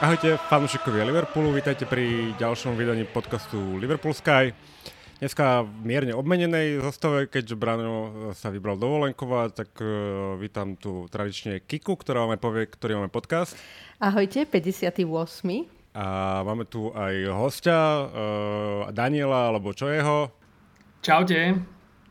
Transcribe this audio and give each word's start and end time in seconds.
Ahojte 0.00 0.40
fanúšikovia 0.48 1.04
Liverpoolu, 1.04 1.52
vítajte 1.52 1.84
pri 1.84 2.32
ďalšom 2.40 2.72
vydaní 2.72 3.04
podcastu 3.04 3.76
Liverpool 3.76 4.16
Sky. 4.16 4.56
Dneska 5.20 5.68
mierne 5.84 6.16
obmenenej 6.16 6.80
zostave, 6.80 7.28
keďže 7.28 7.60
Brano 7.60 8.08
sa 8.32 8.48
vybral 8.48 8.80
dovolenkovať, 8.80 9.48
tak 9.52 9.68
uh, 9.76 10.40
vítam 10.40 10.80
tu 10.80 11.04
tradične 11.12 11.60
Kiku, 11.60 12.00
ktorá 12.00 12.24
máme 12.24 12.40
povie, 12.40 12.64
ktorý 12.64 12.96
máme 12.96 13.12
podcast. 13.12 13.52
Ahojte, 14.00 14.48
58. 14.48 15.04
A 15.92 16.04
máme 16.48 16.64
tu 16.64 16.96
aj 16.96 17.36
hostia, 17.36 17.76
uh, 17.76 18.08
Daniela, 18.96 19.52
alebo 19.52 19.76
čo 19.76 19.92
jeho? 19.92 20.32
Čaute. 21.04 21.60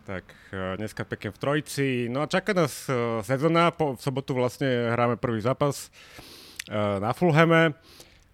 Tak 0.06 0.30
uh, 0.54 0.78
dneska 0.78 1.10
pekne 1.10 1.34
v 1.34 1.42
trojici. 1.42 2.06
No 2.06 2.22
a 2.22 2.30
čaká 2.30 2.54
nás 2.54 2.86
uh, 2.86 3.26
sezóna, 3.26 3.74
po, 3.74 3.98
v 3.98 4.00
sobotu 4.06 4.38
vlastne 4.38 4.94
hráme 4.94 5.18
prvý 5.18 5.42
zápas 5.42 5.90
uh, 5.90 6.38
na 6.70 7.12
Fulhame. 7.18 7.74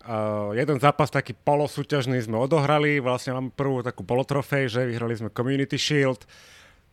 Uh, 0.05 0.53
jeden 0.53 0.77
zápas 0.77 1.09
taký 1.09 1.34
polosúťažný 1.34 2.21
sme 2.21 2.38
odohrali, 2.38 3.02
vlastne 3.02 3.34
máme 3.34 3.49
prvú 3.49 3.81
takú 3.81 4.05
polotrofej, 4.05 4.70
že 4.70 4.81
vyhrali 4.85 5.17
sme 5.17 5.34
Community 5.34 5.81
Shield. 5.81 6.30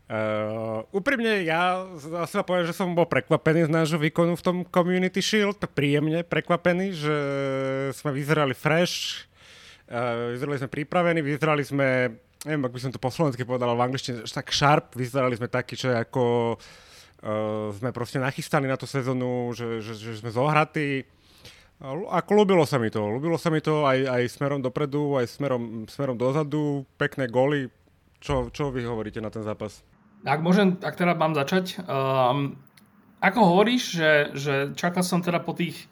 Uh, 0.09 0.81
úprimne, 0.97 1.45
ja 1.45 1.85
asi 2.25 2.41
poviem, 2.41 2.65
že 2.65 2.73
som 2.73 2.97
bol 2.97 3.05
prekvapený 3.05 3.69
z 3.69 3.71
nášho 3.71 4.01
výkonu 4.01 4.33
v 4.33 4.45
tom 4.45 4.57
Community 4.65 5.21
Shield, 5.21 5.61
príjemne 5.77 6.25
prekvapený, 6.25 6.97
že 6.97 7.17
sme 7.93 8.17
vyzerali 8.17 8.57
fresh, 8.57 9.29
vyzerali 10.33 10.57
sme 10.57 10.73
pripravení, 10.73 11.21
vyzerali 11.21 11.61
sme, 11.69 12.17
neviem, 12.49 12.65
ak 12.65 12.73
by 12.73 12.81
som 12.81 12.93
to 12.97 13.01
po 13.01 13.13
slovensky 13.13 13.45
povedal, 13.45 13.77
v 13.77 13.93
angličtine, 13.93 14.25
tak 14.25 14.49
sharp, 14.57 14.97
vyzerali 14.97 15.37
sme 15.37 15.53
takí, 15.53 15.77
čo 15.77 15.93
je 15.93 16.01
ako 16.01 16.57
uh, 16.57 17.77
sme 17.77 17.93
proste 17.93 18.17
nachystali 18.17 18.65
na 18.65 18.81
tú 18.81 18.89
sezónu, 18.89 19.53
že, 19.53 19.85
že, 19.85 20.01
že 20.01 20.25
sme 20.25 20.33
zohratí 20.33 21.05
ako 21.91 22.31
ľúbilo 22.39 22.63
sa 22.63 22.79
mi 22.79 22.95
to. 22.95 23.03
Ľúbilo 23.03 23.35
sa 23.35 23.51
mi 23.51 23.59
to 23.59 23.83
aj, 23.83 23.99
aj 24.07 24.23
smerom 24.31 24.63
dopredu, 24.63 25.19
aj 25.19 25.27
smerom, 25.27 25.91
smerom 25.91 26.15
dozadu. 26.15 26.87
Pekné 26.95 27.27
góly. 27.27 27.69
Čo, 28.23 28.55
čo 28.55 28.71
vy 28.71 28.87
hovoríte 28.87 29.19
na 29.19 29.35
ten 29.35 29.43
zápas? 29.43 29.83
Ak 30.23 30.39
môžem, 30.39 30.79
ak 30.79 30.95
teda 30.95 31.19
mám 31.19 31.35
začať. 31.35 31.83
Um, 31.83 32.55
ako 33.19 33.55
hovoríš, 33.55 33.83
že, 33.99 34.13
že 34.39 34.55
čakal 34.79 35.03
som 35.03 35.19
teda 35.23 35.43
po 35.43 35.59
tých 35.59 35.91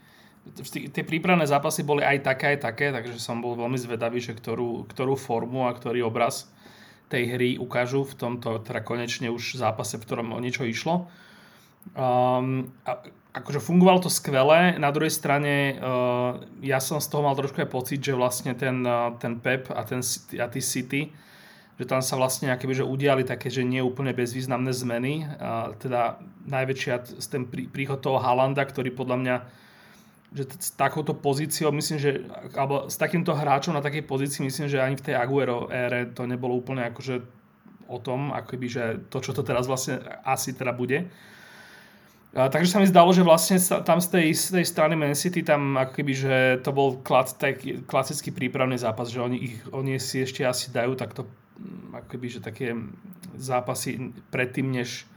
tie 0.66 1.04
prípravné 1.04 1.44
zápasy 1.44 1.84
boli 1.84 2.00
aj 2.00 2.24
také, 2.24 2.56
aj 2.56 2.58
také, 2.64 2.86
takže 2.90 3.20
som 3.20 3.44
bol 3.44 3.54
veľmi 3.60 3.76
zvedavý, 3.76 4.24
že 4.24 4.32
ktorú, 4.32 4.88
ktorú 4.88 5.14
formu 5.14 5.68
a 5.68 5.76
ktorý 5.76 6.00
obraz 6.08 6.48
tej 7.12 7.36
hry 7.36 7.50
ukážu 7.60 8.06
v 8.06 8.14
tomto 8.16 8.62
teda 8.64 8.80
konečne 8.80 9.28
už 9.28 9.60
zápase, 9.60 10.00
v 10.00 10.06
ktorom 10.06 10.32
o 10.32 10.40
niečo 10.40 10.64
išlo. 10.64 11.10
Um, 11.92 12.72
a 12.88 13.04
akože 13.30 13.62
fungovalo 13.62 14.02
to 14.02 14.10
skvele, 14.10 14.74
na 14.78 14.90
druhej 14.90 15.14
strane 15.14 15.78
uh, 15.78 16.42
ja 16.66 16.82
som 16.82 16.98
z 16.98 17.06
toho 17.06 17.22
mal 17.22 17.38
trošku 17.38 17.62
aj 17.62 17.70
pocit, 17.70 18.02
že 18.02 18.18
vlastne 18.18 18.58
ten, 18.58 18.82
uh, 18.82 19.14
ten 19.22 19.38
Pep 19.38 19.70
a, 19.70 19.86
ten, 19.86 20.02
a 20.36 20.46
tí 20.50 20.58
City, 20.58 21.14
že 21.78 21.84
tam 21.86 22.02
sa 22.02 22.18
vlastne 22.18 22.50
akéby, 22.50 22.74
že 22.74 22.84
udiali 22.84 23.22
také, 23.22 23.46
že 23.46 23.62
nie 23.62 23.80
úplne 23.80 24.10
bezvýznamné 24.10 24.74
zmeny. 24.74 25.24
Uh, 25.38 25.72
teda 25.78 26.18
najväčšia 26.50 27.22
ten 27.30 27.46
prí, 27.46 27.70
príchod 27.70 28.02
toho 28.02 28.18
Halanda, 28.18 28.66
ktorý 28.66 28.90
podľa 28.90 29.16
mňa 29.22 29.36
že 30.30 30.46
t- 30.46 30.58
s 30.62 30.70
takouto 30.78 31.10
pozíciou, 31.14 31.74
myslím, 31.74 31.98
že 31.98 32.10
alebo 32.54 32.86
s 32.86 32.94
takýmto 32.94 33.34
hráčom 33.34 33.74
na 33.74 33.82
takej 33.82 34.06
pozícii, 34.06 34.46
myslím, 34.46 34.70
že 34.70 34.78
ani 34.78 34.94
v 34.94 35.06
tej 35.10 35.14
Aguero 35.18 35.66
ére 35.70 36.06
to 36.14 36.22
nebolo 36.26 36.54
úplne 36.54 36.86
akože 36.86 37.18
o 37.90 37.98
tom, 37.98 38.30
akoby, 38.30 38.66
že 38.70 38.82
to, 39.10 39.18
čo 39.18 39.34
to 39.34 39.42
teraz 39.42 39.66
vlastne 39.66 39.98
asi 40.22 40.54
teda 40.54 40.70
bude. 40.70 41.10
Takže 42.30 42.70
sa 42.70 42.78
mi 42.78 42.86
zdalo, 42.86 43.10
že 43.10 43.26
vlastne 43.26 43.58
tam 43.82 43.98
z 43.98 44.08
tej, 44.14 44.26
z 44.38 44.46
tej 44.62 44.66
strany 44.70 44.94
Man 44.94 45.18
City 45.18 45.42
tam 45.42 45.74
ako 45.74 45.98
keby, 45.98 46.12
že 46.14 46.34
to 46.62 46.70
bol 46.70 47.02
klas, 47.02 47.34
klasický 47.90 48.30
prípravný 48.30 48.78
zápas, 48.78 49.10
že 49.10 49.18
oni, 49.18 49.38
ich, 49.50 49.56
oni 49.74 49.98
si 49.98 50.22
ešte 50.22 50.46
asi 50.46 50.70
dajú 50.70 50.94
takto 50.94 51.26
mm, 51.26 51.98
ako 51.98 52.06
keby, 52.06 52.26
že 52.30 52.38
také 52.38 52.78
zápasy 53.34 54.14
predtým, 54.30 54.70
než 54.70 55.10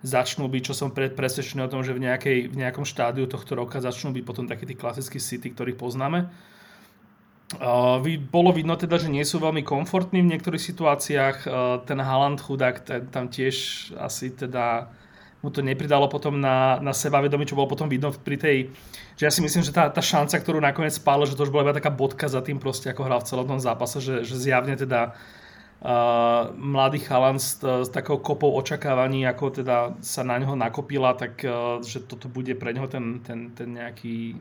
začnú 0.00 0.48
byť, 0.48 0.62
čo 0.64 0.72
som 0.72 0.88
pred, 0.88 1.12
presvedčený 1.12 1.68
o 1.68 1.72
tom, 1.72 1.84
že 1.84 1.92
v, 1.92 2.08
nejakej, 2.08 2.48
v 2.48 2.56
nejakom 2.56 2.88
štádiu 2.88 3.28
tohto 3.28 3.52
roka 3.60 3.84
začnú 3.84 4.16
byť 4.16 4.24
potom 4.24 4.48
takí 4.48 4.64
tí 4.64 4.72
klasickí 4.72 5.20
City, 5.20 5.52
ktorých 5.52 5.76
poznáme. 5.76 6.32
Uh, 7.60 8.00
bolo 8.32 8.56
vidno 8.56 8.72
teda, 8.80 8.96
že 8.96 9.12
nie 9.12 9.20
sú 9.20 9.36
veľmi 9.36 9.60
komfortní 9.60 10.24
v 10.24 10.32
niektorých 10.32 10.64
situáciách. 10.64 11.36
Uh, 11.44 11.76
ten 11.84 12.00
Haaland 12.00 12.40
chudák, 12.40 12.80
ten, 12.80 13.04
tam 13.12 13.28
tiež 13.28 13.92
asi 14.00 14.32
teda 14.32 14.88
mu 15.44 15.52
to 15.52 15.60
nepridalo 15.60 16.08
potom 16.08 16.40
na, 16.40 16.80
na 16.80 16.96
sebavedomie, 16.96 17.44
čo 17.44 17.52
bolo 17.52 17.68
potom 17.68 17.84
vidno 17.84 18.08
pri 18.08 18.40
tej, 18.40 18.56
že 19.20 19.28
ja 19.28 19.32
si 19.32 19.44
myslím, 19.44 19.60
že 19.60 19.76
tá, 19.76 19.92
tá 19.92 20.00
šanca, 20.00 20.40
ktorú 20.40 20.56
nakoniec 20.56 20.96
spál, 20.96 21.20
že 21.28 21.36
to 21.36 21.44
už 21.44 21.52
bola 21.52 21.68
iba 21.68 21.76
taká 21.76 21.92
bodka 21.92 22.24
za 22.24 22.40
tým 22.40 22.56
proste, 22.56 22.88
ako 22.88 23.04
hral 23.04 23.20
v 23.20 23.28
celom 23.28 23.44
tom 23.44 23.60
zápase, 23.60 24.00
že, 24.00 24.24
že 24.24 24.40
zjavne 24.40 24.72
teda 24.72 25.12
uh, 25.84 26.48
mladý 26.56 27.04
chalan 27.04 27.36
s, 27.36 27.60
s 27.60 27.92
takou 27.92 28.16
kopou 28.24 28.56
očakávaní, 28.56 29.28
ako 29.28 29.60
teda 29.60 30.00
sa 30.00 30.24
na 30.24 30.40
neho 30.40 30.56
nakopila, 30.56 31.12
tak 31.12 31.44
uh, 31.44 31.84
že 31.84 32.00
toto 32.08 32.32
bude 32.32 32.56
pre 32.56 32.72
neho 32.72 32.88
ten, 32.88 33.20
ten, 33.20 33.52
ten 33.52 33.68
nejaký, 33.76 34.40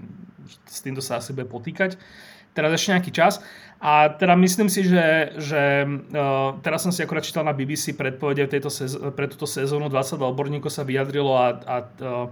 s 0.63 0.79
týmto 0.79 1.03
sa 1.03 1.19
asi 1.19 1.35
bude 1.35 1.51
potýkať 1.51 1.99
teraz 2.53 2.69
ešte 2.77 2.93
nejaký 2.93 3.11
čas. 3.11 3.41
A 3.83 4.15
teda 4.15 4.39
myslím 4.39 4.71
si, 4.71 4.87
že, 4.87 5.35
že 5.35 5.83
uh, 5.83 6.55
teraz 6.63 6.87
som 6.87 6.95
si 6.95 7.03
akorát 7.03 7.27
čítal 7.27 7.43
na 7.43 7.51
BBC 7.51 7.91
predpovede 7.91 8.47
tejto 8.47 8.71
sez- 8.71 8.95
pre 8.95 9.27
túto 9.27 9.43
sezónu, 9.43 9.91
20 9.91 10.23
odborníkov 10.23 10.71
sa 10.71 10.87
vyjadrilo 10.87 11.35
a, 11.35 11.59
a 11.67 11.75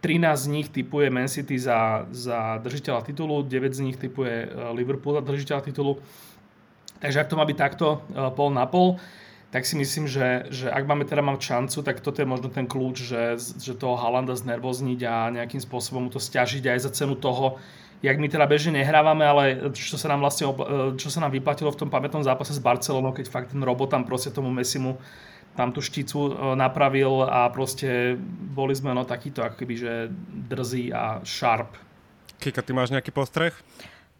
13 0.00 0.32
z 0.32 0.46
nich 0.48 0.72
typuje 0.72 1.12
Man 1.12 1.28
City 1.28 1.60
za, 1.60 2.08
za 2.08 2.56
držiteľa 2.64 3.04
titulu, 3.12 3.44
9 3.44 3.76
z 3.76 3.80
nich 3.84 4.00
typuje 4.00 4.48
uh, 4.48 4.72
Liverpool 4.72 5.20
za 5.20 5.22
držiteľa 5.22 5.68
titulu. 5.68 6.00
Takže 6.96 7.20
ak 7.20 7.28
to 7.28 7.36
má 7.36 7.44
byť 7.44 7.58
takto 7.60 8.00
pol 8.32 8.48
na 8.56 8.64
pol, 8.64 8.96
tak 9.52 9.68
si 9.68 9.76
myslím, 9.76 10.08
že, 10.08 10.48
že 10.48 10.72
ak 10.72 10.88
máme 10.88 11.04
teda 11.04 11.20
mať 11.20 11.44
šancu, 11.44 11.78
tak 11.84 12.00
toto 12.00 12.24
je 12.24 12.28
možno 12.28 12.48
ten 12.48 12.64
kľúč, 12.64 12.96
že, 13.04 13.36
že 13.36 13.76
toho 13.76 14.00
Halanda 14.00 14.32
znervozniť 14.32 15.00
a 15.04 15.28
nejakým 15.28 15.60
spôsobom 15.60 16.08
mu 16.08 16.10
to 16.10 16.16
stiažiť 16.16 16.64
aj 16.72 16.88
za 16.88 16.90
cenu 16.96 17.20
toho, 17.20 17.60
jak 18.04 18.16
my 18.20 18.28
teda 18.28 18.44
bežne 18.44 18.76
nehrávame, 18.76 19.24
ale 19.24 19.42
čo 19.72 19.96
sa 19.96 20.12
nám 20.12 20.24
vlastne 20.24 20.48
čo 20.96 21.08
sa 21.08 21.18
nám 21.24 21.32
vyplatilo 21.32 21.72
v 21.72 21.80
tom 21.80 21.90
pamätnom 21.92 22.24
zápase 22.24 22.52
s 22.52 22.60
Barcelonou, 22.60 23.16
keď 23.16 23.26
fakt 23.28 23.52
ten 23.52 23.62
robot 23.62 23.92
tam 23.92 24.04
proste 24.04 24.32
tomu 24.32 24.52
Messimu 24.52 25.00
tam 25.56 25.72
tú 25.72 25.80
šticu 25.80 26.20
e, 26.28 26.30
napravil 26.54 27.24
a 27.24 27.48
proste 27.48 28.20
boli 28.52 28.76
sme 28.76 28.92
no 28.92 29.08
takýto 29.08 29.40
akoby, 29.40 29.74
že 29.80 29.92
drzí 30.52 30.92
a 30.92 31.24
sharp. 31.24 31.80
Kika, 32.36 32.60
ty 32.60 32.76
máš 32.76 32.92
nejaký 32.92 33.08
postreh? 33.08 33.56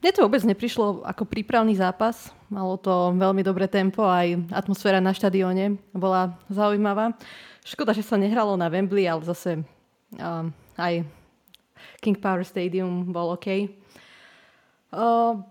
Mne 0.01 0.11
to 0.17 0.25
vôbec 0.25 0.41
neprišlo 0.41 1.05
ako 1.05 1.29
prípravný 1.29 1.77
zápas. 1.77 2.33
Malo 2.49 2.81
to 2.81 3.13
veľmi 3.13 3.45
dobré 3.45 3.69
tempo, 3.69 4.09
aj 4.09 4.49
atmosféra 4.49 5.05
na 5.05 5.13
štadióne 5.13 5.77
bola 5.93 6.41
zaujímavá. 6.49 7.13
Škoda, 7.69 7.93
že 7.93 8.05
sa 8.05 8.17
nehralo 8.17 8.57
na 8.57 8.73
Wembley, 8.73 9.05
ale 9.05 9.27
zase 9.27 9.61
um, 10.17 10.53
aj 10.81 11.05
King 12.01 12.17
Power 12.19 12.43
Stadium 12.43 13.09
bol 13.11 13.35
OK. 13.35 13.71
Uh, 14.95 15.43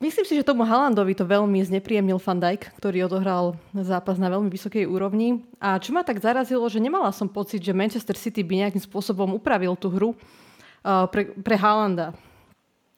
myslím 0.00 0.24
si, 0.24 0.34
že 0.38 0.46
tomu 0.46 0.64
Halandovi 0.64 1.12
to 1.12 1.26
veľmi 1.26 1.60
znepríjemnil 1.62 2.18
Van 2.22 2.40
Dijk, 2.40 2.74
ktorý 2.78 3.06
odohral 3.06 3.58
zápas 3.74 4.16
na 4.16 4.30
veľmi 4.30 4.48
vysokej 4.48 4.86
úrovni. 4.86 5.42
A 5.60 5.76
čo 5.76 5.92
ma 5.92 6.06
tak 6.06 6.22
zarazilo, 6.22 6.64
že 6.70 6.82
nemala 6.82 7.10
som 7.12 7.30
pocit, 7.30 7.62
že 7.62 7.76
Manchester 7.76 8.16
City 8.16 8.40
by 8.40 8.66
nejakým 8.66 8.82
spôsobom 8.82 9.34
upravil 9.36 9.74
tú 9.76 9.92
hru 9.92 10.10
uh, 10.12 11.06
pre, 11.10 11.30
pre 11.36 11.56
Halanda. 11.58 12.16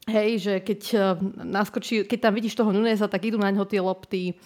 Hej, 0.05 0.31
že 0.45 0.55
keď, 0.61 0.81
uh, 0.95 1.17
naskočí, 1.41 2.05
keď 2.05 2.19
tam 2.29 2.33
vidíš 2.37 2.55
toho 2.61 2.71
Nuneza, 2.71 3.09
tak 3.09 3.25
idú 3.25 3.41
na 3.41 3.49
ňo 3.49 3.65
tie 3.65 3.81
lopty, 3.81 4.37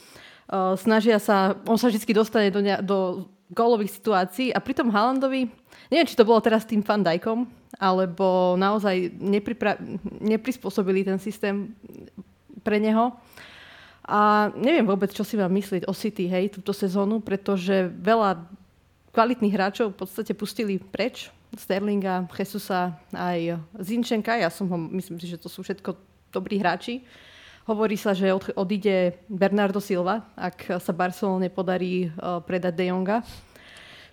uh, 0.49 0.79
snažia 0.79 1.19
sa, 1.19 1.59
on 1.66 1.75
sa 1.75 1.91
vždy 1.91 2.15
dostane 2.15 2.49
do, 2.54 2.63
ne, 2.63 2.78
do 2.78 3.27
gólových 3.51 3.99
situácií 3.99 4.53
a 4.53 4.61
pri 4.61 4.77
tom 4.77 4.93
Haalandovi, 4.93 5.49
neviem, 5.89 6.09
či 6.09 6.16
to 6.16 6.28
bolo 6.28 6.39
teraz 6.39 6.69
tým 6.69 6.84
Van 6.84 7.01
Dijkom, 7.01 7.49
alebo 7.76 8.56
naozaj 8.56 9.12
nepripra- 9.20 9.76
neprispôsobili 10.24 11.04
ten 11.04 11.20
systém 11.20 11.76
pre 12.65 12.80
neho. 12.80 13.12
A 14.09 14.48
neviem 14.56 14.88
vôbec, 14.88 15.12
čo 15.12 15.20
si 15.20 15.36
mám 15.36 15.53
myslieť 15.53 15.84
o 15.84 15.92
City, 15.92 16.24
hej, 16.32 16.48
túto 16.48 16.72
sezónu, 16.72 17.20
pretože 17.20 17.92
veľa 18.00 18.41
kvalitných 19.12 19.53
hráčov 19.53 19.92
v 19.92 20.00
podstate 20.00 20.32
pustili 20.32 20.80
preč. 20.80 21.28
Sterlinga, 21.53 22.28
Jesusa, 22.32 22.97
aj 23.12 23.60
Zinčenka. 23.80 24.36
Ja 24.36 24.53
som 24.53 24.68
ho, 24.68 24.76
myslím 24.97 25.16
si, 25.16 25.28
že 25.28 25.41
to 25.41 25.48
sú 25.48 25.65
všetko 25.65 25.97
dobrí 26.28 26.60
hráči. 26.60 27.04
Hovorí 27.68 28.00
sa, 28.00 28.16
že 28.16 28.32
od, 28.32 28.48
odíde 28.56 29.16
Bernardo 29.28 29.80
Silva, 29.80 30.24
ak 30.36 30.80
sa 30.80 30.92
Barcelone 30.92 31.53
podarí 31.53 32.09
uh, 32.09 32.41
predať 32.41 32.72
De 32.72 32.88
Jonga 32.88 33.20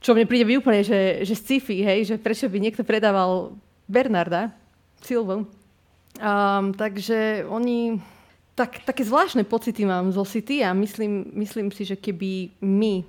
čo 0.06 0.14
mne 0.14 0.30
príde 0.30 0.46
úplne, 0.54 0.86
že, 0.86 1.26
že 1.26 1.34
sci-fi, 1.34 1.82
hej, 1.82 2.14
že 2.14 2.16
prečo 2.22 2.46
by 2.46 2.62
niekto 2.62 2.86
predával 2.86 3.58
Bernarda, 3.90 4.54
Silvu. 5.02 5.50
Um, 6.22 6.78
takže 6.78 7.42
oni, 7.50 7.98
tak, 8.54 8.86
také 8.86 9.02
zvláštne 9.02 9.42
pocity 9.50 9.82
mám 9.82 10.14
zo 10.14 10.22
City 10.22 10.62
a 10.62 10.78
myslím, 10.78 11.34
myslím 11.42 11.74
si, 11.74 11.90
že 11.90 11.98
keby 11.98 12.54
my 12.62 13.02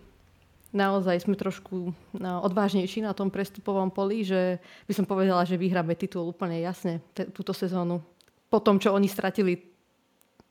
naozaj 0.72 1.28
sme 1.28 1.36
trošku 1.36 1.92
no, 2.16 2.32
odvážnejší 2.48 3.04
na 3.04 3.12
tom 3.12 3.28
prestupovom 3.28 3.92
poli, 3.92 4.24
že 4.24 4.56
by 4.88 4.92
som 4.96 5.04
povedala, 5.04 5.44
že 5.44 5.60
vyhráme 5.60 5.92
titul 6.00 6.32
úplne 6.32 6.64
jasne 6.64 7.04
t- 7.12 7.28
túto 7.28 7.52
sezónu. 7.52 8.00
po 8.48 8.58
tom, 8.64 8.80
čo 8.80 8.96
oni 8.96 9.04
stratili 9.04 9.58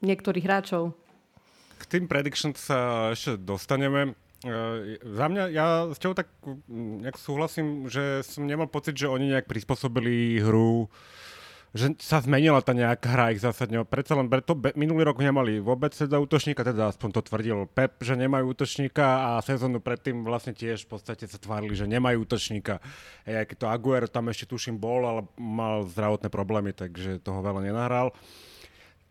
niektorých 0.05 0.45
hráčov. 0.45 0.93
K 1.81 1.83
tým 1.89 2.05
predictions 2.05 2.61
sa 2.61 3.11
ešte 3.11 3.39
dostaneme. 3.41 4.13
Uh, 4.45 5.01
za 5.01 5.25
mňa, 5.25 5.43
ja 5.49 5.65
s 5.89 5.97
tebou 5.97 6.13
tak 6.13 6.29
nejak 6.69 7.17
súhlasím, 7.17 7.89
že 7.89 8.21
som 8.21 8.45
nemal 8.45 8.69
pocit, 8.69 8.93
že 8.93 9.09
oni 9.09 9.33
nejak 9.33 9.49
prispôsobili 9.49 10.37
hru 10.45 10.85
že 11.75 11.91
sa 11.99 12.23
zmenila 12.23 12.63
tá 12.63 12.71
nejaká 12.71 13.11
hra 13.11 13.35
ich 13.35 13.43
zásadne. 13.43 13.83
Predsa 13.83 14.15
len 14.15 14.31
to, 14.47 14.55
be, 14.55 14.71
minulý 14.79 15.11
rok 15.11 15.19
nemali 15.19 15.59
vôbec 15.59 15.91
teda 15.91 16.23
útočníka, 16.23 16.63
teda 16.63 16.95
aspoň 16.95 17.19
to 17.19 17.21
tvrdil 17.27 17.67
Pep, 17.67 17.99
že 17.99 18.15
nemajú 18.15 18.55
útočníka 18.55 19.03
a 19.03 19.43
sezónu 19.43 19.83
predtým 19.83 20.23
vlastne 20.23 20.55
tiež 20.55 20.87
v 20.87 20.95
podstate 20.95 21.27
sa 21.27 21.35
tvárili, 21.35 21.75
že 21.75 21.83
nemajú 21.83 22.23
útočníka. 22.23 22.79
Aj 23.27 23.43
keď 23.43 23.57
to 23.59 23.67
Aguero 23.67 24.07
tam 24.07 24.31
ešte 24.31 24.47
tuším 24.47 24.79
bol, 24.79 25.03
ale 25.03 25.27
mal 25.35 25.83
zdravotné 25.83 26.31
problémy, 26.31 26.71
takže 26.71 27.19
toho 27.19 27.43
veľa 27.43 27.67
nenahral. 27.67 28.15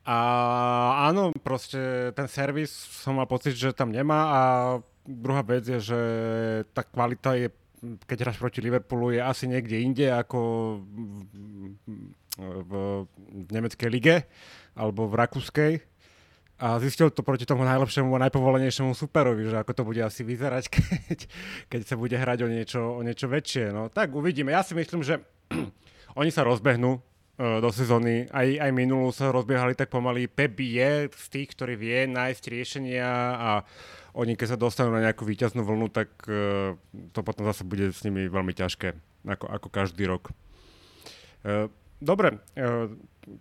A 0.05 0.19
áno, 1.09 1.33
proste 1.41 2.13
ten 2.13 2.29
servis 2.29 2.69
som 2.73 3.17
mal 3.17 3.25
pocit, 3.25 3.57
že 3.57 3.73
tam 3.73 3.89
nemá 3.89 4.21
a 4.29 4.41
druhá 5.09 5.41
vec 5.41 5.65
je, 5.65 5.81
že 5.81 6.01
tá 6.77 6.85
kvalita 6.85 7.37
je 7.41 7.49
keď 8.09 8.17
hráš 8.25 8.41
proti 8.41 8.65
Liverpoolu, 8.65 9.13
je 9.13 9.21
asi 9.21 9.45
niekde 9.45 9.77
inde 9.77 10.09
ako 10.09 10.41
v, 10.81 11.93
v 12.41 12.73
nemeckej 13.53 13.89
lige 13.93 14.25
alebo 14.73 15.05
v 15.05 15.15
rakúskej 15.21 15.73
a 16.55 16.79
zistil 16.79 17.11
to 17.11 17.27
proti 17.27 17.45
tomu 17.45 17.67
najlepšiemu 17.67 18.15
a 18.15 18.25
najpovolenejšiemu 18.31 18.95
superovi, 18.95 19.51
že 19.51 19.59
ako 19.59 19.73
to 19.75 19.83
bude 19.85 20.01
asi 20.01 20.23
vyzerať, 20.23 20.65
keď, 20.77 21.19
keď 21.69 21.81
sa 21.83 21.95
bude 21.99 22.15
hrať 22.15 22.39
o 22.47 22.49
niečo, 22.49 22.81
o 22.81 23.01
niečo 23.03 23.27
väčšie. 23.27 23.75
No 23.75 23.91
tak 23.91 24.15
uvidíme. 24.15 24.55
Ja 24.55 24.63
si 24.63 24.73
myslím, 24.79 25.03
že 25.03 25.21
oni 26.21 26.31
sa 26.31 26.47
rozbehnú 26.47 27.03
do 27.35 27.69
sezóny. 27.75 28.31
Aj, 28.31 28.47
aj 28.47 28.71
minulú 28.71 29.11
sa 29.11 29.35
rozbiehali 29.35 29.75
tak 29.75 29.91
pomaly. 29.91 30.31
Pep 30.31 30.55
je 30.63 31.11
z 31.11 31.27
tých, 31.31 31.51
ktorý 31.59 31.75
vie 31.75 32.07
nájsť 32.07 32.45
riešenia 32.47 33.11
a 33.35 33.51
oni 34.15 34.39
keď 34.39 34.55
sa 34.55 34.59
dostanú 34.59 34.95
na 34.95 35.03
nejakú 35.03 35.27
výťaznú 35.27 35.67
vlnu, 35.67 35.91
tak 35.91 36.15
uh, 36.31 36.79
to 37.11 37.21
potom 37.27 37.43
zase 37.51 37.67
bude 37.67 37.91
s 37.91 38.07
nimi 38.07 38.31
veľmi 38.31 38.55
ťažké, 38.55 38.95
ako, 39.27 39.47
ako 39.51 39.69
každý 39.75 40.07
rok. 40.07 40.31
Uh, 41.43 41.67
dobre, 41.99 42.39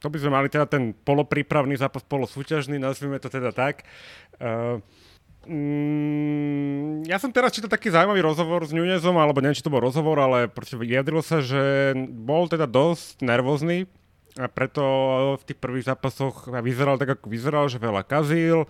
to 0.01 0.07
by 0.09 0.17
sme 0.17 0.31
mali 0.33 0.47
teda 0.49 0.65
ten 0.65 0.97
poloprípravný 0.97 1.77
zápas, 1.77 2.01
polosúťažný, 2.01 2.81
nazvime 2.81 3.19
to 3.19 3.29
teda 3.29 3.51
tak. 3.51 3.83
Mm, 5.43 7.03
ja 7.03 7.19
som 7.19 7.27
teraz 7.27 7.51
čítal 7.51 7.67
taký 7.67 7.91
zaujímavý 7.91 8.23
rozhovor 8.23 8.63
s 8.63 8.71
Nunezom, 8.71 9.19
alebo 9.19 9.43
neviem, 9.43 9.59
či 9.59 9.65
to 9.65 9.73
bol 9.73 9.83
rozhovor, 9.83 10.15
ale 10.23 10.47
vyjadril 10.47 11.19
sa, 11.19 11.43
že 11.43 11.91
bol 12.07 12.47
teda 12.47 12.63
dosť 12.63 13.19
nervózny 13.19 13.83
a 14.39 14.47
preto 14.49 14.83
v 15.37 15.43
tých 15.45 15.59
prvých 15.59 15.91
zápasoch 15.91 16.49
vyzeral 16.63 16.97
tak, 16.97 17.19
ako 17.19 17.27
vyzeral, 17.27 17.67
že 17.69 17.77
veľa 17.77 18.01
kazil. 18.07 18.65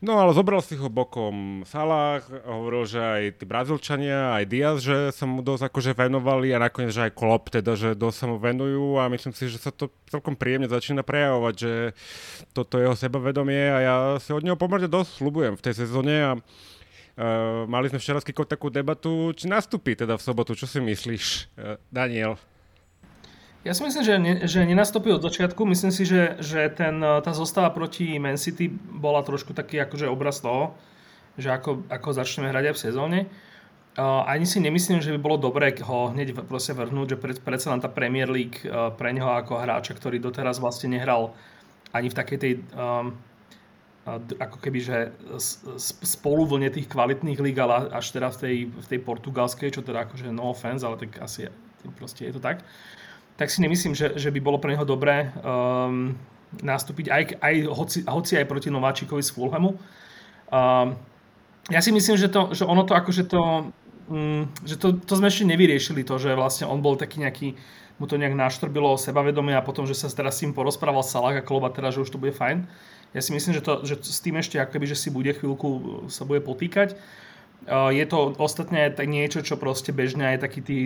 No 0.00 0.16
ale 0.16 0.32
zobral 0.32 0.64
si 0.64 0.80
ho 0.80 0.88
bokom 0.88 1.60
Salah, 1.68 2.24
hovoril, 2.48 2.88
že 2.88 3.00
aj 3.04 3.22
tí 3.36 3.44
Brazílčania, 3.44 4.32
aj 4.32 4.44
Diaz, 4.48 4.76
že 4.80 5.12
sa 5.12 5.28
mu 5.28 5.44
dosť 5.44 5.68
akože 5.68 5.92
venovali 5.92 6.56
a 6.56 6.62
nakoniec, 6.64 6.88
že 6.88 7.12
aj 7.12 7.12
Klopp 7.12 7.52
teda, 7.52 7.76
že 7.76 7.92
dosť 7.92 8.16
sa 8.16 8.26
mu 8.32 8.40
venujú 8.40 8.96
a 8.96 9.12
myslím 9.12 9.36
si, 9.36 9.52
že 9.52 9.60
sa 9.60 9.68
to 9.68 9.92
celkom 10.08 10.40
príjemne 10.40 10.72
začína 10.72 11.04
prejavovať, 11.04 11.54
že 11.54 11.72
toto 12.56 12.80
jeho 12.80 12.96
sebavedomie 12.96 13.60
a 13.60 13.78
ja 13.84 13.96
si 14.24 14.32
od 14.32 14.40
neho 14.40 14.56
pomerne 14.56 14.88
dosť 14.88 15.20
slubujem 15.20 15.54
v 15.60 15.64
tej 15.68 15.74
sezóne 15.84 16.16
a 16.24 16.32
Uh, 17.20 17.68
mali 17.68 17.90
sme 17.90 18.00
včera 18.00 18.22
takú 18.22 18.72
debatu, 18.72 19.36
či 19.36 19.44
nastúpi 19.44 19.92
teda 19.92 20.16
v 20.16 20.24
sobotu. 20.24 20.56
Čo 20.56 20.64
si 20.64 20.80
myslíš, 20.80 21.52
uh, 21.52 21.76
Daniel? 21.92 22.40
Ja 23.60 23.76
si 23.76 23.84
myslím, 23.84 24.04
že, 24.04 24.14
ne, 24.16 24.32
že 24.48 24.64
nenastúpil 24.64 25.20
od 25.20 25.24
začiatku. 25.24 25.68
Myslím 25.68 25.92
si, 25.92 26.08
že, 26.08 26.40
že 26.40 26.72
ten, 26.72 26.96
e, 26.96 27.20
tá 27.20 27.36
zostava 27.36 27.68
proti 27.68 28.16
Man 28.16 28.40
City 28.40 28.72
bola 28.72 29.20
trošku 29.20 29.52
taký 29.52 29.76
akože 29.84 30.08
obraz 30.08 30.40
toho, 30.40 30.72
že 31.36 31.52
ako, 31.52 31.84
ako 31.92 32.08
začneme 32.16 32.48
hrať 32.48 32.72
aj 32.72 32.74
v 32.76 32.84
sezóne. 32.88 33.20
Uh, 33.98 34.22
ani 34.22 34.46
si 34.46 34.62
nemyslím, 34.62 35.02
že 35.02 35.10
by 35.10 35.18
bolo 35.18 35.36
dobré 35.36 35.74
ho 35.82 36.14
hneď 36.14 36.46
proste 36.46 36.70
vrhnúť, 36.78 37.10
že 37.10 37.16
pred, 37.18 37.36
predsa 37.42 37.74
len 37.74 37.82
tá 37.82 37.90
Premier 37.90 38.30
League 38.30 38.62
uh, 38.62 38.94
pre 38.94 39.10
neho 39.10 39.26
ako 39.26 39.58
hráča, 39.58 39.98
ktorý 39.98 40.22
doteraz 40.22 40.62
vlastne 40.62 40.94
nehral 40.94 41.34
ani 41.90 42.06
v 42.06 42.14
takej 42.14 42.38
tej 42.38 42.52
um, 42.70 43.18
ako 44.38 44.62
keby, 44.62 44.78
že 44.78 45.10
spoluvlne 46.06 46.70
tých 46.70 46.86
kvalitných 46.86 47.42
líg, 47.42 47.58
ale 47.58 47.90
až 47.90 48.14
teda 48.14 48.30
v 48.30 48.38
tej, 48.38 48.56
v 48.70 48.86
tej 48.94 49.00
portugalskej, 49.02 49.74
čo 49.74 49.82
teda 49.82 50.06
akože 50.06 50.30
no 50.30 50.54
offense, 50.54 50.86
ale 50.86 50.94
tak 50.94 51.18
asi 51.18 51.50
proste 51.98 52.30
je 52.30 52.38
to 52.38 52.40
tak. 52.40 52.62
Uh, 52.62 53.00
tak 53.40 53.48
si 53.48 53.64
nemyslím, 53.64 53.96
že, 53.96 54.20
že 54.20 54.28
by 54.28 54.36
bolo 54.44 54.60
pre 54.60 54.76
neho 54.76 54.84
dobré 54.84 55.32
um, 55.40 56.12
nastúpiť 56.60 57.08
aj, 57.08 57.22
aj 57.40 57.54
hoci, 57.72 57.98
hoci 58.04 58.36
aj 58.36 58.44
proti 58.44 58.68
Nováčikovi 58.68 59.24
z 59.24 59.32
Fulhamu. 59.32 59.80
Um, 60.52 60.92
ja 61.72 61.80
si 61.80 61.88
myslím, 61.88 62.20
že, 62.20 62.28
to, 62.28 62.52
že 62.52 62.68
ono 62.68 62.84
to 62.84 62.92
akože 62.92 63.24
to, 63.32 63.72
um, 64.12 64.44
že 64.60 64.76
to, 64.76 64.92
to 64.92 65.16
sme 65.16 65.32
ešte 65.32 65.48
nevyriešili 65.48 66.04
to, 66.04 66.20
že 66.20 66.36
vlastne 66.36 66.68
on 66.68 66.84
bol 66.84 67.00
taký 67.00 67.24
nejaký, 67.24 67.56
mu 67.96 68.04
to 68.04 68.20
nejak 68.20 68.36
naštrbilo 68.36 69.00
sebavedomie 69.00 69.56
a 69.56 69.64
potom, 69.64 69.88
že 69.88 69.96
sa 69.96 70.12
teraz 70.12 70.36
s 70.36 70.44
tým 70.44 70.52
porozprával 70.52 71.00
Salah 71.00 71.40
a 71.40 71.40
Kloba 71.40 71.72
teda, 71.72 71.88
že 71.88 72.04
už 72.04 72.12
to 72.12 72.20
bude 72.20 72.36
fajn. 72.36 72.68
Ja 73.16 73.24
si 73.24 73.32
myslím, 73.32 73.56
že, 73.56 73.64
to, 73.64 73.80
že 73.88 74.04
s 74.04 74.20
tým 74.20 74.36
ešte 74.36 74.60
akoby, 74.60 74.84
že 74.84 75.00
si 75.00 75.08
bude 75.08 75.32
chvíľku 75.32 76.04
sa 76.12 76.28
bude 76.28 76.44
potýkať. 76.44 76.92
Je 77.68 78.04
to 78.08 78.32
ostatne 78.40 78.88
niečo, 79.04 79.44
čo 79.44 79.60
proste 79.60 79.92
bežne 79.92 80.36
aj 80.36 80.38
takí 80.48 80.60
tí 80.64 80.78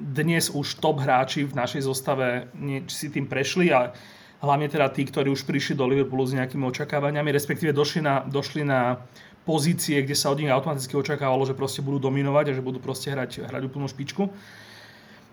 dnes 0.00 0.48
už 0.48 0.80
top 0.80 1.02
hráči 1.02 1.44
v 1.44 1.58
našej 1.58 1.82
zostave 1.84 2.48
si 2.88 3.12
tým 3.12 3.28
prešli 3.28 3.68
a 3.74 3.92
hlavne 4.40 4.70
teda 4.72 4.88
tí, 4.88 5.04
ktorí 5.04 5.28
už 5.28 5.44
prišli 5.44 5.76
do 5.76 5.84
Liverpoolu 5.84 6.24
s 6.24 6.36
nejakými 6.36 6.64
očakávaniami, 6.64 7.28
respektíve 7.28 7.76
došli 7.76 8.00
na, 8.00 8.24
došli 8.24 8.64
na 8.64 9.04
pozície, 9.44 10.00
kde 10.00 10.16
sa 10.16 10.32
od 10.32 10.40
nich 10.40 10.48
automaticky 10.48 10.96
očakávalo, 10.96 11.44
že 11.44 11.56
proste 11.56 11.84
budú 11.84 12.08
dominovať 12.08 12.52
a 12.52 12.56
že 12.56 12.64
budú 12.64 12.80
proste 12.80 13.12
hrať, 13.12 13.44
hrať 13.44 13.62
úplnú 13.68 13.88
špičku. 13.88 14.32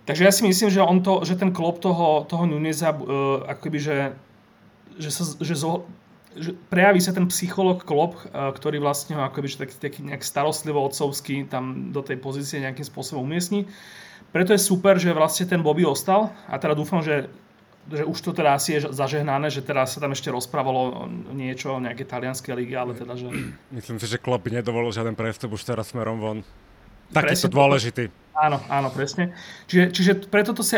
Takže 0.08 0.24
ja 0.24 0.32
si 0.32 0.48
myslím, 0.48 0.72
že, 0.72 0.80
on 0.80 1.04
to, 1.04 1.24
že 1.28 1.36
ten 1.36 1.52
klop 1.52 1.84
toho, 1.84 2.24
toho 2.24 2.48
Nuneza, 2.48 2.96
uh, 2.96 3.44
akoby, 3.44 3.80
že, 3.80 3.98
že, 4.96 5.12
sa, 5.12 5.24
že 5.40 5.56
zo, 5.56 5.84
že 6.38 6.54
prejaví 6.70 7.02
sa 7.02 7.12
ten 7.12 7.26
psycholog 7.28 7.82
Klopp, 7.82 8.18
eh, 8.24 8.54
ktorý 8.54 8.80
vlastne 8.80 9.18
ho 9.18 9.26
akoby, 9.26 9.48
že 9.50 9.58
tak, 9.66 9.72
taký 9.76 10.06
nejak 10.06 10.22
starostlivo 10.22 10.80
otcovský 10.86 11.50
tam 11.50 11.90
do 11.92 12.06
tej 12.06 12.22
pozície 12.22 12.62
nejakým 12.62 12.86
spôsobom 12.86 13.26
umiestni. 13.26 13.66
Preto 14.32 14.54
je 14.54 14.62
super, 14.62 15.00
že 15.00 15.16
vlastne 15.16 15.48
ten 15.48 15.64
Bobby 15.64 15.88
ostal 15.88 16.36
a 16.46 16.60
teda 16.60 16.76
dúfam, 16.76 17.00
že, 17.00 17.32
že 17.88 18.04
už 18.04 18.20
to 18.20 18.32
teda 18.36 18.60
asi 18.60 18.78
je 18.78 18.92
zažehnané, 18.92 19.48
že 19.48 19.64
teraz 19.64 19.96
sa 19.96 20.04
tam 20.04 20.12
ešte 20.12 20.28
rozprávalo 20.28 21.08
niečo 21.32 21.80
o 21.80 21.82
nejaké 21.82 22.04
talianskej 22.04 22.54
lige, 22.54 22.76
ale 22.76 22.92
teda, 22.94 23.16
že... 23.16 23.32
Myslím 23.72 23.98
si, 23.98 24.06
že 24.06 24.20
Klopp 24.20 24.52
nedovolil 24.52 24.92
žiaden 24.92 25.16
prestup 25.16 25.56
už 25.56 25.64
teraz 25.64 25.96
smerom 25.96 26.20
von. 26.20 26.40
Takýto 27.08 27.48
dôležitý. 27.48 28.12
Áno, 28.38 28.62
áno, 28.70 28.94
presne. 28.94 29.34
Čiže, 29.66 29.86
čiže 29.90 30.12
preto 30.30 30.54
to 30.54 30.62
sa 30.62 30.78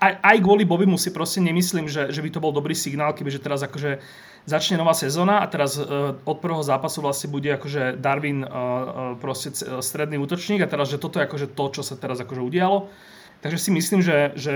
aj, 0.00 0.12
aj 0.16 0.36
kvôli 0.40 0.64
Bobby 0.64 0.88
mu 0.88 0.96
si 0.96 1.12
proste 1.12 1.44
nemyslím, 1.44 1.92
že, 1.92 2.08
že 2.08 2.24
by 2.24 2.30
to 2.32 2.40
bol 2.40 2.56
dobrý 2.56 2.72
signál, 2.72 3.12
kebyže 3.12 3.44
teraz 3.44 3.60
akože 3.60 4.00
začne 4.48 4.80
nová 4.80 4.96
sezóna 4.96 5.44
a 5.44 5.46
teraz 5.50 5.76
uh, 5.76 6.16
od 6.24 6.38
prvého 6.40 6.64
zápasu 6.64 7.04
vlastne 7.04 7.28
bude 7.28 7.52
akože 7.52 8.00
Darwin 8.00 8.48
uh, 8.48 9.12
proste 9.20 9.52
stredný 9.84 10.16
útočník 10.16 10.64
a 10.64 10.70
teraz, 10.70 10.88
že 10.88 10.96
toto 10.96 11.20
je 11.20 11.28
akože 11.28 11.52
to, 11.52 11.64
čo 11.68 11.82
sa 11.84 12.00
teraz 12.00 12.16
akože 12.16 12.40
udialo. 12.40 12.88
Takže 13.44 13.58
si 13.60 13.70
myslím, 13.76 14.00
že, 14.00 14.32
že 14.32 14.54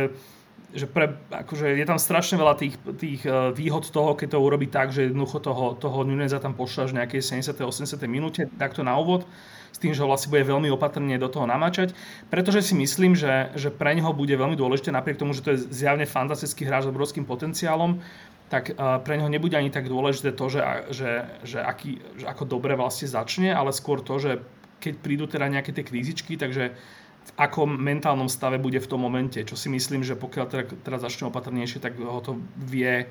že 0.71 0.87
pre, 0.87 1.19
akože 1.35 1.67
je 1.67 1.83
tam 1.83 1.99
strašne 1.99 2.39
veľa 2.39 2.55
tých, 2.55 2.79
tých 2.95 3.27
výhod 3.59 3.91
toho, 3.91 4.15
keď 4.15 4.39
to 4.39 4.39
urobí 4.39 4.71
tak, 4.71 4.95
že 4.95 5.11
jednoducho 5.11 5.43
toho, 5.43 5.75
toho 5.75 6.07
Nuneza 6.07 6.39
tam 6.39 6.55
pošla 6.55 6.87
až 6.87 6.95
nejakej 6.95 7.43
70. 7.43 7.59
80. 7.59 7.99
minúte, 8.07 8.47
takto 8.55 8.87
na 8.87 8.95
úvod 8.95 9.27
s 9.71 9.79
tým, 9.79 9.95
že 9.95 10.03
ho 10.03 10.11
vlastne 10.11 10.35
bude 10.35 10.45
veľmi 10.45 10.69
opatrne 10.75 11.17
do 11.17 11.31
toho 11.31 11.47
namačať, 11.47 11.95
pretože 12.29 12.71
si 12.71 12.75
myslím, 12.77 13.15
že, 13.15 13.55
že 13.55 13.71
pre 13.71 13.95
neho 13.95 14.11
bude 14.13 14.35
veľmi 14.35 14.59
dôležité, 14.59 14.91
napriek 14.91 15.19
tomu, 15.23 15.33
že 15.33 15.43
to 15.47 15.55
je 15.55 15.63
zjavne 15.71 16.05
fantastický 16.05 16.67
hráč 16.67 16.87
s 16.87 16.93
obrovským 16.93 17.25
potenciálom, 17.25 18.03
tak 18.51 18.75
pre 18.77 19.15
neho 19.15 19.31
nebude 19.31 19.55
ani 19.55 19.71
tak 19.71 19.87
dôležité 19.87 20.35
to, 20.35 20.51
že, 20.51 20.61
že, 20.91 21.11
že, 21.47 21.59
aký, 21.63 22.03
že 22.19 22.27
ako 22.27 22.51
dobre 22.51 22.75
vlastne 22.75 23.07
začne, 23.07 23.55
ale 23.55 23.71
skôr 23.71 24.03
to, 24.03 24.19
že 24.19 24.43
keď 24.83 24.95
prídu 24.99 25.25
teda 25.31 25.47
nejaké 25.47 25.71
tie 25.71 25.87
krízičky, 25.87 26.35
takže 26.35 26.75
v 27.21 27.33
akom 27.39 27.79
mentálnom 27.79 28.27
stave 28.27 28.59
bude 28.59 28.83
v 28.83 28.91
tom 28.91 29.07
momente. 29.07 29.39
Čo 29.45 29.55
si 29.55 29.71
myslím, 29.71 30.03
že 30.03 30.19
pokiaľ 30.19 30.45
teda, 30.51 30.65
teda 30.83 30.99
začne 30.99 31.31
opatrnejšie, 31.31 31.79
tak 31.79 31.95
ho 32.01 32.19
to 32.19 32.43
vie 32.59 33.07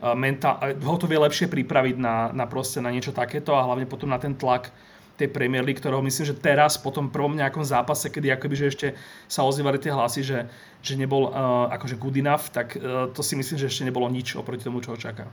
mentál, 0.00 0.62
ho 0.72 0.96
to 0.96 1.10
vie 1.10 1.18
lepšie 1.18 1.50
pripraviť 1.50 1.96
na, 1.98 2.30
na, 2.30 2.46
proste, 2.46 2.78
na 2.78 2.88
niečo 2.94 3.10
takéto 3.10 3.58
a 3.58 3.66
hlavne 3.66 3.84
potom 3.84 4.08
na 4.08 4.16
ten 4.22 4.38
tlak 4.38 4.70
tej 5.18 5.28
Premier 5.34 5.66
League, 5.66 5.82
ktorého 5.82 5.98
myslím, 5.98 6.30
že 6.30 6.38
teraz 6.38 6.78
po 6.78 6.94
tom 6.94 7.10
prvom 7.10 7.34
nejakom 7.34 7.66
zápase, 7.66 8.06
kedy 8.06 8.30
akoby, 8.38 8.54
že 8.54 8.66
ešte 8.70 8.86
sa 9.26 9.42
ozývali 9.42 9.82
tie 9.82 9.90
hlasy, 9.90 10.22
že, 10.22 10.46
že 10.78 10.94
nebol 10.94 11.28
uh, 11.28 11.66
akože 11.74 11.98
good 11.98 12.14
enough, 12.14 12.54
tak 12.54 12.78
uh, 12.78 13.10
to 13.10 13.20
si 13.26 13.34
myslím, 13.34 13.58
že 13.58 13.66
ešte 13.66 13.82
nebolo 13.82 14.06
nič 14.06 14.38
oproti 14.38 14.62
tomu, 14.62 14.78
čo 14.78 14.94
očaká. 14.94 15.26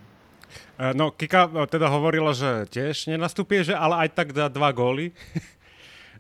No, 0.76 1.12
Kika 1.12 1.68
teda 1.72 1.88
hovorila, 1.88 2.36
že 2.36 2.68
tiež 2.68 3.08
nenastúpie, 3.08 3.64
že 3.64 3.72
ale 3.72 4.08
aj 4.08 4.10
tak 4.12 4.36
dá 4.36 4.52
dva 4.52 4.76
góly. 4.76 5.16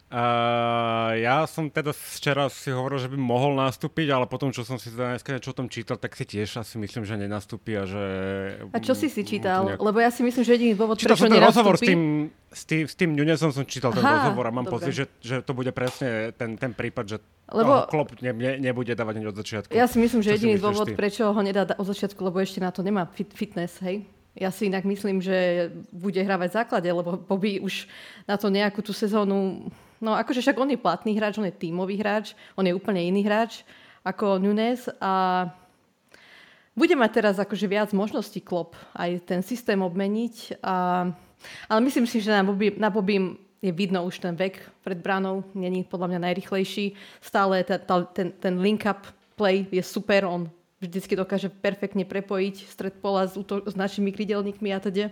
Uh, 0.05 1.17
ja 1.17 1.49
som 1.49 1.65
teda 1.65 1.89
včera 1.89 2.45
si 2.45 2.69
hovoril, 2.69 3.01
že 3.01 3.09
by 3.09 3.17
mohol 3.17 3.57
nastúpiť, 3.57 4.13
ale 4.13 4.29
potom, 4.29 4.53
čo 4.53 4.61
som 4.61 4.77
si 4.77 4.93
teda 4.93 5.17
dneska 5.17 5.33
niečo 5.33 5.49
o 5.49 5.57
tom 5.57 5.65
čítal, 5.65 5.97
tak 5.97 6.13
si 6.13 6.29
tiež 6.29 6.61
asi 6.61 6.77
myslím, 6.77 7.09
že 7.09 7.17
nenastúpi 7.17 7.73
a 7.73 7.89
že... 7.89 8.05
A 8.69 8.77
čo 8.77 8.93
si 8.93 9.09
si 9.09 9.25
čítal? 9.25 9.65
Nejak... 9.65 9.81
Lebo 9.81 9.97
ja 9.97 10.13
si 10.13 10.21
myslím, 10.21 10.45
že 10.45 10.61
jediný 10.61 10.77
dôvod, 10.77 11.01
čítal 11.01 11.17
prečo 11.17 11.25
som 11.25 11.33
ten 11.33 11.41
nenastúpi... 11.41 11.57
rozhovor 11.57 11.75
s 11.75 11.83
tým, 11.89 12.01
s 12.53 12.63
tým, 12.69 12.83
s 12.85 12.93
tým 12.93 13.09
Nunesom 13.17 13.49
som 13.49 13.65
čítal 13.65 13.89
Aha, 13.91 13.97
ten 13.97 14.05
rozhovor 14.05 14.45
a 14.45 14.51
mám 14.53 14.69
dobre. 14.69 14.73
pocit, 14.77 14.93
že, 14.93 15.05
že 15.25 15.35
to 15.41 15.57
bude 15.57 15.73
presne 15.73 16.29
ten, 16.37 16.53
ten 16.53 16.77
prípad, 16.77 17.05
že 17.09 17.17
lebo 17.49 17.89
Klop 17.89 18.13
ne, 18.21 18.29
ne, 18.29 18.61
nebude 18.61 18.93
dávať 18.93 19.25
od 19.25 19.35
začiatku. 19.41 19.73
Ja 19.73 19.89
si 19.89 19.97
myslím, 19.97 20.21
že 20.21 20.37
jediný 20.37 20.61
dôvod, 20.61 20.85
ty? 20.85 20.93
prečo 20.93 21.33
ho 21.33 21.41
nedá 21.41 21.65
od 21.65 21.87
začiatku, 21.89 22.21
lebo 22.21 22.37
ešte 22.37 22.61
na 22.61 22.69
to 22.69 22.85
nemá 22.85 23.09
fit, 23.09 23.33
fitness, 23.33 23.81
hej? 23.81 24.05
Ja 24.37 24.51
si 24.51 24.67
inak 24.67 24.83
myslím, 24.83 25.23
že 25.23 25.69
bude 25.95 26.19
hrávať 26.19 26.49
v 26.51 26.57
základe, 26.59 26.89
lebo 26.91 27.15
Bobby 27.15 27.57
už 27.57 27.87
na 28.27 28.35
to 28.35 28.51
nejakú 28.51 28.83
tú 28.83 28.91
sezónu 28.91 29.71
No 30.03 30.15
akože 30.15 30.43
však 30.43 30.59
on 30.59 30.71
je 30.71 30.79
platný 30.79 31.15
hráč, 31.15 31.39
on 31.39 31.47
je 31.47 31.55
tímový 31.55 31.95
hráč, 31.99 32.35
on 32.59 32.67
je 32.67 32.75
úplne 32.75 32.99
iný 32.99 33.23
hráč 33.23 33.63
ako 34.05 34.37
Nunes 34.37 34.85
a 35.01 35.45
bude 36.75 36.93
mať 36.93 37.11
teraz 37.11 37.35
akože 37.39 37.65
viac 37.71 37.89
možností 37.95 38.43
klop 38.43 38.75
aj 38.93 39.23
ten 39.23 39.39
systém 39.39 39.79
obmeniť. 39.79 40.59
A, 40.59 41.07
ale 41.71 41.79
myslím 41.87 42.03
si, 42.03 42.19
že 42.19 42.35
na 42.35 42.43
Bobby, 42.43 42.75
na 42.75 42.91
Bobby 42.91 43.39
je 43.63 43.71
vidno 43.71 44.03
už 44.03 44.19
ten 44.19 44.35
vek 44.35 44.59
pred 44.83 44.99
bránou, 44.99 45.41
není 45.55 45.87
podľa 45.87 46.11
mňa 46.11 46.19
najrychlejší. 46.29 46.93
Stále 47.23 47.63
ta, 47.63 47.79
ta, 47.79 48.03
ten, 48.11 48.35
ten 48.35 48.59
link-up 48.59 49.07
play 49.39 49.65
je 49.71 49.81
super, 49.81 50.27
on 50.27 50.51
vždycky 50.83 51.15
dokáže 51.15 51.49
perfektne 51.49 52.03
prepojiť 52.05 52.67
stred 52.69 52.93
pola 52.99 53.25
s, 53.25 53.39
s 53.39 53.75
našimi 53.79 54.11
krydelníkmi 54.11 54.69
a 54.75 54.83
teda 54.83 55.09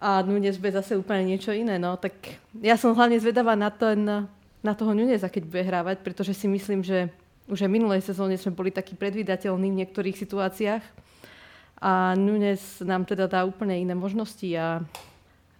a 0.00 0.24
Nunes 0.24 0.56
bude 0.56 0.72
zase 0.72 0.96
úplne 0.96 1.28
niečo 1.28 1.52
iné. 1.52 1.76
No. 1.76 2.00
Tak 2.00 2.16
ja 2.64 2.80
som 2.80 2.96
hlavne 2.96 3.20
zvedavá 3.20 3.52
na, 3.52 3.68
ten, 3.68 4.00
na 4.64 4.72
toho 4.72 4.96
Nuneza, 4.96 5.28
keď 5.28 5.42
bude 5.44 5.62
hrávať, 5.62 6.00
pretože 6.00 6.32
si 6.32 6.48
myslím, 6.48 6.80
že 6.80 7.12
už 7.52 7.68
aj 7.68 7.70
minulej 7.70 8.00
sezóne 8.00 8.40
sme 8.40 8.56
boli 8.56 8.72
takí 8.72 8.96
predvídateľní 8.96 9.68
v 9.68 9.78
niektorých 9.84 10.16
situáciách 10.16 10.82
a 11.80 12.16
Nunes 12.16 12.80
nám 12.80 13.04
teda 13.04 13.26
dá 13.26 13.44
úplne 13.44 13.76
iné 13.76 13.92
možnosti 13.92 14.46
a, 14.54 14.80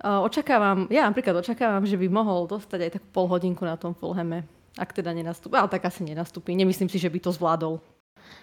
očakávam, 0.01 0.89
ja 0.89 1.05
napríklad 1.05 1.45
očakávam, 1.45 1.85
že 1.85 2.01
by 2.01 2.09
mohol 2.09 2.49
dostať 2.49 2.81
aj 2.81 2.91
tak 2.97 3.05
pol 3.13 3.29
hodinku 3.29 3.69
na 3.69 3.77
tom 3.77 3.93
Fulhame, 3.93 4.49
ak 4.81 4.97
teda 4.97 5.13
nenastúpi, 5.13 5.61
ale 5.61 5.69
tak 5.69 5.85
asi 5.85 6.01
nenastúpi. 6.01 6.57
Nemyslím 6.57 6.89
si, 6.89 6.97
že 6.97 7.13
by 7.13 7.21
to 7.21 7.37
zvládol. 7.37 7.83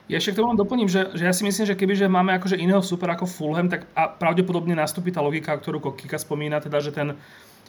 Ja 0.07 0.23
ešte 0.23 0.35
k 0.35 0.39
tomu 0.39 0.55
doplním, 0.55 0.87
že, 0.87 1.11
že 1.19 1.27
ja 1.27 1.35
si 1.35 1.43
myslím, 1.43 1.67
že 1.67 1.75
keby 1.75 1.93
že 1.99 2.07
máme 2.07 2.31
akože 2.39 2.55
iného 2.55 2.79
super 2.79 3.11
ako 3.11 3.27
Fulham, 3.27 3.67
tak 3.67 3.91
a 3.91 4.07
pravdepodobne 4.07 4.71
nastúpi 4.71 5.11
tá 5.11 5.19
logika, 5.19 5.51
ktorú 5.51 5.83
Kika 5.83 6.15
spomína, 6.15 6.63
teda, 6.63 6.79
že 6.79 6.95
ten 6.95 7.19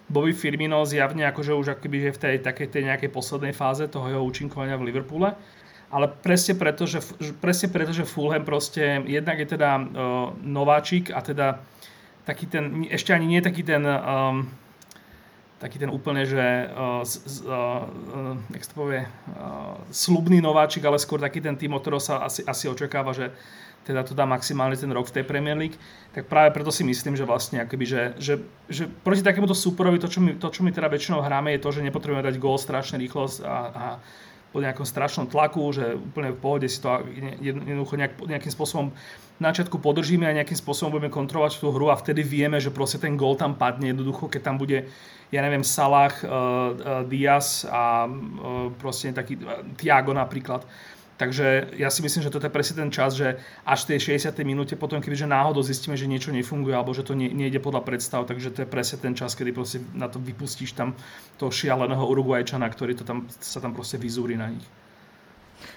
Bobby 0.06 0.32
Firmino 0.32 0.86
zjavne 0.86 1.26
akože 1.28 1.52
už 1.52 1.76
akoby 1.76 2.08
že 2.08 2.14
v 2.14 2.20
tej 2.22 2.34
takej 2.40 2.68
tej 2.70 2.82
nejakej 2.88 3.10
poslednej 3.10 3.52
fáze 3.52 3.90
toho 3.90 4.06
jeho 4.06 4.22
účinkovania 4.22 4.78
v 4.78 4.86
Liverpoole. 4.88 5.34
Ale 5.88 6.06
presne 6.08 6.52
preto, 6.52 6.84
že, 6.84 7.00
presne 7.40 7.72
preto, 7.72 7.96
že 7.96 8.04
Fulham 8.04 8.44
proste 8.44 9.02
jednak 9.08 9.40
je 9.40 9.48
teda 9.56 9.70
uh, 9.76 9.84
nováčik 10.44 11.10
a 11.10 11.24
teda 11.24 11.64
taký 12.28 12.44
ten, 12.44 12.84
ešte 12.92 13.16
ani 13.16 13.24
nie 13.24 13.40
taký 13.40 13.64
ten 13.64 13.82
um, 13.88 14.52
taký 15.58 15.82
ten 15.82 15.90
úplne, 15.90 16.22
že 16.22 16.70
uh, 16.70 17.02
uh, 17.02 18.38
jak 18.54 18.64
to 18.66 18.74
povie, 18.78 19.02
uh, 19.02 19.74
slubný 19.90 20.38
nováčik, 20.38 20.86
ale 20.86 21.02
skôr 21.02 21.18
taký 21.18 21.42
ten 21.42 21.58
tým, 21.58 21.74
od 21.74 21.82
ktorého 21.82 21.98
sa 21.98 22.22
asi, 22.22 22.46
asi 22.46 22.70
očakáva, 22.70 23.10
že 23.10 23.34
teda 23.82 24.04
to 24.04 24.12
dá 24.12 24.28
maximálne 24.28 24.76
ten 24.76 24.92
rok 24.92 25.08
v 25.08 25.16
tej 25.20 25.24
Premier 25.24 25.56
League, 25.56 25.80
tak 26.12 26.28
práve 26.28 26.52
preto 26.52 26.68
si 26.68 26.84
myslím, 26.84 27.16
že 27.16 27.24
vlastne 27.24 27.64
akoby, 27.64 27.84
že, 27.88 28.02
že, 28.20 28.34
že 28.68 28.84
proti 28.84 29.24
takémuto 29.24 29.56
súporovi 29.56 29.96
to 29.96 30.12
čo, 30.12 30.20
my, 30.20 30.36
to, 30.36 30.52
čo 30.52 30.60
my 30.60 30.70
teda 30.70 30.92
väčšinou 30.92 31.24
hráme, 31.24 31.56
je 31.56 31.62
to, 31.64 31.72
že 31.72 31.80
nepotrebujeme 31.88 32.20
dať 32.20 32.36
gól 32.36 32.60
strašne 32.60 33.00
rýchlosť 33.00 33.48
a, 33.48 33.56
a 33.72 33.84
po 34.58 34.66
nejakom 34.66 34.82
strašnom 34.82 35.30
tlaku, 35.30 35.70
že 35.70 35.94
úplne 35.94 36.34
v 36.34 36.42
pohode 36.42 36.66
si 36.66 36.82
to 36.82 36.90
jednoducho 37.38 37.94
nejak, 37.94 38.18
nejakým 38.26 38.50
spôsobom 38.50 38.90
na 39.38 39.54
začiatku 39.54 39.78
podržíme 39.78 40.26
a 40.26 40.34
nejakým 40.34 40.58
spôsobom 40.58 40.98
budeme 40.98 41.14
kontrolovať 41.14 41.62
tú 41.62 41.70
hru 41.70 41.94
a 41.94 41.94
vtedy 41.94 42.26
vieme, 42.26 42.58
že 42.58 42.74
proste 42.74 42.98
ten 42.98 43.14
gól 43.14 43.38
tam 43.38 43.54
padne 43.54 43.94
jednoducho, 43.94 44.26
keď 44.26 44.42
tam 44.42 44.58
bude 44.58 44.90
ja 45.30 45.44
neviem, 45.44 45.62
Salah, 45.62 46.10
uh, 46.24 46.26
uh, 46.26 47.04
Diaz 47.06 47.62
a 47.68 48.08
uh, 48.08 48.72
proste 48.80 49.14
taký 49.14 49.38
uh, 49.38 49.62
Tiago 49.78 50.10
napríklad. 50.10 50.66
Takže 51.18 51.74
ja 51.74 51.90
si 51.90 51.98
myslím, 52.06 52.22
že 52.22 52.30
toto 52.30 52.46
je 52.46 52.54
presne 52.54 52.86
ten 52.86 52.94
čas, 52.94 53.18
že 53.18 53.42
až 53.66 53.78
v 53.84 53.98
tej 53.98 54.22
60. 54.22 54.30
minúte 54.46 54.78
potom, 54.78 55.02
kebyže 55.02 55.26
náhodou 55.26 55.66
zistíme, 55.66 55.98
že 55.98 56.06
niečo 56.06 56.30
nefunguje 56.30 56.78
alebo 56.78 56.94
že 56.94 57.02
to 57.02 57.18
nie, 57.18 57.26
nejde 57.34 57.58
podľa 57.58 57.82
predstav, 57.82 58.22
takže 58.22 58.54
to 58.54 58.62
je 58.62 58.68
presne 58.70 59.02
ten 59.02 59.18
čas, 59.18 59.34
kedy 59.34 59.50
proste 59.50 59.82
na 59.98 60.06
to 60.06 60.22
vypustíš 60.22 60.78
tam 60.78 60.94
toho 61.34 61.50
šialeného 61.50 62.06
Uruguajčana, 62.06 62.70
ktorý 62.70 62.94
to 62.94 63.02
tam, 63.02 63.26
sa 63.42 63.58
tam 63.58 63.74
proste 63.74 63.98
vyzúri 63.98 64.38
na 64.38 64.54
nich. 64.54 64.62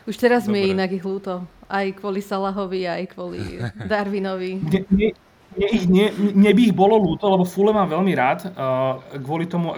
Už 0.05 0.13
teraz 0.21 0.45
Dobre. 0.45 0.53
mi 0.53 0.57
je 0.61 0.73
inak 0.77 0.93
ich 0.93 1.01
ľúto. 1.01 1.41
Aj 1.65 1.89
kvôli 1.89 2.21
Salahovi, 2.21 2.85
aj 2.85 3.03
kvôli 3.17 3.57
Darwinovi. 3.91 4.61
Nie, 4.61 4.81
nie, 4.93 5.09
mne, 5.57 5.67
ich, 5.71 5.85
nie, 5.87 6.07
mne 6.11 6.51
by 6.55 6.61
ich 6.71 6.75
bolo 6.75 6.95
ľúto, 6.95 7.27
lebo 7.27 7.43
Fule 7.43 7.75
mám 7.75 7.91
veľmi 7.91 8.13
rád. 8.15 8.47
Uh, 8.51 9.01
kvôli 9.19 9.47
tomu, 9.47 9.75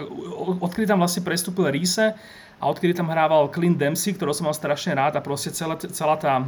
odkedy 0.62 0.86
tam 0.86 1.02
vlastne 1.02 1.26
prestúpil 1.26 1.70
Ríse 1.70 2.14
a 2.58 2.64
odkedy 2.70 2.94
tam 2.94 3.10
hrával 3.10 3.50
Clint 3.50 3.78
Dempsey, 3.78 4.14
ktorého 4.14 4.34
som 4.34 4.46
mal 4.46 4.56
strašne 4.56 4.94
rád 4.94 5.18
a 5.18 5.24
proste 5.24 5.50
celá, 5.50 5.74
celá 5.76 6.14
tá 6.14 6.46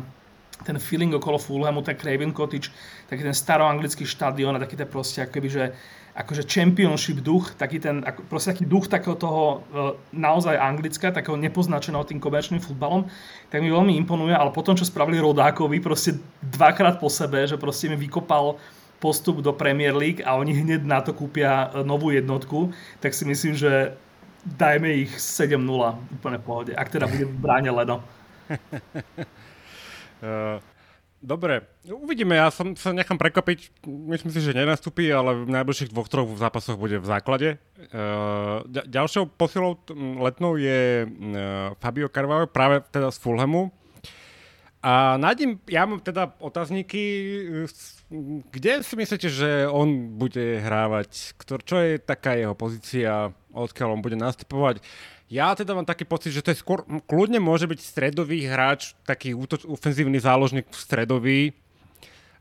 ten 0.65 0.81
feeling 0.81 1.13
okolo 1.13 1.37
Fulhamu, 1.37 1.85
ten 1.85 1.99
Craven 2.01 2.33
Cottage, 2.33 2.73
taký 3.13 3.21
ten 3.21 3.37
staroanglický 3.37 4.09
štadión 4.09 4.57
a 4.57 4.63
taký 4.63 4.81
ten 4.81 4.89
proste 4.89 5.21
akoby, 5.21 5.49
že 5.53 5.65
akože 6.17 6.49
championship 6.49 7.21
duch, 7.21 7.53
taký 7.61 7.77
ten, 7.77 8.01
ako, 8.01 8.25
proste 8.25 8.57
taký 8.57 8.65
duch 8.65 8.89
takého 8.89 9.21
toho 9.21 9.61
uh, 9.69 9.93
naozaj 10.17 10.57
anglická, 10.57 11.13
takého 11.13 11.37
nepoznačeného 11.37 12.09
tým 12.09 12.17
komerčným 12.17 12.65
futbalom, 12.65 13.05
tak 13.53 13.61
mi 13.61 13.69
veľmi 13.69 13.93
imponuje, 14.01 14.33
ale 14.33 14.49
potom, 14.49 14.73
čo 14.73 14.89
spravili 14.89 15.21
Rodákovi 15.21 15.77
proste 15.85 16.17
dvakrát 16.41 16.97
po 16.97 17.13
sebe, 17.13 17.45
že 17.45 17.61
proste 17.61 17.93
mi 17.93 18.01
vykopal 18.01 18.57
postup 18.99 19.45
do 19.45 19.53
Premier 19.53 19.93
League 19.93 20.25
a 20.25 20.37
oni 20.37 20.53
hneď 20.57 20.83
na 20.85 21.01
to 21.05 21.13
kúpia 21.13 21.69
e, 21.71 21.85
novú 21.85 22.11
jednotku, 22.11 22.73
tak 23.01 23.13
si 23.13 23.29
myslím, 23.29 23.55
že 23.55 23.93
dajme 24.47 24.89
ich 25.07 25.13
7-0 25.19 25.59
úplne 26.23 26.39
v 26.39 26.45
pohode, 26.47 26.73
ak 26.73 26.89
teda 26.89 27.11
bude 27.11 27.27
v 27.27 27.35
bráne 27.35 27.71
Leno. 27.75 27.99
uh, 30.23 30.63
dobre, 31.35 31.67
uvidíme, 31.83 32.39
ja 32.39 32.55
som, 32.55 32.79
sa 32.79 32.95
nechám 32.95 33.19
prekopiť, 33.19 33.83
myslím 33.85 34.31
si, 34.31 34.39
že 34.39 34.55
nenastúpi, 34.55 35.11
ale 35.11 35.43
v 35.43 35.51
najbližších 35.51 35.91
dvoch, 35.91 36.07
troch 36.07 36.31
zápasoch 36.39 36.79
bude 36.79 37.03
v 37.03 37.11
základe. 37.11 37.49
Uh, 37.91 38.63
ďalšou 38.71 39.35
posilou 39.35 39.83
letnou 40.23 40.55
je 40.55 41.11
uh, 41.11 41.75
Fabio 41.83 42.07
Carvalho, 42.07 42.47
práve 42.47 42.87
teda 42.95 43.11
z 43.11 43.19
Fulhamu. 43.19 43.75
A 44.87 45.19
nad 45.19 45.35
ním, 45.35 45.59
ja 45.67 45.83
mám 45.83 45.99
teda 45.99 46.31
otázniky, 46.39 47.03
kde 48.55 48.87
si 48.87 48.95
myslíte, 48.95 49.27
že 49.27 49.67
on 49.67 50.15
bude 50.15 50.63
hrávať? 50.63 51.35
Ktor, 51.35 51.67
čo 51.67 51.83
je 51.83 51.99
taká 51.99 52.39
jeho 52.39 52.55
pozícia, 52.55 53.35
odkiaľ 53.51 53.99
on 53.99 54.05
bude 54.07 54.15
nastupovať? 54.15 54.79
Ja 55.27 55.59
teda 55.59 55.75
mám 55.75 55.91
taký 55.91 56.07
pocit, 56.07 56.31
že 56.31 56.39
to 56.39 56.55
je 56.55 56.63
skôr, 56.63 56.87
kľudne 56.87 57.43
môže 57.43 57.67
byť 57.67 57.83
stredový 57.83 58.47
hráč, 58.47 58.95
taký 59.03 59.35
útoč, 59.35 59.67
ofenzívny 59.67 60.23
záložník 60.23 60.71
stredový, 60.71 61.51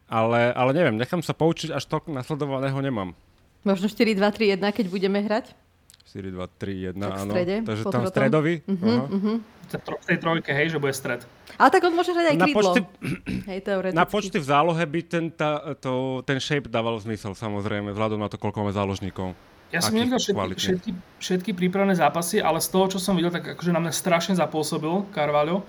ale, 0.05 0.53
ale 0.53 0.71
neviem, 0.77 1.01
nechám 1.01 1.25
sa 1.25 1.33
poučiť, 1.33 1.73
až 1.73 1.81
to 1.89 1.97
nasledovaného 2.13 2.77
nemám. 2.77 3.17
Možno 3.65 3.89
4-2-3-1, 3.89 4.61
keď 4.69 4.85
budeme 4.93 5.17
hrať? 5.25 5.64
4, 6.05 6.31
2, 6.31 6.47
3, 6.61 6.93
1, 6.93 7.01
tak 7.01 7.11
áno. 7.17 7.33
Strede, 7.33 7.55
Takže 7.65 7.83
tam 7.89 8.03
stredový? 8.05 8.53
Uh-huh, 8.69 9.09
uh-huh. 9.09 9.37
V 9.65 10.05
tej 10.05 10.17
trojke, 10.21 10.53
hej, 10.53 10.67
že 10.69 10.77
bude 10.77 10.93
stred. 10.93 11.25
Ale 11.57 11.69
tak 11.73 11.81
on 11.89 11.97
môže 11.97 12.13
hrať 12.13 12.25
aj 12.31 12.37
krídlo. 12.37 12.45
Na 12.45 12.53
počty, 12.53 12.79
hej, 13.49 13.59
na 13.97 14.05
počty 14.05 14.37
v 14.37 14.45
zálohe 14.45 14.83
by 14.85 14.99
ten, 15.01 15.25
tá, 15.33 15.73
to, 15.81 16.21
ten 16.21 16.37
shape 16.37 16.69
dával 16.69 17.01
zmysel, 17.01 17.33
samozrejme, 17.33 17.89
vzhľadom 17.89 18.21
na 18.21 18.29
to, 18.29 18.37
koľko 18.37 18.61
máme 18.61 18.73
záložníkov. 18.77 19.33
Ja 19.73 19.81
som 19.81 19.97
nevidel 19.97 20.21
všetky, 20.21 20.53
všetky, 20.55 20.91
všetky 21.17 21.51
prípravné 21.57 21.97
zápasy, 21.97 22.37
ale 22.37 22.61
z 22.61 22.69
toho, 22.69 22.85
čo 22.95 22.99
som 23.01 23.17
videl, 23.17 23.33
tak 23.33 23.57
akože 23.57 23.73
na 23.73 23.81
mňa 23.81 23.91
strašne 23.91 24.37
zapôsobil 24.37 25.09
Carvalho. 25.09 25.65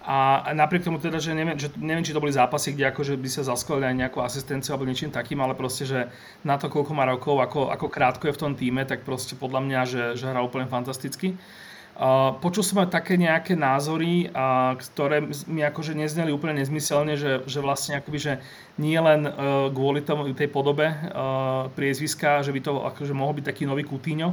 A 0.00 0.48
napriek 0.56 0.88
tomu 0.88 0.96
teda, 0.96 1.20
že 1.20 1.36
neviem, 1.36 1.60
že 1.60 1.68
neviem, 1.76 2.00
či 2.00 2.16
to 2.16 2.24
boli 2.24 2.32
zápasy, 2.32 2.72
kde 2.72 2.88
akože 2.88 3.20
by 3.20 3.28
sa 3.28 3.44
zaskladali 3.44 3.92
aj 3.92 3.96
nejakú 4.00 4.18
asistenciu 4.24 4.72
alebo 4.72 4.88
niečím 4.88 5.12
takým, 5.12 5.36
ale 5.44 5.52
proste, 5.52 5.84
že 5.84 6.08
na 6.40 6.56
to, 6.56 6.72
koľko 6.72 6.96
má 6.96 7.04
rokov, 7.04 7.36
ako, 7.36 7.68
ako 7.68 7.86
krátko 7.92 8.24
je 8.32 8.36
v 8.36 8.40
tom 8.40 8.52
týme, 8.56 8.88
tak 8.88 9.04
proste 9.04 9.36
podľa 9.36 9.60
mňa, 9.60 9.80
že, 9.84 10.04
že 10.16 10.24
hrá 10.24 10.40
úplne 10.40 10.64
fantasticky. 10.64 11.36
Uh, 12.00 12.32
počul 12.40 12.64
som 12.64 12.80
aj 12.80 12.96
také 12.96 13.20
nejaké 13.20 13.52
názory, 13.52 14.32
uh, 14.32 14.72
ktoré 14.72 15.20
mi 15.44 15.60
akože 15.60 15.92
nezneli 15.92 16.32
úplne 16.32 16.56
nezmyselne, 16.64 17.12
že, 17.20 17.44
že 17.44 17.60
vlastne 17.60 18.00
akoby, 18.00 18.16
že 18.16 18.32
nie 18.80 18.96
len 18.96 19.28
uh, 19.28 19.68
kvôli 19.68 20.00
tomu, 20.00 20.24
tej 20.32 20.48
podobe 20.48 20.88
uh, 20.88 21.68
priezviska, 21.76 22.40
že 22.40 22.56
by 22.56 22.60
to 22.64 22.72
akože 22.88 23.12
mohol 23.12 23.36
byť 23.36 23.52
taký 23.52 23.68
nový 23.68 23.84
Coutinho, 23.84 24.32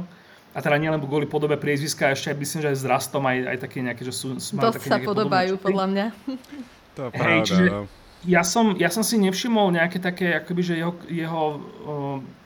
a 0.56 0.58
teda 0.64 0.76
nielen 0.80 0.98
kvôli 0.98 1.28
podobe 1.28 1.60
priezviska, 1.60 2.16
ešte 2.16 2.32
aj 2.32 2.36
myslím, 2.40 2.60
že 2.64 2.68
aj 2.72 2.78
s 2.80 2.84
rastom 2.88 3.22
aj, 3.28 3.38
aj 3.46 3.58
také 3.68 3.76
nejaké, 3.84 4.02
že 4.02 4.14
sú, 4.16 4.40
sú 4.40 4.56
Dosť 4.56 4.80
také 4.80 4.88
sa 4.88 4.98
podobajú, 5.04 5.60
podľa 5.60 5.86
mňa. 5.92 6.06
To 6.96 7.00
je 7.06 7.10
pravda, 7.12 7.30
Hej, 7.30 7.40
čiže 7.46 7.64
no. 7.70 7.80
ja 8.26 8.42
som, 8.42 8.66
ja 8.74 8.90
som 8.90 9.04
si 9.06 9.20
nevšimol 9.20 9.70
nejaké 9.70 10.02
také, 10.02 10.34
akoby, 10.40 10.62
že 10.64 10.74
jeho, 10.80 10.92
jeho 11.06 11.42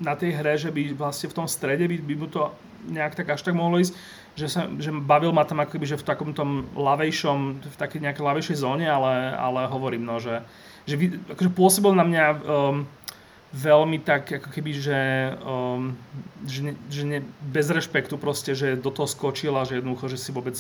na 0.03 0.13
tej 0.19 0.31
hre, 0.37 0.55
že 0.59 0.69
by 0.69 0.93
vlastne 0.93 1.31
v 1.31 1.37
tom 1.41 1.47
strede 1.49 1.87
by, 1.87 1.97
by 2.03 2.15
mu 2.19 2.27
to 2.29 2.53
nejak 2.83 3.15
tak 3.15 3.31
až 3.31 3.47
tak 3.47 3.55
mohlo 3.55 3.79
ísť, 3.79 3.95
že, 4.35 4.49
sa, 4.51 4.67
že 4.67 4.91
bavil 4.91 5.31
ma 5.31 5.47
tam 5.47 5.63
akoby, 5.63 5.87
že 5.87 6.01
v 6.01 6.09
takom 6.09 6.35
tom 6.35 6.67
lavejšom, 6.75 7.63
v 7.63 7.77
takej 7.79 8.01
nejakej 8.03 8.25
lavejšej 8.27 8.57
zóne, 8.59 8.91
ale, 8.91 9.31
ale 9.39 9.71
hovorím, 9.71 10.03
no, 10.03 10.19
že, 10.19 10.43
že 10.89 10.99
akože 11.31 11.51
pôsobil 11.55 11.95
na 11.95 12.05
mňa 12.05 12.25
um, 12.33 12.89
veľmi 13.53 14.01
tak, 14.01 14.33
ako 14.41 14.49
keby, 14.49 14.73
že, 14.73 15.01
um, 15.45 15.93
že, 16.49 16.61
ne, 16.65 16.73
že 16.89 17.03
ne, 17.05 17.19
bez 17.53 17.69
rešpektu 17.69 18.17
proste, 18.17 18.57
že 18.57 18.81
do 18.81 18.89
toho 18.89 19.05
skočil 19.05 19.53
a 19.61 19.69
že 19.69 19.79
jednoducho, 19.79 20.09
že 20.09 20.17
si 20.17 20.33
vôbec 20.33 20.57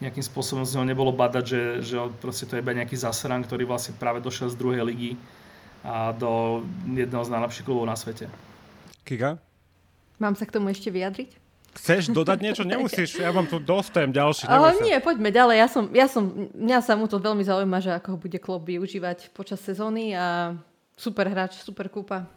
nejakým 0.00 0.24
spôsobom 0.24 0.64
z 0.66 0.74
neho 0.74 0.88
nebolo 0.88 1.12
badať, 1.12 1.44
že, 1.44 1.62
že 1.84 1.96
proste 2.18 2.48
to 2.48 2.56
je 2.56 2.64
iba 2.64 2.74
nejaký 2.74 2.96
zasran, 2.96 3.44
ktorý 3.44 3.68
vlastne 3.68 3.94
práve 3.94 4.24
došiel 4.24 4.50
z 4.50 4.58
druhej 4.58 4.82
ligy 4.82 5.14
a 5.84 6.10
do 6.16 6.64
jedného 6.88 7.22
z 7.22 7.30
najlepších 7.30 7.66
klubov 7.68 7.86
na 7.86 7.94
svete. 7.94 8.26
Kika? 9.04 9.38
Mám 10.18 10.34
sa 10.34 10.48
k 10.48 10.54
tomu 10.56 10.72
ešte 10.72 10.88
vyjadriť? 10.90 11.38
Chceš 11.72 12.12
dodať 12.12 12.38
niečo? 12.40 12.62
Nemusíš, 12.68 13.20
ja 13.20 13.30
mám 13.30 13.46
tu 13.46 13.60
dosť 13.60 14.08
ďalší. 14.08 14.48
Ale 14.48 14.80
nie, 14.80 14.96
poďme 15.04 15.28
ďalej. 15.28 15.56
Ja 15.60 15.68
som, 15.68 15.84
ja 15.92 16.06
som, 16.08 16.50
mňa 16.52 16.78
sa 16.80 16.96
mu 16.96 17.06
to 17.06 17.20
veľmi 17.20 17.44
zaujíma, 17.44 17.78
že 17.84 17.92
ako 17.92 18.16
ho 18.16 18.18
bude 18.18 18.38
klub 18.40 18.64
využívať 18.64 19.30
počas 19.36 19.60
sezóny 19.60 20.16
a 20.16 20.56
super 21.02 21.26
hráč, 21.26 21.58
super 21.58 21.90
kúpa. 21.90 22.30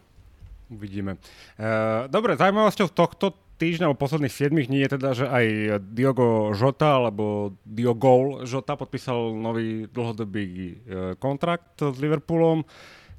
Uvidíme. 0.74 1.22
Uh, 1.62 2.10
dobre, 2.10 2.34
zaujímavosťou 2.34 2.90
tohto 2.90 3.38
týždňa, 3.62 3.86
alebo 3.86 4.02
posledných 4.02 4.34
7 4.34 4.66
dní 4.66 4.80
je 4.82 4.90
teda, 4.98 5.10
že 5.14 5.26
aj 5.30 5.46
Diogo 5.94 6.58
Žota, 6.58 6.98
alebo 6.98 7.54
Diogol 7.62 8.50
Žota 8.50 8.74
podpísal 8.74 9.38
nový 9.38 9.86
dlhodobý 9.94 10.46
uh, 10.50 10.74
kontrakt 11.22 11.78
s 11.78 12.02
Liverpoolom. 12.02 12.66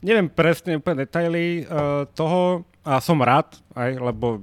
Neviem 0.03 0.27
presne 0.27 0.83
úplne 0.83 1.07
detaily 1.07 1.63
uh, 1.63 2.05
toho, 2.11 2.67
a 2.87 3.03
som 3.03 3.19
rád, 3.19 3.59
aj, 3.75 3.99
lebo 3.99 4.39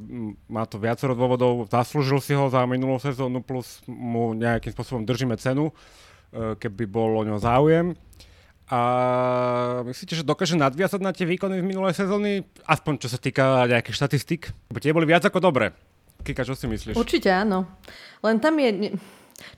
má 0.51 0.67
to 0.67 0.75
viacero 0.75 1.15
dôvodov. 1.15 1.63
Zaslúžil 1.72 2.19
si 2.19 2.36
ho 2.36 2.51
za 2.51 2.67
minulú 2.67 3.00
sezónu, 3.00 3.39
plus 3.39 3.79
mu 3.88 4.36
nejakým 4.36 4.75
spôsobom 4.75 5.07
držíme 5.07 5.39
cenu, 5.39 5.72
e, 5.72 5.74
keby 6.60 6.83
bol 6.83 7.15
o 7.15 7.24
ňo 7.24 7.39
záujem. 7.39 7.95
A 8.72 8.79
myslíte, 9.84 10.15
že 10.15 10.24
dokáže 10.24 10.55
nadviazať 10.55 11.01
na 11.03 11.12
tie 11.12 11.27
výkony 11.27 11.60
z 11.60 11.67
minulej 11.67 11.96
sezóny? 12.00 12.48
Aspoň 12.63 12.93
čo 13.03 13.12
sa 13.12 13.20
týka 13.20 13.67
nejakých 13.67 13.98
štatistík? 14.00 14.41
Lebo 14.72 14.79
tie 14.79 14.96
boli 14.96 15.03
viac 15.03 15.27
ako 15.27 15.43
dobré. 15.43 15.75
Kika, 16.24 16.48
čo 16.48 16.55
si 16.55 16.72
myslíš? 16.72 16.96
Určite 16.96 17.27
áno. 17.27 17.67
Len 18.24 18.39
tam 18.39 18.55
je... 18.55 18.96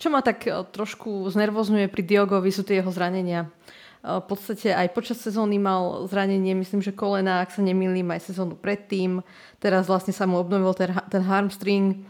Čo 0.02 0.10
ma 0.10 0.26
tak 0.26 0.50
e, 0.50 0.52
trošku 0.74 1.30
znervozňuje 1.30 1.86
pri 1.94 2.02
Diogovi 2.02 2.50
sú 2.50 2.66
tie 2.66 2.82
jeho 2.82 2.90
zranenia. 2.90 3.46
V 4.06 4.22
podstate 4.30 4.70
aj 4.70 4.94
počas 4.94 5.18
sezóny 5.18 5.58
mal 5.58 6.06
zranenie, 6.06 6.54
myslím, 6.54 6.78
že 6.86 6.94
kolena, 6.94 7.42
ak 7.42 7.50
sa 7.50 7.66
nemýlim, 7.66 8.06
aj 8.14 8.30
sezónu 8.30 8.54
predtým. 8.54 9.26
Teraz 9.58 9.90
vlastne 9.90 10.14
sa 10.14 10.30
mu 10.30 10.38
obnovil 10.38 10.78
ten, 10.78 10.94
ten 11.10 11.26
harmstring. 11.26 12.06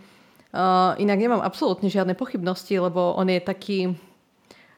Uh, 0.52 0.92
inak 1.00 1.16
nemám 1.16 1.40
absolútne 1.40 1.88
žiadne 1.88 2.12
pochybnosti, 2.20 2.76
lebo 2.76 3.16
on 3.16 3.32
je 3.32 3.40
taký 3.40 3.96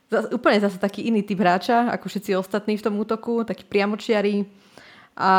úplne 0.10 0.60
zase 0.64 0.80
taký 0.80 1.08
iný 1.08 1.24
typ 1.24 1.40
hráča, 1.44 1.92
ako 1.92 2.08
všetci 2.08 2.32
ostatní 2.40 2.80
v 2.80 2.86
tom 2.86 2.96
útoku, 2.96 3.44
taký 3.44 3.68
priamočiarý. 3.68 4.48
A 5.18 5.32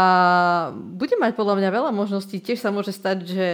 bude 0.74 1.14
mať 1.16 1.38
podľa 1.38 1.54
mňa 1.62 1.70
veľa 1.70 1.90
možností. 1.94 2.42
Tiež 2.42 2.58
sa 2.58 2.74
môže 2.74 2.90
stať, 2.90 3.16
že 3.24 3.46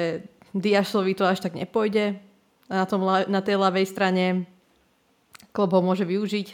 Diašovi 0.57 1.13
to 1.15 1.29
až 1.29 1.45
tak 1.45 1.53
nepôjde 1.53 2.17
na, 2.67 2.89
tom, 2.89 3.05
na 3.07 3.41
tej 3.45 3.61
ľavej 3.61 3.87
strane. 3.87 4.49
Klub 5.53 5.71
ho 5.71 5.85
môže 5.85 6.09
využiť. 6.09 6.49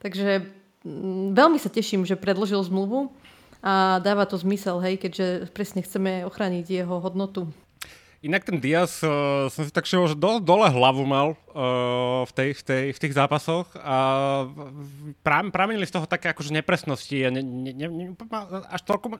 Takže 0.00 0.60
Mm, 0.80 1.36
veľmi 1.36 1.60
sa 1.60 1.68
teším, 1.68 2.08
že 2.08 2.16
predložil 2.16 2.64
zmluvu 2.64 3.12
a 3.60 4.00
dáva 4.00 4.24
to 4.24 4.40
zmysel, 4.40 4.80
hej, 4.80 4.96
keďže 4.96 5.52
presne 5.52 5.84
chceme 5.84 6.24
ochrániť 6.24 6.64
jeho 6.64 6.96
hodnotu. 7.04 7.52
Inak 8.20 8.44
ten 8.44 8.60
Diaz, 8.60 9.00
uh, 9.00 9.48
som 9.48 9.64
si 9.64 9.72
tak 9.72 9.88
všimol, 9.88 10.12
že 10.12 10.16
do, 10.20 10.44
dole 10.44 10.68
hlavu 10.68 11.08
mal 11.08 11.32
uh, 11.56 12.28
v, 12.28 12.32
tej, 12.36 12.48
v, 12.52 12.62
tej, 12.62 12.84
v 12.92 12.98
tých 13.00 13.16
zápasoch 13.16 13.72
a 13.80 13.96
pra, 15.24 15.40
pramenili 15.48 15.88
z 15.88 15.96
toho 15.96 16.04
také 16.04 16.28
akože 16.28 16.52
nepresnosti 16.52 17.16
a 17.24 17.32
ne, 17.32 17.40
ne, 17.40 17.72
ne, 17.72 18.06
až 18.68 18.84
toľko 18.84 19.16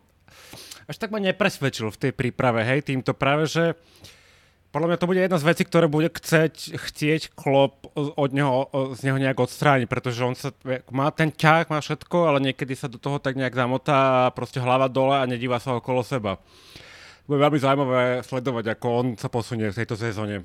až 0.84 0.96
tak 0.98 1.14
ma 1.14 1.22
nepresvedčil 1.22 1.88
v 1.88 2.00
tej 2.02 2.12
príprave, 2.12 2.66
hej, 2.66 2.82
týmto 2.82 3.16
práve, 3.16 3.46
že 3.48 3.78
podľa 4.70 4.86
mňa 4.94 4.98
to 5.02 5.08
bude 5.10 5.20
jedna 5.22 5.38
z 5.38 5.48
vecí, 5.50 5.62
ktoré 5.66 5.86
bude 5.90 6.10
chceť, 6.14 6.78
chcieť 6.78 7.22
klop 7.34 7.90
od 7.96 8.30
neho, 8.30 8.70
z 8.94 9.00
neho 9.02 9.18
nejak 9.18 9.42
odstrániť, 9.42 9.90
pretože 9.90 10.22
on 10.22 10.38
sa, 10.38 10.54
má 10.94 11.10
ten 11.10 11.34
ťah, 11.34 11.66
má 11.72 11.82
všetko, 11.82 12.30
ale 12.30 12.38
niekedy 12.38 12.78
sa 12.78 12.86
do 12.86 13.00
toho 13.00 13.18
tak 13.18 13.34
nejak 13.34 13.58
zamotá 13.58 14.30
a 14.30 14.34
proste 14.34 14.62
hlava 14.62 14.86
dole 14.86 15.18
a 15.18 15.26
nedíva 15.26 15.58
sa 15.58 15.74
okolo 15.74 16.06
seba. 16.06 16.38
Bude 17.30 17.46
veľmi 17.46 17.62
zaujímavé 17.62 18.26
sledovať, 18.26 18.74
ako 18.74 18.86
on 18.90 19.06
sa 19.14 19.30
posunie 19.30 19.70
v 19.70 19.78
tejto 19.78 19.94
sezóne. 19.94 20.42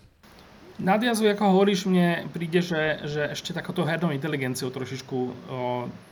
Nadiazu, 0.78 1.26
ako 1.26 1.58
hovoríš, 1.58 1.90
mne 1.90 2.30
príde, 2.30 2.62
že, 2.62 3.02
že 3.10 3.34
ešte 3.34 3.58
takáto 3.58 3.82
hernou 3.82 4.14
inteligenciou 4.14 4.70
trošičku 4.70 5.18
o, 5.18 5.32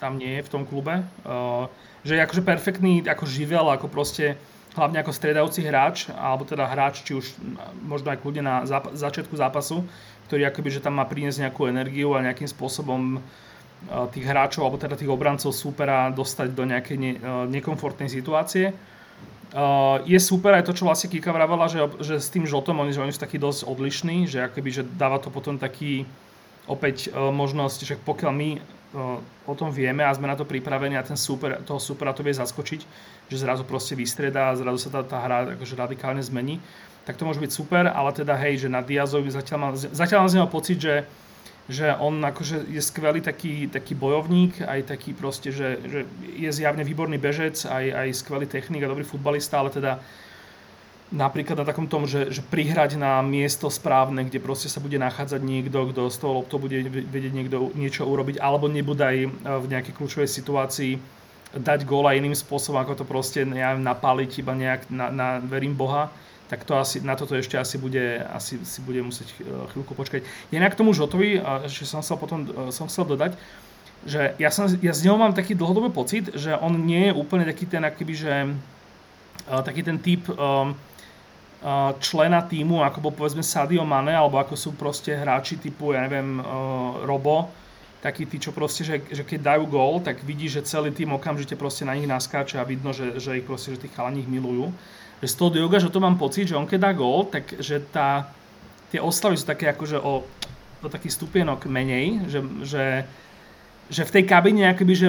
tam 0.01 0.17
nie 0.17 0.41
je 0.41 0.41
v 0.41 0.49
tom 0.49 0.65
klube. 0.65 1.05
O, 1.29 1.69
že 2.01 2.17
je 2.17 2.25
akože 2.25 2.41
perfektný 2.41 3.05
ako 3.05 3.29
živel, 3.29 3.69
ako 3.69 3.86
proste 3.86 4.33
hlavne 4.73 4.97
ako 4.97 5.13
stredajúci 5.13 5.62
hráč, 5.62 6.09
alebo 6.09 6.41
teda 6.41 6.65
hráč, 6.65 7.05
či 7.05 7.21
už 7.21 7.38
možno 7.86 8.09
aj 8.09 8.25
kľudne 8.25 8.41
na 8.41 8.55
zap- 8.65 8.97
začiatku 8.97 9.38
zápasu, 9.38 9.86
ktorý 10.25 10.49
akoby, 10.49 10.73
že 10.73 10.81
tam 10.81 10.97
má 10.97 11.05
priniesť 11.05 11.45
nejakú 11.45 11.69
energiu 11.69 12.17
a 12.17 12.25
nejakým 12.25 12.49
spôsobom 12.49 13.21
tých 14.09 14.25
hráčov, 14.25 14.65
alebo 14.65 14.81
teda 14.81 14.97
tých 14.97 15.12
obrancov 15.12 15.53
supera 15.53 16.09
dostať 16.09 16.49
do 16.49 16.65
nejakej 16.65 16.97
ne- 16.97 17.19
nekomfortnej 17.62 18.09
situácie. 18.09 18.73
Uh, 19.53 20.01
je 20.09 20.17
super 20.17 20.57
aj 20.57 20.65
to, 20.65 20.73
čo 20.73 20.89
vlastne 20.89 21.13
Kika 21.13 21.29
vravela, 21.29 21.69
že, 21.69 21.85
že 22.01 22.17
s 22.17 22.33
tým 22.33 22.49
žltom 22.49 22.73
oni, 22.73 22.89
že 22.89 23.05
oni 23.05 23.13
sú 23.13 23.21
takí 23.21 23.37
dosť 23.37 23.69
odlišní, 23.69 24.25
že 24.25 24.49
akoby, 24.49 24.81
že 24.81 24.83
dáva 24.97 25.21
to 25.21 25.29
potom 25.29 25.61
taký 25.61 26.09
opäť 26.65 27.13
uh, 27.13 27.29
možnosť, 27.29 27.79
že 27.85 27.95
pokiaľ 28.01 28.31
my 28.33 28.49
o 29.49 29.53
tom 29.57 29.73
vieme 29.73 30.05
a 30.05 30.13
sme 30.13 30.29
na 30.29 30.37
to 30.37 30.45
pripravení 30.45 30.93
a 30.93 31.03
ten 31.03 31.17
super, 31.17 31.57
toho 31.65 31.81
supera 31.81 32.13
to 32.13 32.21
vie 32.21 32.33
zaskočiť, 32.33 32.81
že 33.25 33.41
zrazu 33.41 33.65
proste 33.65 33.97
vystredá 33.97 34.53
a 34.53 34.57
zrazu 34.57 34.77
sa 34.77 34.89
tá, 34.93 35.01
tá 35.01 35.17
hra 35.17 35.57
akože 35.57 35.73
radikálne 35.73 36.21
zmení, 36.21 36.61
tak 37.03 37.17
to 37.17 37.25
môže 37.25 37.41
byť 37.41 37.51
super, 37.51 37.89
ale 37.89 38.13
teda 38.13 38.37
hej, 38.37 38.63
že 38.63 38.69
na 38.69 38.85
Diazovi 38.85 39.33
zatiaľ 39.33 39.59
mám, 39.59 39.73
zatiaľ 39.75 40.23
mám 40.23 40.31
z 40.31 40.37
neho 40.39 40.49
pocit, 40.49 40.77
že, 40.79 41.03
že 41.71 41.95
on 41.95 42.19
akože 42.19 42.67
je 42.67 42.82
skvelý 42.84 43.23
taký, 43.23 43.71
taký 43.71 43.95
bojovník, 43.95 44.60
aj 44.67 44.84
taký 44.84 45.15
proste, 45.15 45.56
že, 45.56 45.80
že 45.88 45.99
je 46.36 46.49
zjavne 46.52 46.84
výborný 46.84 47.15
bežec, 47.15 47.56
aj, 47.63 47.86
aj 47.88 48.08
skvelý 48.19 48.45
technik 48.52 48.84
a 48.84 48.91
dobrý 48.91 49.08
futbalista, 49.08 49.63
ale 49.63 49.71
teda 49.71 50.04
napríklad 51.13 51.62
na 51.62 51.67
takom 51.69 51.86
tom, 51.88 52.04
že, 52.10 52.34
že 52.34 52.41
prihrať 52.43 52.97
na 52.99 53.21
miesto 53.23 53.69
správne, 53.69 54.26
kde 54.28 54.43
proste 54.43 54.67
sa 54.67 54.84
bude 54.84 54.97
nachádzať 54.99 55.39
niekto, 55.39 55.93
kto 55.93 56.10
z 56.10 56.17
toho 56.19 56.43
lopto 56.43 56.58
bude 56.60 56.84
vedieť 56.89 57.32
niekto 57.32 57.71
niečo 57.78 58.04
urobiť, 58.04 58.41
alebo 58.41 58.67
nebude 58.67 59.06
aj 59.06 59.17
e, 59.23 59.30
v 59.39 59.65
nejakej 59.71 59.93
kľúčovej 59.93 60.28
situácii 60.28 60.93
dať 61.54 61.86
góla 61.86 62.17
iným 62.17 62.34
spôsobom, 62.34 62.82
ako 62.82 62.97
to 62.97 63.06
proste 63.06 63.45
ja 63.45 63.78
napáliť 63.78 64.41
iba 64.41 64.58
nejak 64.58 64.89
na, 64.89 65.13
na 65.13 65.28
verím 65.38 65.78
Boha, 65.78 66.10
tak 66.53 66.69
to 66.69 66.77
asi, 66.77 67.01
na 67.01 67.17
toto 67.17 67.33
ešte 67.33 67.57
asi 67.57 67.81
bude, 67.81 68.21
asi 68.29 68.61
si 68.61 68.77
bude 68.85 69.01
musieť 69.01 69.33
e, 69.41 69.49
chvíľku 69.73 69.97
počkať. 69.97 70.21
Inak 70.53 70.77
k 70.77 70.85
tomu 70.85 70.93
Žotovi, 70.93 71.41
že 71.65 71.89
som 71.89 72.05
chcel 72.05 72.21
potom 72.21 72.45
e, 72.45 72.69
som 72.69 72.85
chcel 72.85 73.09
dodať, 73.09 73.33
že 74.05 74.37
ja, 74.37 74.53
som, 74.53 74.69
ja 74.69 74.93
z 74.93 75.09
neho 75.09 75.17
mám 75.17 75.33
taký 75.33 75.57
dlhodobý 75.57 75.89
pocit, 75.89 76.29
že 76.37 76.53
on 76.61 76.77
nie 76.77 77.09
je 77.09 77.17
úplne 77.17 77.41
taký 77.49 77.65
ten, 77.65 77.81
akýby, 77.81 78.13
že 78.13 78.53
taký 79.47 79.81
ten 79.81 79.97
typ 79.97 80.27
um, 80.27 80.75
člena 82.03 82.43
týmu, 82.43 82.83
ako 82.83 82.99
bol 82.99 83.13
povedzme 83.15 83.39
Sadio 83.39 83.87
Mane, 83.87 84.11
alebo 84.11 84.43
ako 84.43 84.59
sú 84.59 84.75
proste 84.75 85.15
hráči 85.15 85.55
typu, 85.55 85.95
ja 85.95 86.03
neviem, 86.03 86.43
Robo, 87.07 87.47
takí 88.03 88.27
tí, 88.27 88.35
čo 88.35 88.51
proste, 88.51 88.83
že, 88.83 88.99
že 89.07 89.23
keď 89.23 89.55
dajú 89.55 89.63
gól, 89.71 90.03
tak 90.03 90.19
vidí, 90.27 90.51
že 90.51 90.67
celý 90.67 90.91
tým 90.91 91.15
okamžite 91.15 91.55
proste 91.55 91.87
na 91.87 91.95
nich 91.95 92.03
naskáče 92.03 92.59
a 92.59 92.67
vidno, 92.67 92.91
že, 92.91 93.15
že 93.15 93.39
ich 93.39 93.47
proste, 93.47 93.79
že 93.79 93.87
tí 93.87 93.89
chalani 93.95 94.19
ich 94.19 94.27
milujú. 94.27 94.75
Že 95.23 95.31
z 95.31 95.36
toho 95.39 95.49
Dioga, 95.55 95.79
že 95.79 95.88
to 95.88 96.03
mám 96.03 96.19
pocit, 96.19 96.51
že 96.51 96.59
on 96.59 96.67
keď 96.67 96.79
dá 96.83 96.91
gól, 96.91 97.31
tak 97.31 97.55
že 97.63 97.79
tá, 97.79 98.27
tie 98.91 98.99
oslavy 98.99 99.39
sú 99.39 99.47
také 99.47 99.71
akože 99.71 99.95
o, 99.95 100.27
o 100.83 100.88
taký 100.91 101.07
stupienok 101.07 101.63
menej, 101.71 102.27
že, 102.27 102.39
že 102.67 102.83
že 103.91 104.07
v 104.07 104.13
tej 104.19 104.23
kabine, 104.23 104.71
akoby, 104.71 104.93
že 104.95 105.07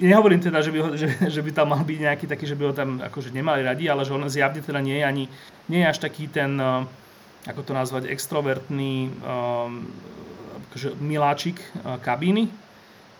nehovorím 0.00 0.40
teda, 0.40 0.64
že 0.64 0.72
by, 0.72 0.78
ho, 0.80 0.88
že, 0.96 1.08
že 1.28 1.40
by 1.44 1.50
tam 1.52 1.76
mal 1.76 1.82
byť 1.84 1.98
nejaký 2.00 2.26
taký, 2.26 2.44
že 2.48 2.56
by 2.56 2.64
ho 2.66 2.72
tam 2.72 2.98
akože 3.04 3.30
nemali 3.30 3.60
radi, 3.60 3.86
ale 3.92 4.08
že 4.08 4.16
on 4.16 4.24
zjavne 4.26 4.64
teda 4.64 4.80
nie 4.80 4.98
je 4.98 5.04
ani, 5.04 5.24
nie 5.68 5.80
je 5.84 5.90
až 5.90 5.98
taký 6.00 6.26
ten, 6.26 6.56
eh, 6.56 6.82
ako 7.46 7.60
to 7.62 7.72
nazvať, 7.76 8.10
extrovertný 8.10 9.14
um, 9.22 9.86
akože 10.66 10.98
miláčik 10.98 11.62
uh, 11.62 11.94
kabíny. 12.02 12.50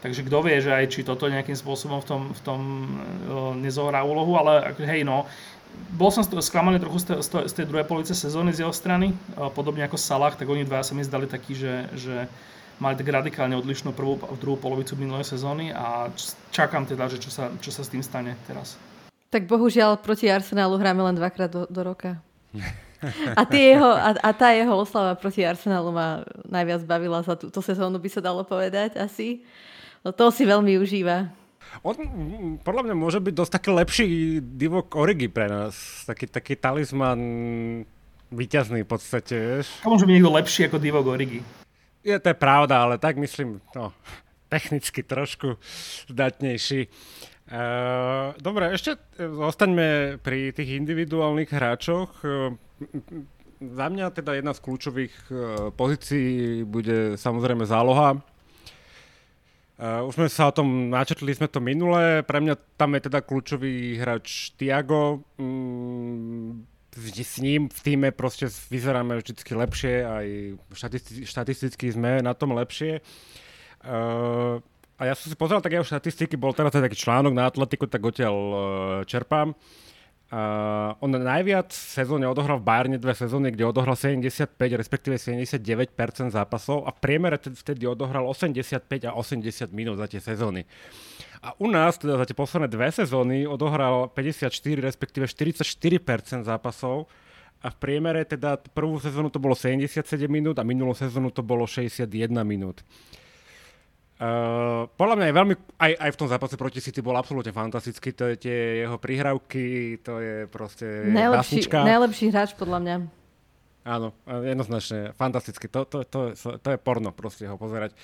Takže 0.06 0.22
kto 0.22 0.38
vie, 0.46 0.62
že 0.62 0.70
aj 0.70 0.86
či 0.86 1.02
toto 1.02 1.26
nejakým 1.26 1.58
spôsobom 1.58 1.98
v 1.98 2.06
tom, 2.06 2.22
v 2.30 2.40
tom 2.46 2.60
uh, 2.62 3.58
nezohrá 3.58 4.06
úlohu, 4.06 4.38
ale 4.38 4.70
hej 4.86 5.02
no, 5.02 5.26
bol 5.98 6.14
som 6.14 6.22
sklamaný 6.22 6.78
trochu 6.78 7.02
z 7.02 7.26
tej, 7.26 7.50
z 7.50 7.52
tej 7.58 7.66
druhej 7.66 7.90
police 7.90 8.14
sezóny 8.14 8.54
z 8.54 8.62
jeho 8.62 8.70
strany, 8.70 9.10
uh, 9.34 9.50
podobne 9.50 9.82
ako 9.82 9.98
Salah, 9.98 10.30
tak 10.38 10.46
oni 10.46 10.62
dva 10.62 10.86
sa 10.86 10.94
mi 10.94 11.02
zdali 11.02 11.26
takí, 11.26 11.58
že, 11.58 11.90
že 11.98 12.30
mali 12.78 12.94
tak 12.94 13.10
radikálne 13.10 13.58
odlišnú 13.58 13.90
prvú 13.90 14.22
druhú 14.38 14.54
polovicu 14.54 14.94
minulej 14.94 15.26
sezóny 15.26 15.74
a 15.74 16.06
čakám 16.54 16.86
teda, 16.86 17.10
že 17.10 17.18
čo 17.18 17.34
sa, 17.34 17.50
čo 17.58 17.74
sa 17.74 17.82
s 17.82 17.90
tým 17.90 18.06
stane 18.06 18.38
teraz. 18.46 18.78
Tak 19.34 19.50
bohužiaľ 19.50 19.98
proti 19.98 20.30
Arsenálu 20.30 20.78
hráme 20.78 21.02
len 21.02 21.18
dvakrát 21.18 21.50
do, 21.50 21.66
do 21.66 21.82
roka. 21.82 22.14
A, 23.36 23.42
tie 23.44 23.76
jeho, 23.76 23.90
a, 23.92 24.14
a 24.22 24.30
tá 24.32 24.54
jeho 24.56 24.72
oslava 24.72 25.18
proti 25.18 25.44
Arsenalu 25.44 25.90
ma 25.92 26.22
najviac 26.48 26.86
bavila 26.86 27.20
za 27.20 27.36
túto 27.36 27.60
sezónu, 27.60 28.00
by 28.00 28.08
sa 28.08 28.24
dalo 28.24 28.46
povedať 28.46 28.96
asi. 28.96 29.44
No 30.06 30.14
to 30.14 30.30
si 30.30 30.46
veľmi 30.46 30.78
užíva. 30.78 31.34
On 31.82 31.98
podľa 32.62 32.82
mňa 32.86 32.94
môže 32.94 33.18
byť 33.18 33.34
dosť 33.34 33.52
taký 33.58 33.70
lepší 33.74 34.06
divok 34.38 34.94
Origi 34.94 35.26
pre 35.26 35.50
nás. 35.50 36.06
Taký, 36.06 36.30
taký 36.30 36.54
talizman 36.54 37.18
výťazný 38.30 38.86
v 38.86 38.88
podstate, 38.88 39.34
vieš. 39.34 39.82
A 39.82 39.90
môže 39.90 40.06
byť 40.06 40.14
niekto 40.14 40.30
lepší 40.30 40.70
ako 40.70 40.78
divok 40.78 41.10
Origi. 41.10 41.42
Je, 42.06 42.14
to 42.22 42.30
je 42.30 42.38
pravda, 42.38 42.86
ale 42.86 43.02
tak 43.02 43.18
myslím, 43.18 43.58
no, 43.74 43.90
technicky 44.54 45.02
trošku 45.02 45.58
zdatnejší. 46.06 46.86
Uh, 47.50 48.30
dobre, 48.38 48.78
ešte 48.78 49.02
zostaňme 49.18 50.22
pri 50.22 50.54
tých 50.54 50.78
individuálnych 50.86 51.50
hráčoch. 51.50 52.14
Uh, 52.22 52.54
za 53.58 53.90
mňa 53.90 54.14
teda 54.14 54.38
jedna 54.38 54.54
z 54.54 54.62
kľúčových 54.62 55.14
pozícií 55.74 56.60
bude 56.62 57.18
samozrejme 57.18 57.64
záloha. 57.64 58.22
Uh, 59.76 60.08
už 60.08 60.16
sme 60.16 60.28
sa 60.32 60.48
o 60.48 60.56
tom, 60.56 60.88
načetli 60.88 61.36
sme 61.36 61.52
to 61.52 61.60
minulé, 61.60 62.24
pre 62.24 62.40
mňa 62.40 62.56
tam 62.80 62.96
je 62.96 63.12
teda 63.12 63.20
kľúčový 63.20 64.00
hráč 64.00 64.56
Tiago. 64.56 65.20
Um, 65.36 66.64
s 66.96 67.36
ním 67.44 67.68
v 67.68 67.80
týme 67.84 68.08
proste 68.08 68.48
vyzeráme 68.48 69.20
vždy 69.20 69.36
lepšie, 69.36 69.94
aj 70.00 70.26
štatisticky, 70.72 71.22
štatisticky 71.28 71.86
sme 71.92 72.24
na 72.24 72.32
tom 72.32 72.56
lepšie. 72.56 73.04
Uh, 73.84 74.64
a 74.96 75.12
ja 75.12 75.12
som 75.12 75.28
si 75.28 75.36
pozeral 75.36 75.60
tak 75.60 75.76
jeho 75.76 75.84
štatistiky, 75.84 76.40
bol 76.40 76.56
teraz 76.56 76.72
taký 76.72 76.96
článok 76.96 77.36
na 77.36 77.44
Atletiku, 77.44 77.84
tak 77.84 78.00
odtiaľ 78.00 78.32
uh, 78.32 78.58
čerpám. 79.04 79.52
Uh, 79.52 79.85
on 80.98 81.10
najviac 81.14 81.70
sezóne 81.70 82.26
odohral 82.26 82.58
v 82.58 82.66
Bayerne 82.66 82.98
dve 82.98 83.14
sezóny, 83.14 83.54
kde 83.54 83.70
odohral 83.70 83.94
75, 83.94 84.58
respektíve 84.58 85.14
79% 85.22 85.94
zápasov 86.34 86.82
a 86.82 86.90
v 86.90 86.98
priemere 86.98 87.38
vtedy 87.38 87.86
odohral 87.86 88.26
85 88.26 89.06
a 89.06 89.14
80 89.14 89.70
minút 89.70 90.02
za 90.02 90.10
tie 90.10 90.18
sezóny. 90.18 90.66
A 91.46 91.54
u 91.62 91.70
nás 91.70 91.94
teda 91.94 92.18
za 92.18 92.26
tie 92.26 92.34
posledné 92.34 92.66
dve 92.66 92.90
sezóny 92.90 93.46
odohral 93.46 94.10
54, 94.10 94.50
respektíve 94.82 95.30
44% 95.30 96.42
zápasov 96.42 97.06
a 97.62 97.70
v 97.70 97.76
priemere 97.78 98.26
teda 98.26 98.58
prvú 98.74 98.98
sezónu 98.98 99.30
to 99.30 99.38
bolo 99.38 99.54
77 99.54 100.02
minút 100.26 100.58
a 100.58 100.66
minulú 100.66 100.90
sezónu 100.90 101.30
to 101.30 101.46
bolo 101.46 101.70
61 101.70 102.10
minút. 102.42 102.82
Uh, 102.82 103.25
podľa 104.96 105.14
mňa 105.20 105.26
je 105.28 105.34
veľmi, 105.36 105.54
aj, 105.76 105.92
aj 106.00 106.10
v 106.16 106.18
tom 106.18 106.28
zápase 106.28 106.56
proti 106.56 106.80
City 106.80 107.04
bol 107.04 107.12
absolútne 107.20 107.52
fantastický, 107.52 108.16
to 108.16 108.32
je 108.32 108.36
tie 108.48 108.58
jeho 108.84 108.96
prihrávky, 108.96 110.00
to 110.00 110.24
je 110.24 110.36
proste 110.48 111.12
najlepší, 111.12 111.68
najlepší 111.68 112.32
hráč 112.32 112.56
podľa 112.56 112.78
mňa. 112.80 112.96
Áno, 113.86 114.10
jednoznačne, 114.26 115.14
fantasticky, 115.14 115.70
to, 115.70 115.86
to, 115.86 116.02
to, 116.02 116.34
to, 116.34 116.68
je 116.74 116.78
porno 116.82 117.14
proste 117.14 117.46
ho 117.46 117.54
pozerať. 117.54 117.94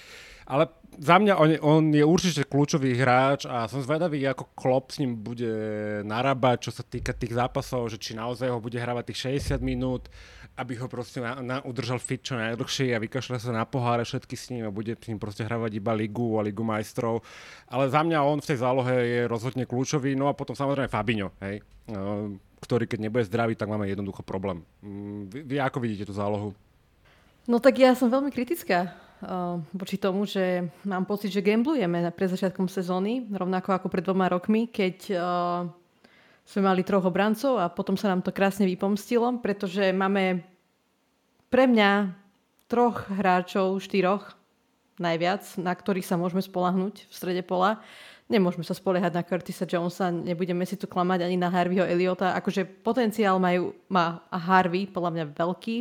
Ale 0.47 0.71
za 0.95 1.19
mňa 1.19 1.35
on, 1.35 1.49
on 1.59 1.83
je 1.91 2.07
určite 2.07 2.47
kľúčový 2.47 2.95
hráč 2.95 3.51
a 3.51 3.67
som 3.67 3.83
zvedavý, 3.83 4.23
ako 4.31 4.55
Klopp 4.55 4.95
s 4.95 5.03
ním 5.03 5.19
bude 5.19 5.51
narábať, 6.07 6.71
čo 6.71 6.73
sa 6.75 6.87
týka 6.87 7.11
tých 7.11 7.35
zápasov, 7.35 7.91
že 7.91 7.99
či 7.99 8.15
naozaj 8.15 8.55
ho 8.55 8.63
bude 8.63 8.79
hrávať 8.79 9.11
tých 9.11 9.43
60 9.51 9.59
minút, 9.59 10.07
aby 10.55 10.79
ho 10.79 10.87
proste 10.87 11.19
na, 11.19 11.43
na, 11.43 11.57
udržal 11.67 11.99
fit 11.99 12.23
čo 12.23 12.39
najdlhšie 12.39 12.95
a 12.95 13.03
vykašľa 13.03 13.43
sa 13.43 13.51
na 13.51 13.67
poháre 13.67 14.07
všetky 14.07 14.39
s 14.39 14.55
ním 14.55 14.71
a 14.71 14.75
bude 14.75 14.95
s 14.95 15.11
ním 15.11 15.19
proste 15.19 15.43
hravať 15.43 15.83
iba 15.83 15.99
ligu 15.99 16.39
a 16.39 16.47
ligu 16.47 16.63
majstrov. 16.63 17.27
Ale 17.67 17.91
za 17.91 18.07
mňa 18.07 18.23
on 18.23 18.39
v 18.39 18.49
tej 18.55 18.59
zálohe 18.63 18.97
je 19.03 19.21
rozhodne 19.27 19.67
kľúčový. 19.67 20.15
No 20.15 20.31
a 20.31 20.39
potom 20.39 20.55
samozrejme 20.55 20.87
Fabinho, 20.87 21.35
hej, 21.43 21.59
no, 21.91 22.39
ktorý 22.63 22.87
keď 22.87 22.99
nebude 23.03 23.27
zdravý, 23.27 23.59
tak 23.59 23.67
máme 23.67 23.91
jednoducho 23.91 24.23
problém. 24.23 24.63
Mm, 24.81 25.27
vy, 25.27 25.41
vy 25.43 25.57
ako 25.59 25.83
vidíte 25.83 26.07
tú 26.07 26.15
zálohu? 26.15 26.55
No 27.51 27.59
tak 27.59 27.83
ja 27.83 27.99
som 27.99 28.07
veľmi 28.07 28.31
kritická 28.31 28.95
uh, 29.27 29.59
voči 29.75 29.99
tomu, 29.99 30.23
že 30.23 30.71
mám 30.87 31.03
pocit, 31.03 31.35
že 31.35 31.43
gamblujeme 31.43 32.07
pre 32.15 32.31
začiatkom 32.31 32.71
sezóny, 32.71 33.27
rovnako 33.35 33.75
ako 33.75 33.87
pred 33.91 34.07
dvoma 34.07 34.31
rokmi, 34.31 34.71
keď 34.71 34.97
uh, 35.11 35.67
sme 36.47 36.63
mali 36.71 36.87
troch 36.87 37.03
obrancov 37.03 37.59
a 37.59 37.67
potom 37.67 37.99
sa 37.99 38.15
nám 38.15 38.23
to 38.23 38.31
krásne 38.31 38.63
vypomstilo, 38.71 39.43
pretože 39.43 39.91
máme 39.91 40.47
pre 41.51 41.67
mňa 41.67 42.15
troch 42.71 43.11
hráčov, 43.11 43.83
štyroch 43.83 44.39
najviac, 45.03 45.45
na 45.59 45.75
ktorých 45.75 46.07
sa 46.07 46.15
môžeme 46.15 46.41
spolahnuť 46.41 47.11
v 47.11 47.13
strede 47.13 47.43
pola. 47.43 47.83
Nemôžeme 48.33 48.65
sa 48.65 48.73
spoliehať 48.73 49.13
na 49.13 49.21
Curtisa 49.21 49.69
Jonesa, 49.69 50.09
nebudeme 50.09 50.65
si 50.65 50.81
tu 50.81 50.89
klamať 50.89 51.29
ani 51.29 51.37
na 51.37 51.53
Harveyho 51.53 51.85
Eliota. 51.85 52.33
Akože 52.33 52.65
potenciál 52.65 53.37
majú, 53.37 53.77
má 53.93 54.25
Harvey 54.33 54.89
podľa 54.89 55.13
mňa 55.13 55.25
veľký. 55.37 55.77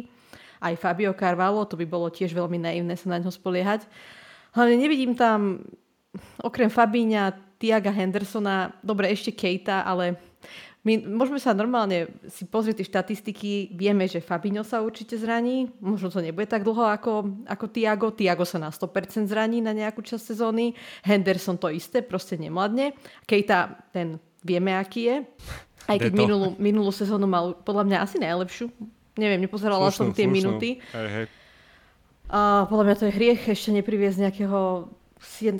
Aj 0.59 0.75
Fabio 0.75 1.15
Carvalho, 1.15 1.63
to 1.63 1.79
by 1.79 1.87
bolo 1.87 2.11
tiež 2.11 2.35
veľmi 2.35 2.59
naivné 2.59 2.99
sa 2.99 3.07
na 3.07 3.23
ňo 3.23 3.31
spoliehať. 3.31 3.87
Hlavne 4.51 4.75
nevidím 4.75 5.15
tam 5.15 5.63
okrem 6.43 6.67
Fabíňa, 6.67 7.55
Tiaga 7.55 7.95
Hendersona, 7.95 8.75
dobre 8.83 9.15
ešte 9.15 9.31
Kejta, 9.31 9.87
ale 9.87 10.19
my 10.81 10.97
môžeme 11.05 11.37
sa 11.37 11.53
normálne 11.53 12.09
si 12.25 12.41
pozrieť 12.49 12.81
tie 12.81 12.89
štatistiky. 12.89 13.51
Vieme, 13.77 14.09
že 14.09 14.17
Fabinho 14.17 14.65
sa 14.65 14.81
určite 14.81 15.13
zraní. 15.13 15.69
Možno 15.77 16.09
to 16.09 16.25
nebude 16.25 16.49
tak 16.49 16.65
dlho 16.65 16.89
ako, 16.89 17.45
ako 17.45 17.65
Tiago. 17.69 18.09
Tiago 18.09 18.49
sa 18.49 18.57
na 18.57 18.73
100% 18.73 19.29
zraní 19.29 19.61
na 19.61 19.77
nejakú 19.77 20.01
časť 20.01 20.33
sezóny. 20.33 20.73
Henderson 21.05 21.61
to 21.61 21.69
isté, 21.69 22.01
proste 22.01 22.33
nemladne. 22.33 22.97
Kejta, 23.29 23.77
ten 23.93 24.17
vieme, 24.41 24.73
aký 24.73 25.01
je. 25.05 25.15
Aj 25.85 25.97
keď 26.01 26.17
minulú, 26.17 26.47
minulú 26.57 26.89
sezónu 26.89 27.29
mal 27.29 27.53
podľa 27.61 27.85
mňa 27.85 27.97
asi 28.01 28.17
najlepšiu. 28.17 28.73
Neviem, 29.21 29.45
nepozerala 29.45 29.85
slušnú, 29.93 30.13
som 30.13 30.17
tie 30.17 30.25
slušnú. 30.25 30.57
Hej, 30.97 31.09
hej. 31.13 31.25
A 32.31 32.65
podľa 32.65 32.85
mňa 32.89 32.95
to 32.97 33.05
je 33.05 33.17
hriech 33.21 33.41
ešte 33.53 33.69
nepriviesť 33.69 34.17
nejakého 34.17 34.89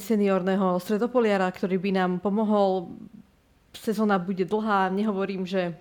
seniorného 0.01 0.81
stredopoliara, 0.81 1.45
ktorý 1.51 1.77
by 1.77 1.91
nám 1.93 2.11
pomohol 2.23 2.97
sezóna 3.73 4.19
bude 4.19 4.43
dlhá, 4.43 4.91
nehovorím, 4.91 5.47
že 5.47 5.71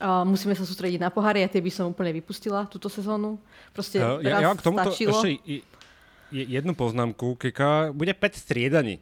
uh, 0.00 0.24
musíme 0.24 0.56
sa 0.56 0.64
sústrediť 0.64 1.00
na 1.00 1.12
pohári 1.12 1.44
a 1.44 1.50
tie 1.50 1.60
by 1.60 1.70
som 1.70 1.92
úplne 1.92 2.12
vypustila 2.16 2.68
túto 2.68 2.88
sezónu. 2.88 3.36
Proste 3.76 4.00
uh, 4.00 4.20
ja, 4.24 4.40
ja 4.40 4.50
k 4.56 4.64
tomuto 4.64 4.90
stačilo. 4.92 5.20
ešte 5.20 5.62
jednu 6.34 6.74
poznámku, 6.74 7.38
Kika, 7.38 7.94
bude 7.94 8.10
5 8.10 8.34
striedaní. 8.34 8.98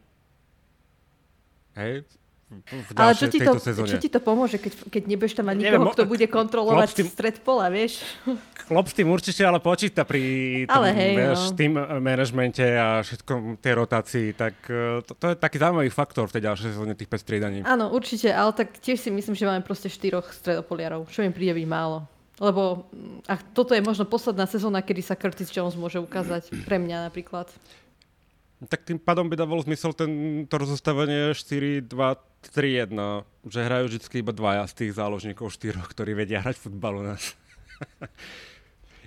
Hej, 1.73 2.05
v 2.61 2.89
Ale 2.93 3.13
čo 3.17 3.27
ti, 3.31 3.39
to, 3.41 3.53
čo 3.87 3.97
ti 3.97 4.09
to 4.11 4.19
pomôže, 4.21 4.61
keď, 4.61 4.93
keď 4.93 5.03
nebudeš 5.09 5.33
tam 5.33 5.49
mať 5.49 5.57
nikoho, 5.57 5.89
kto 5.93 6.05
bude 6.05 6.27
kontrolovať 6.29 6.89
tým, 6.93 7.07
stred 7.09 7.37
pola, 7.41 7.73
vieš? 7.73 8.05
Klop 8.69 8.87
s 8.87 8.93
tým 8.95 9.09
určite 9.09 9.41
ale 9.43 9.57
počíta 9.59 10.05
pri 10.05 10.23
tom, 10.69 10.77
ale 10.79 10.95
hej, 10.95 11.13
vieš, 11.19 11.41
no. 11.51 11.57
tým 11.57 11.71
manažmente 11.99 12.63
a 12.63 13.03
všetkom 13.03 13.59
tej 13.59 13.73
rotácii, 13.75 14.27
tak 14.37 14.55
e, 14.71 15.03
to, 15.03 15.11
to 15.17 15.25
je 15.31 15.35
taký 15.35 15.57
zaujímavý 15.59 15.89
faktor 15.91 16.31
v 16.31 16.33
tej 16.39 16.43
ďalšej 16.47 16.67
sezóne 16.77 16.93
tých 16.95 17.11
5 17.11 17.25
striedaní. 17.25 17.59
Áno, 17.67 17.91
určite, 17.91 18.31
ale 18.31 18.55
tak 18.55 18.79
tiež 18.79 19.01
si 19.01 19.09
myslím, 19.11 19.35
že 19.35 19.49
máme 19.49 19.65
proste 19.65 19.91
štyroch 19.91 20.31
stredopoliarov, 20.31 21.11
čo 21.11 21.25
im 21.25 21.35
príde 21.35 21.57
byť 21.57 21.67
málo. 21.67 22.07
Lebo 22.41 22.89
a 23.29 23.37
toto 23.37 23.77
je 23.77 23.85
možno 23.85 24.09
posledná 24.09 24.49
sezóna, 24.49 24.81
kedy 24.81 25.05
sa 25.05 25.13
Curtis 25.13 25.53
Jones 25.53 25.77
môže 25.77 26.01
ukázať 26.01 26.49
pre 26.65 26.81
mňa 26.81 27.07
napríklad. 27.07 27.45
Tak 28.69 28.87
tým 28.87 28.99
pádom 29.01 29.27
by 29.27 29.35
dával 29.35 29.59
zmysel 29.65 29.91
to 29.95 30.55
rozostavenie 30.55 31.35
4, 31.35 31.83
2, 31.83 31.89
3, 31.89 32.95
1, 32.95 33.49
že 33.49 33.59
hrajú 33.59 33.83
vždy 33.91 33.99
iba 34.19 34.31
dvaja 34.31 34.63
z 34.69 34.73
tých 34.83 34.91
záložníkov 34.95 35.51
štyroch, 35.51 35.87
ktorí 35.91 36.15
vedia 36.15 36.39
hrať 36.39 36.59
futbal 36.59 37.01
u 37.01 37.03
nás. 37.11 37.35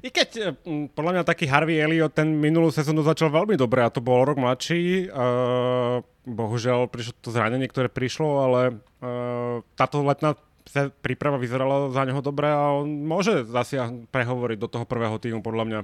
I 0.05 0.09
keď 0.13 0.31
eh, 0.39 0.53
podľa 0.93 1.13
mňa 1.19 1.23
taký 1.25 1.49
Harvey 1.49 1.81
Elliot 1.81 2.13
ten 2.13 2.29
minulú 2.37 2.69
sezónu 2.69 3.01
začal 3.01 3.33
veľmi 3.33 3.57
dobre 3.57 3.81
a 3.81 3.93
to 3.93 4.05
bol 4.05 4.23
rok 4.23 4.37
mladší. 4.37 5.09
Uh, 5.09 6.05
bohužiaľ 6.29 6.93
prišlo 6.93 7.17
to 7.23 7.31
zranenie, 7.33 7.71
ktoré 7.71 7.89
prišlo, 7.89 8.45
ale 8.45 8.61
uh, 9.01 9.65
táto 9.79 10.05
letná 10.05 10.37
príprava 11.01 11.39
vyzerala 11.39 11.95
za 11.95 12.03
neho 12.03 12.19
dobre 12.21 12.51
a 12.51 12.83
on 12.83 13.07
môže 13.07 13.47
zasiah 13.47 13.89
prehovoriť 14.11 14.59
do 14.59 14.69
toho 14.69 14.85
prvého 14.85 15.17
týmu 15.17 15.41
podľa 15.41 15.65
mňa. 15.65 15.81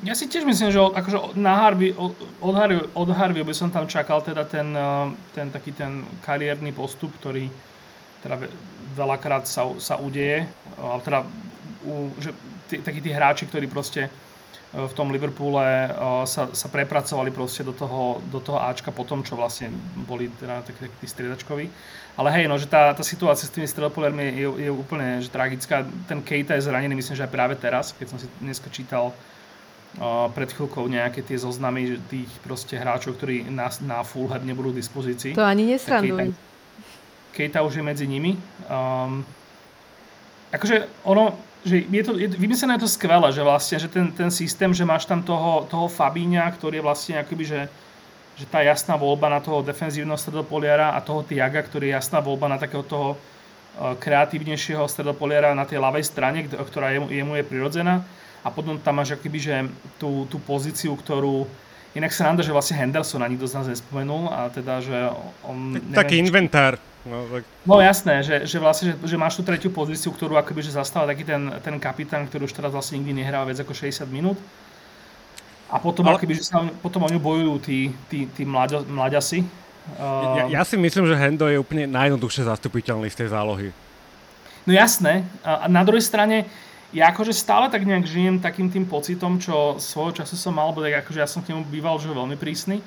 Ja 0.00 0.16
si 0.16 0.32
tiež 0.32 0.48
myslím, 0.48 0.72
že 0.72 0.80
akože 0.80 1.36
na 1.36 1.60
Harvey, 1.60 1.92
od, 1.92 2.16
Harvey, 2.56 2.80
od 2.96 3.08
Harvey 3.12 3.44
by 3.44 3.52
som 3.52 3.68
tam 3.68 3.84
čakal 3.84 4.24
teda 4.24 4.48
ten, 4.48 4.72
eh, 4.72 5.06
ten 5.36 5.52
taký 5.52 5.76
ten 5.76 6.08
kariérny 6.24 6.72
postup, 6.72 7.12
ktorý 7.20 7.52
teda 8.24 8.48
veľakrát 8.96 9.44
sa, 9.44 9.68
sa 9.76 10.00
udeje. 10.00 10.48
Teda, 11.04 11.24
že 12.16 12.32
tí, 12.68 12.80
takí 12.80 13.00
tí 13.00 13.12
hráči, 13.12 13.44
ktorí 13.44 13.68
proste 13.68 14.08
eh, 14.08 14.88
v 14.88 14.92
tom 14.96 15.12
Liverpoole 15.12 15.68
eh, 15.68 15.88
sa, 16.24 16.48
sa 16.48 16.68
prepracovali 16.72 17.28
proste 17.28 17.60
do 17.60 17.76
toho, 17.76 18.24
do 18.32 18.40
toho 18.40 18.56
Ačka 18.56 18.88
po 18.88 19.04
tom, 19.04 19.20
čo 19.20 19.36
vlastne 19.36 19.68
boli 20.08 20.32
teda 20.40 20.64
takí, 20.64 20.80
takí 20.88 21.06
striedačkoví. 21.12 21.68
Ale 22.16 22.28
hej, 22.40 22.48
no, 22.48 22.56
že 22.56 22.72
tá, 22.72 22.96
tá 22.96 23.04
situácia 23.04 23.44
s 23.44 23.52
tými 23.52 23.68
stredopoliermi 23.68 24.32
je, 24.32 24.48
je 24.64 24.70
úplne 24.72 25.20
že 25.20 25.28
tragická. 25.28 25.84
Ten 26.08 26.24
Kejta 26.24 26.56
je 26.56 26.64
zranený, 26.64 26.96
myslím, 26.96 27.20
že 27.20 27.28
aj 27.28 27.32
práve 27.36 27.52
teraz, 27.60 27.92
keď 27.92 28.16
som 28.16 28.16
si 28.16 28.32
dneska 28.40 28.72
čítal 28.72 29.12
pred 30.30 30.48
chvíľkou 30.54 30.86
nejaké 30.86 31.26
tie 31.26 31.34
zoznamy 31.34 31.98
tých 32.06 32.30
proste 32.46 32.78
hráčov, 32.78 33.18
ktorí 33.18 33.50
na, 33.50 33.66
na 33.82 34.06
Fulham 34.06 34.38
nebudú 34.46 34.70
v 34.70 34.78
dispozícii. 34.78 35.34
To 35.34 35.42
ani 35.42 35.66
nesranduj. 35.66 36.30
Kejta 37.34 37.66
už 37.66 37.82
je 37.82 37.84
medzi 37.84 38.06
nimi. 38.06 38.38
Um, 38.70 39.26
akože 40.54 40.86
ono, 41.02 41.34
že 41.66 41.82
je 41.90 42.02
to, 42.06 42.14
je, 42.14 42.30
vymyslené 42.38 42.78
je 42.78 42.86
to 42.86 42.90
skvelé, 42.90 43.34
že 43.34 43.42
vlastne, 43.42 43.76
že 43.82 43.88
ten, 43.90 44.14
ten 44.14 44.30
systém, 44.30 44.70
že 44.70 44.86
máš 44.86 45.10
tam 45.10 45.26
toho, 45.26 45.66
toho 45.66 45.90
Fabíňa, 45.90 46.46
ktorý 46.54 46.78
je 46.78 46.86
vlastne 46.86 47.14
akoby, 47.18 47.44
že, 47.50 47.60
že 48.38 48.46
tá 48.46 48.62
jasná 48.62 48.94
voľba 48.94 49.26
na 49.26 49.42
toho 49.42 49.62
defenzívneho 49.62 50.18
stredopoliara 50.18 50.94
a 50.94 51.02
toho 51.02 51.26
Tiaga, 51.26 51.66
ktorý 51.66 51.90
je 51.90 51.96
jasná 51.98 52.22
voľba 52.22 52.46
na 52.46 52.58
takého 52.62 52.86
toho 52.86 53.18
uh, 53.18 53.98
kreatívnejšieho 53.98 54.86
stredopoliara 54.86 55.50
na 55.50 55.66
tej 55.66 55.82
ľavej 55.82 56.04
strane, 56.06 56.46
ktorá 56.46 56.94
jemu, 56.94 57.10
jemu 57.10 57.32
je 57.42 57.44
prirodzená. 57.46 58.06
A 58.40 58.48
potom 58.48 58.80
tam 58.80 58.96
máš 58.96 59.14
akoby, 59.16 59.38
že 59.38 59.54
tú, 60.00 60.24
tú 60.32 60.40
pozíciu, 60.40 60.96
ktorú 60.96 61.44
Inak 61.90 62.14
sa 62.14 62.30
nám 62.30 62.38
dá, 62.38 62.46
že 62.46 62.54
vlastne 62.54 62.78
Hendersona 62.78 63.26
nikto 63.26 63.50
z 63.50 63.58
nás 63.58 63.66
nespomenul 63.66 64.30
a 64.30 64.46
teda, 64.46 64.78
že 64.78 64.94
on... 65.42 65.74
Neviem, 65.74 65.90
Taký 65.90 66.22
inventár. 66.22 66.78
No, 67.02 67.26
tak... 67.26 67.42
no 67.66 67.82
jasné, 67.82 68.22
že, 68.22 68.46
že 68.46 68.62
vlastne, 68.62 68.94
že, 68.94 69.10
že 69.10 69.16
máš 69.18 69.34
tú 69.34 69.42
tretiu 69.42 69.74
pozíciu, 69.74 70.14
ktorú 70.14 70.38
akoby, 70.38 70.62
že 70.62 70.78
zastáva 70.78 71.10
taký 71.10 71.26
ten, 71.26 71.50
ten 71.58 71.82
kapitán, 71.82 72.30
ktorý 72.30 72.46
už 72.46 72.54
teraz 72.54 72.70
vlastne 72.70 73.02
nikdy 73.02 73.26
nehrá 73.26 73.42
viac 73.42 73.58
ako 73.58 73.74
60 73.74 74.06
minút. 74.06 74.38
A 75.66 75.82
potom, 75.82 76.06
Ale... 76.06 76.14
akoby, 76.14 76.38
že 76.38 76.46
sa, 76.46 76.62
potom 76.78 77.02
o 77.02 77.10
ňu 77.10 77.18
bojujú 77.18 77.54
tí, 77.58 77.90
tí, 78.06 78.30
tí 78.30 78.46
mlaďo, 78.46 78.86
mlaďasi. 78.86 79.42
Uh... 79.98 80.46
Ja, 80.46 80.60
ja, 80.60 80.62
si 80.62 80.78
myslím, 80.78 81.10
že 81.10 81.18
Hendo 81.18 81.50
je 81.50 81.58
úplne 81.58 81.90
najjednoduchšie 81.90 82.46
zastupiteľný 82.46 83.10
z 83.10 83.26
tej 83.26 83.28
zálohy. 83.34 83.74
No 84.62 84.70
jasné. 84.70 85.26
A 85.42 85.66
na 85.66 85.82
druhej 85.82 86.06
strane, 86.06 86.46
ja 86.90 87.14
akože 87.14 87.30
stále 87.30 87.70
tak 87.70 87.86
nejak 87.86 88.02
žijem 88.02 88.42
takým 88.42 88.66
tým 88.66 88.82
pocitom, 88.82 89.38
čo 89.38 89.78
svojho 89.78 90.22
času 90.22 90.34
som 90.34 90.54
mal, 90.54 90.74
bo 90.74 90.82
tak 90.82 91.06
akože 91.06 91.22
ja 91.22 91.28
som 91.30 91.42
k 91.42 91.54
nemu 91.54 91.62
býval 91.70 92.02
že 92.02 92.10
veľmi 92.10 92.34
prísny. 92.34 92.82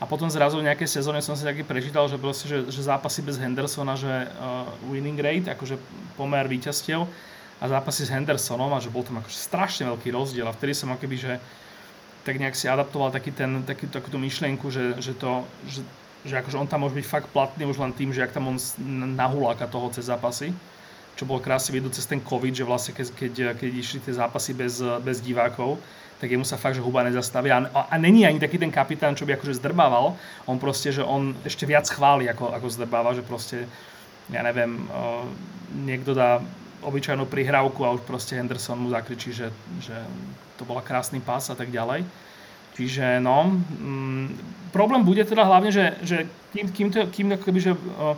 A 0.00 0.08
potom 0.08 0.32
zrazu 0.32 0.56
v 0.56 0.64
nejakej 0.64 0.88
sezóne 0.88 1.20
som 1.20 1.36
si 1.36 1.44
taký 1.44 1.60
prečítal, 1.60 2.08
že, 2.08 2.16
proste, 2.16 2.48
že, 2.48 2.64
že 2.72 2.80
zápasy 2.88 3.20
bez 3.20 3.36
Hendersona, 3.36 4.00
že 4.00 4.08
uh, 4.08 4.64
winning 4.88 5.20
rate, 5.20 5.52
akože 5.52 5.76
pomer 6.16 6.48
víťazstiev 6.48 7.04
a 7.60 7.64
zápasy 7.68 8.08
s 8.08 8.14
Hendersonom 8.14 8.72
a 8.72 8.80
že 8.80 8.88
bol 8.88 9.04
tam 9.04 9.20
akože 9.20 9.36
strašne 9.36 9.84
veľký 9.92 10.08
rozdiel 10.08 10.48
a 10.48 10.56
vtedy 10.56 10.72
som 10.72 10.88
akoby, 10.88 11.16
že 11.20 11.32
tak 12.24 12.40
nejak 12.40 12.56
si 12.56 12.64
adaptoval 12.64 13.12
taký 13.12 13.36
ten, 13.36 13.60
taký, 13.68 13.92
takú 13.92 14.08
tú 14.08 14.16
myšlienku, 14.16 14.72
že, 14.72 14.96
že 15.04 15.12
to, 15.12 15.44
že, 15.68 15.84
že 16.24 16.40
akože 16.40 16.56
on 16.56 16.64
tam 16.64 16.88
môže 16.88 16.96
byť 16.96 17.04
fakt 17.04 17.28
platný 17.28 17.68
už 17.68 17.76
len 17.76 17.92
tým, 17.92 18.16
že 18.16 18.24
ak 18.24 18.32
tam 18.32 18.48
on 18.48 18.56
nahuláka 19.12 19.68
toho 19.68 19.92
cez 19.92 20.08
zápasy, 20.08 20.56
čo 21.20 21.28
bolo 21.28 21.44
krásne 21.44 21.76
vidieť 21.76 21.92
cez 21.92 22.08
ten 22.08 22.24
COVID, 22.24 22.56
že 22.56 22.64
vlastne 22.64 22.96
keď, 22.96 23.06
keď, 23.12 23.32
keď 23.60 23.70
išli 23.76 24.00
tie 24.00 24.16
zápasy 24.16 24.56
bez, 24.56 24.80
bez 25.04 25.20
divákov, 25.20 25.76
tak 26.16 26.32
jemu 26.32 26.48
sa 26.48 26.56
fakt, 26.56 26.80
že 26.80 26.84
huba 26.84 27.04
nezastaví. 27.04 27.52
A, 27.52 27.68
a, 27.68 27.80
a 27.92 27.94
není 28.00 28.24
ani 28.24 28.40
taký 28.40 28.56
ten 28.56 28.72
kapitán, 28.72 29.12
čo 29.12 29.28
by 29.28 29.36
akože 29.36 29.60
zdrbával. 29.60 30.16
On 30.48 30.56
proste, 30.56 30.96
že 30.96 31.04
on 31.04 31.36
ešte 31.44 31.68
viac 31.68 31.84
chváli, 31.92 32.24
ako, 32.24 32.56
ako 32.56 32.66
zdrbáva, 32.72 33.12
že 33.12 33.20
proste, 33.20 33.68
ja 34.32 34.40
neviem, 34.40 34.88
uh, 34.88 35.28
niekto 35.84 36.16
dá 36.16 36.40
obyčajnú 36.80 37.28
prihrávku 37.28 37.84
a 37.84 37.92
už 37.92 38.08
proste 38.08 38.40
Henderson 38.40 38.80
mu 38.80 38.88
zakričí, 38.88 39.36
že, 39.36 39.52
že 39.84 39.96
to 40.56 40.64
bola 40.64 40.80
krásny 40.80 41.20
pás 41.20 41.52
a 41.52 41.56
tak 41.56 41.68
ďalej. 41.68 42.08
Čiže 42.80 43.20
no, 43.20 43.60
mm, 43.76 44.28
problém 44.72 45.04
bude 45.04 45.20
teda 45.28 45.44
hlavne, 45.44 45.68
že, 45.68 46.00
že 46.00 46.24
kým, 46.56 46.72
kým, 46.72 46.88
to, 46.88 47.00
kým 47.12 47.28
akoby, 47.36 47.60
že, 47.60 47.72
uh, 47.76 48.16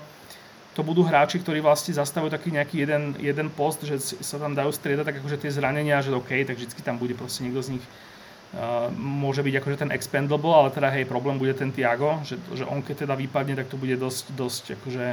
to 0.72 0.80
budú 0.80 1.04
hráči, 1.04 1.36
ktorí 1.36 1.60
vlastne 1.60 1.92
zastavujú 1.92 2.32
taký 2.32 2.48
nejaký 2.48 2.76
jeden, 2.88 3.12
jeden 3.20 3.48
post, 3.52 3.84
že 3.84 4.00
sa 4.00 4.40
tam 4.40 4.56
dajú 4.56 4.72
striedať, 4.72 5.04
tak 5.04 5.16
akože 5.20 5.44
tie 5.44 5.52
zranenia, 5.52 6.00
že 6.00 6.16
OK, 6.16 6.32
tak 6.48 6.56
vždy 6.56 6.80
tam 6.80 6.96
bude 6.96 7.12
proste 7.12 7.44
niekto 7.44 7.60
z 7.60 7.76
nich 7.76 7.84
uh, 7.84 8.88
môže 8.96 9.44
byť 9.44 9.54
akože 9.60 9.80
ten 9.84 9.90
expendable, 9.92 10.56
ale 10.56 10.72
teda 10.72 10.88
hej, 10.88 11.04
problém 11.04 11.36
bude 11.36 11.52
ten 11.52 11.68
Tiago, 11.68 12.24
že, 12.24 12.40
že 12.56 12.64
on 12.64 12.80
keď 12.80 13.04
teda 13.04 13.14
vypadne, 13.20 13.52
tak 13.52 13.68
to 13.68 13.76
bude 13.76 13.92
dosť, 14.00 14.24
dosť 14.32 14.64
akože 14.80 15.06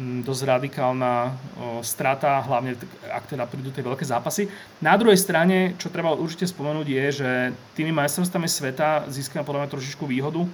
mm, 0.00 0.24
dosť 0.24 0.42
radikálna 0.48 1.12
o, 1.20 1.28
strata, 1.84 2.40
hlavne 2.40 2.80
ak 3.12 3.36
teda 3.36 3.44
prídu 3.44 3.68
tie 3.68 3.84
veľké 3.84 4.08
zápasy. 4.08 4.48
Na 4.80 4.96
druhej 4.96 5.20
strane, 5.20 5.76
čo 5.76 5.92
treba 5.92 6.16
určite 6.16 6.48
spomenúť 6.48 6.88
je, 6.88 7.06
že 7.20 7.30
tými 7.76 7.92
majstrovstvami 7.92 8.48
sveta 8.48 9.12
získame 9.12 9.44
podľa 9.44 9.68
mňa 9.68 9.72
trošičku 9.76 10.08
výhodu, 10.08 10.48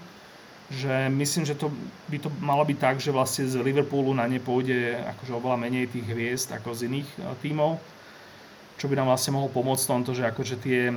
že 0.70 1.10
myslím, 1.10 1.42
že 1.42 1.58
to 1.58 1.74
by 2.06 2.18
to 2.22 2.30
malo 2.38 2.62
byť 2.62 2.78
tak, 2.78 2.96
že 3.02 3.10
vlastne 3.10 3.42
z 3.50 3.58
Liverpoolu 3.58 4.14
na 4.14 4.30
ne 4.30 4.38
pôjde 4.38 4.94
akože 5.02 5.32
oveľa 5.34 5.58
menej 5.58 5.90
tých 5.90 6.06
hviezd 6.06 6.54
ako 6.54 6.70
z 6.78 6.86
iných 6.86 7.08
e, 7.18 7.18
tímov, 7.42 7.82
čo 8.78 8.86
by 8.86 8.94
nám 8.94 9.10
vlastne 9.10 9.34
mohlo 9.34 9.50
pomôcť 9.50 9.82
v 9.82 9.90
tomto, 9.90 10.10
že 10.14 10.22
akože 10.30 10.56
tie, 10.62 10.94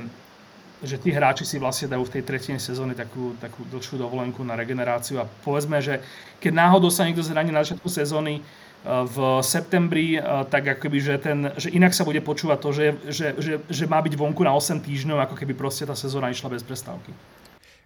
že 0.78 0.94
tí 0.94 1.10
hráči 1.10 1.42
si 1.42 1.58
vlastne 1.58 1.90
dajú 1.90 2.06
v 2.06 2.14
tej 2.14 2.22
tretine 2.22 2.62
sezóny 2.62 2.94
takú, 2.94 3.34
takú 3.42 3.66
dlhšiu 3.66 3.98
dovolenku 3.98 4.46
na 4.46 4.54
regeneráciu 4.54 5.18
a 5.18 5.26
povedzme, 5.42 5.82
že 5.82 5.98
keď 6.38 6.54
náhodou 6.54 6.94
sa 6.94 7.02
niekto 7.02 7.26
zraní 7.26 7.50
na 7.50 7.66
začiatku 7.66 7.90
sezóny 7.90 8.38
e, 8.38 8.42
v 8.86 9.42
septembri, 9.42 10.14
e, 10.14 10.20
tak 10.54 10.78
akoby, 10.78 11.02
že, 11.02 11.14
ten, 11.18 11.50
že 11.58 11.74
inak 11.74 11.90
sa 11.98 12.06
bude 12.06 12.22
počúvať 12.22 12.58
to, 12.62 12.70
že, 12.70 12.86
že, 13.10 13.26
že, 13.42 13.52
že 13.66 13.84
má 13.90 13.98
byť 13.98 14.14
vonku 14.14 14.46
na 14.46 14.54
8 14.54 14.78
týždňov, 14.86 15.18
ako 15.18 15.34
keby 15.34 15.58
proste 15.58 15.82
tá 15.82 15.98
sezóna 15.98 16.30
išla 16.30 16.54
bez 16.54 16.62
prestávky. 16.62 17.10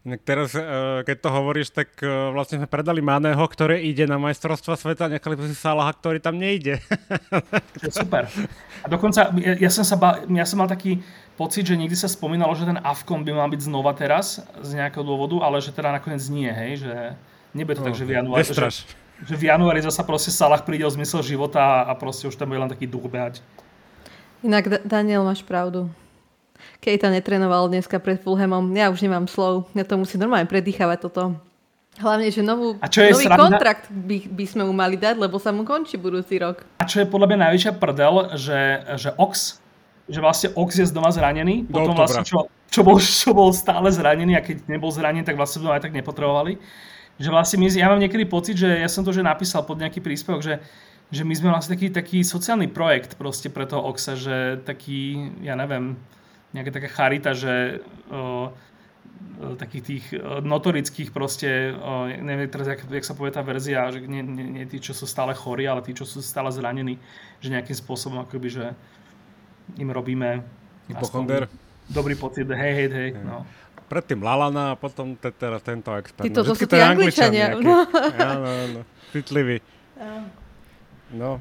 Inak 0.07 0.23
teraz, 0.23 0.55
e, 0.55 0.63
keď 1.03 1.17
to 1.19 1.29
hovoríš, 1.35 1.75
tak 1.75 1.91
e, 1.99 2.07
vlastne 2.31 2.63
sme 2.63 2.71
predali 2.71 3.03
Maného, 3.03 3.43
ktoré 3.43 3.83
ide 3.83 4.07
na 4.07 4.15
majstrovstva 4.15 4.79
sveta, 4.79 5.11
nechali 5.11 5.35
by 5.35 5.51
si 5.51 5.59
Salaha, 5.59 5.91
ktorý 5.91 6.23
tam 6.23 6.39
nejde. 6.39 6.79
Super. 7.91 8.31
A 8.83 8.87
dokonca, 8.87 9.35
ja, 9.43 9.59
ja, 9.59 9.71
som 9.75 9.83
sa 9.83 9.99
ba, 9.99 10.23
ja 10.23 10.47
som 10.47 10.63
mal 10.63 10.71
taký 10.71 11.03
pocit, 11.35 11.67
že 11.67 11.75
niekdy 11.75 11.99
sa 11.99 12.07
spomínalo, 12.07 12.55
že 12.55 12.71
ten 12.71 12.79
Avkon 12.79 13.27
by 13.27 13.33
mal 13.35 13.51
byť 13.51 13.63
znova 13.67 13.91
teraz 13.99 14.39
z 14.63 14.71
nejakého 14.79 15.03
dôvodu, 15.03 15.43
ale 15.43 15.59
že 15.59 15.75
teda 15.75 15.91
nakoniec 15.91 16.23
nie, 16.31 16.51
hej, 16.51 16.87
že 16.87 16.95
nebude 17.55 17.79
to 17.79 17.83
no, 17.83 17.87
tak, 17.91 17.99
že 17.99 18.07
v 18.07 18.13
januári, 18.23 18.47
že, 18.47 18.87
že 19.27 19.35
v 19.35 19.45
januári 19.51 19.83
zasa 19.83 20.07
proste 20.07 20.31
Salah 20.31 20.63
príde 20.63 20.87
o 20.87 20.91
zmysel 20.95 21.27
života 21.27 21.87
a 21.87 21.93
proste 21.99 22.31
už 22.31 22.39
tam 22.39 22.55
bude 22.55 22.63
len 22.63 22.71
taký 22.71 22.87
duch 22.87 23.11
behať. 23.11 23.43
Inak, 24.47 24.87
Daniel, 24.87 25.27
máš 25.27 25.43
pravdu. 25.43 25.91
Kejta 26.79 27.11
netrenoval 27.11 27.67
dneska 27.67 27.99
pred 27.99 28.19
Fulhamom. 28.23 28.71
Ja 28.75 28.93
už 28.93 29.03
nemám 29.03 29.27
slov. 29.27 29.67
Ja 29.75 29.83
to 29.83 29.99
musí 29.99 30.17
normálne 30.17 30.47
predýchavať 30.47 30.99
toto. 31.11 31.37
Hlavne, 31.99 32.31
že 32.31 32.47
novú, 32.47 32.79
a 32.79 32.87
čo 32.87 33.03
je 33.03 33.11
nový 33.11 33.27
sranda? 33.27 33.43
kontrakt 33.43 33.91
by, 33.91 34.31
by 34.31 34.45
sme 34.47 34.63
mu 34.63 34.71
mali 34.71 34.95
dať, 34.95 35.19
lebo 35.19 35.43
sa 35.43 35.51
mu 35.51 35.67
končí 35.67 35.99
budúci 35.99 36.39
rok. 36.39 36.63
A 36.79 36.87
čo 36.87 37.03
je 37.03 37.11
podľa 37.11 37.35
mňa 37.35 37.39
najväčšia 37.51 37.73
prdel, 37.75 38.15
že, 38.39 38.61
že 38.95 39.11
Ox, 39.19 39.59
že 40.07 40.23
vlastne 40.23 40.55
Ox 40.55 40.79
je 40.79 40.87
z 40.87 40.95
doma 40.95 41.11
zranený, 41.11 41.67
Do 41.67 41.75
potom 41.75 41.99
vlastne 41.99 42.23
čo, 42.23 42.47
čo, 42.71 42.87
bol, 42.87 43.03
čo 43.03 43.35
bol 43.35 43.51
stále 43.51 43.91
zranený 43.91 44.39
a 44.39 44.47
keď 44.47 44.71
nebol 44.71 44.95
zranený, 44.95 45.27
tak 45.27 45.35
vlastne 45.35 45.59
doma 45.59 45.75
aj 45.75 45.91
tak 45.91 45.95
nepotrebovali. 45.99 46.63
Že 47.19 47.35
vlastne 47.35 47.57
my, 47.59 47.67
ja 47.67 47.91
mám 47.91 47.99
niekedy 47.99 48.31
pocit, 48.31 48.55
že 48.55 48.79
ja 48.79 48.87
som 48.87 49.03
to 49.03 49.11
že 49.11 49.27
napísal 49.27 49.67
pod 49.67 49.83
nejaký 49.83 49.99
príspevok, 49.99 50.39
že 50.39 50.63
že 51.09 51.25
my 51.25 51.35
sme 51.35 51.49
vlastne 51.49 51.73
taký, 51.73 51.89
taký 51.89 52.19
sociálny 52.21 52.69
projekt 52.69 53.17
proste 53.17 53.49
pre 53.49 53.65
toho 53.65 53.81
Oxa, 53.89 54.13
že 54.13 54.61
taký, 54.61 55.33
ja 55.41 55.57
neviem, 55.57 55.97
nejaká 56.53 56.71
taká 56.73 56.89
charita, 56.89 57.37
že 57.37 57.85
o, 58.09 58.49
o, 58.49 59.55
takých 59.57 59.83
tých 59.85 60.05
notorických 60.45 61.13
proste, 61.13 61.75
o, 61.77 62.09
neviem 62.09 62.49
teraz, 62.49 62.73
jak, 62.73 62.81
jak 62.89 63.05
sa 63.05 63.13
povie 63.13 63.33
tá 63.35 63.45
verzia, 63.45 63.93
že 63.93 64.05
nie, 64.05 64.25
nie, 64.25 64.63
nie 64.63 64.65
tí, 64.65 64.81
čo 64.81 64.97
sú 64.97 65.05
stále 65.05 65.37
chorí, 65.37 65.69
ale 65.69 65.85
tí, 65.85 65.93
čo 65.93 66.09
sú 66.09 66.25
stále 66.25 66.49
zranení, 66.49 66.97
že 67.39 67.53
nejakým 67.53 67.77
spôsobom 67.77 68.25
akoby, 68.25 68.49
že 68.49 68.65
im 69.77 69.93
robíme 69.93 70.41
dobrý 71.89 72.17
pocit, 72.17 72.49
hej, 72.49 72.73
hej, 72.73 72.89
hej, 72.89 73.11
no. 73.21 73.45
Predtým 73.89 74.21
Lalana 74.21 74.73
a 74.73 74.75
potom 74.77 75.17
te, 75.17 75.33
teraz 75.33 75.65
tento 75.65 75.89
expert. 75.97 76.29
Títo, 76.29 76.45
no, 76.45 76.53
to 76.53 76.55
sú 76.57 76.69
tí 76.69 76.77
angličania. 76.77 77.57
No. 77.57 77.89
Áno, 78.21 78.45
áno, 78.45 78.81
citliví. 79.17 79.65
No, 81.09 81.41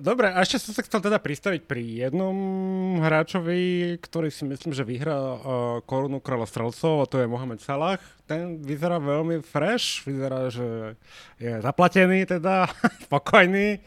dobre, 0.00 0.32
a 0.32 0.40
ešte 0.40 0.64
som 0.64 0.72
sa 0.72 0.80
chcel 0.80 1.04
teda 1.04 1.20
pristaviť 1.20 1.68
pri 1.68 2.08
jednom 2.08 2.36
hráčovi, 3.04 3.96
ktorý 4.00 4.32
si 4.32 4.48
myslím, 4.48 4.72
že 4.72 4.80
vyhrá 4.80 5.12
uh, 5.12 5.38
korunu 5.84 6.24
kráľa 6.24 6.48
strelcov 6.48 7.04
a 7.04 7.08
to 7.08 7.20
je 7.20 7.28
Mohamed 7.28 7.60
Salah. 7.60 8.00
Ten 8.24 8.64
vyzerá 8.64 8.96
veľmi 8.96 9.44
fresh, 9.44 10.08
vyzerá, 10.08 10.48
že 10.48 10.96
je 11.36 11.52
zaplatený 11.60 12.24
teda, 12.24 12.72
spokojný. 13.08 13.84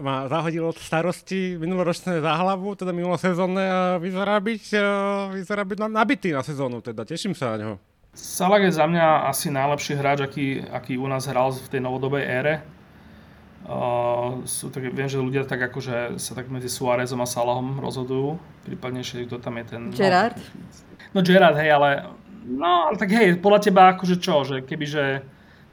Má 0.00 0.24
zahodil 0.32 0.64
od 0.64 0.80
starosti 0.80 1.60
minuloročné 1.60 2.24
záhlavu, 2.24 2.72
teda 2.72 2.96
minulosezónne 2.96 3.64
a 3.68 3.80
vyzerá 4.00 4.40
byť, 4.40 4.64
uh, 4.80 4.84
vyzerá 5.36 5.60
byť 5.68 5.78
nabitý 5.92 6.32
na 6.32 6.40
sezónu, 6.40 6.80
teda 6.80 7.04
teším 7.04 7.36
sa 7.36 7.52
na 7.52 7.56
neho. 7.60 7.74
Salah 8.16 8.64
je 8.64 8.72
za 8.72 8.88
mňa 8.88 9.28
asi 9.28 9.52
najlepší 9.52 9.92
hráč, 10.00 10.24
aký, 10.24 10.64
aký 10.72 10.96
u 10.96 11.04
nás 11.04 11.28
hral 11.28 11.52
v 11.52 11.68
tej 11.68 11.80
novodobej 11.84 12.24
ére 12.24 12.81
Uh, 13.62 14.42
sú 14.42 14.74
tak, 14.74 14.90
viem, 14.90 15.06
že 15.06 15.22
ľudia 15.22 15.46
tak 15.46 15.62
akože 15.70 16.18
sa 16.18 16.32
tak 16.34 16.50
medzi 16.50 16.66
Suárezom 16.66 17.22
a 17.22 17.28
Salahom 17.30 17.78
rozhodujú, 17.78 18.34
prípadne 18.66 19.06
ešte 19.06 19.22
kto 19.30 19.38
tam 19.38 19.54
je 19.62 19.64
ten... 19.70 19.82
Gerard? 19.94 20.34
No, 21.14 21.22
no 21.22 21.26
Gerard, 21.26 21.54
hej, 21.54 21.70
ale 21.70 22.10
no, 22.42 22.90
ale 22.90 22.98
tak 22.98 23.14
hej, 23.14 23.38
podľa 23.38 23.62
teba 23.62 23.94
akože 23.94 24.18
čo, 24.18 24.42
že 24.42 24.66
kebyže 24.66 25.22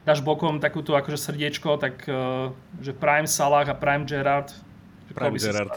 dáš 0.06 0.22
bokom 0.22 0.62
takúto 0.62 0.94
akože 0.94 1.18
srdiečko, 1.18 1.82
tak 1.82 2.06
uh, 2.06 2.54
že 2.78 2.94
Prime 2.94 3.26
Salah 3.26 3.66
a 3.66 3.74
Prime 3.74 4.06
Gerard. 4.06 4.54
Prime 5.10 5.34
Gerard. 5.34 5.74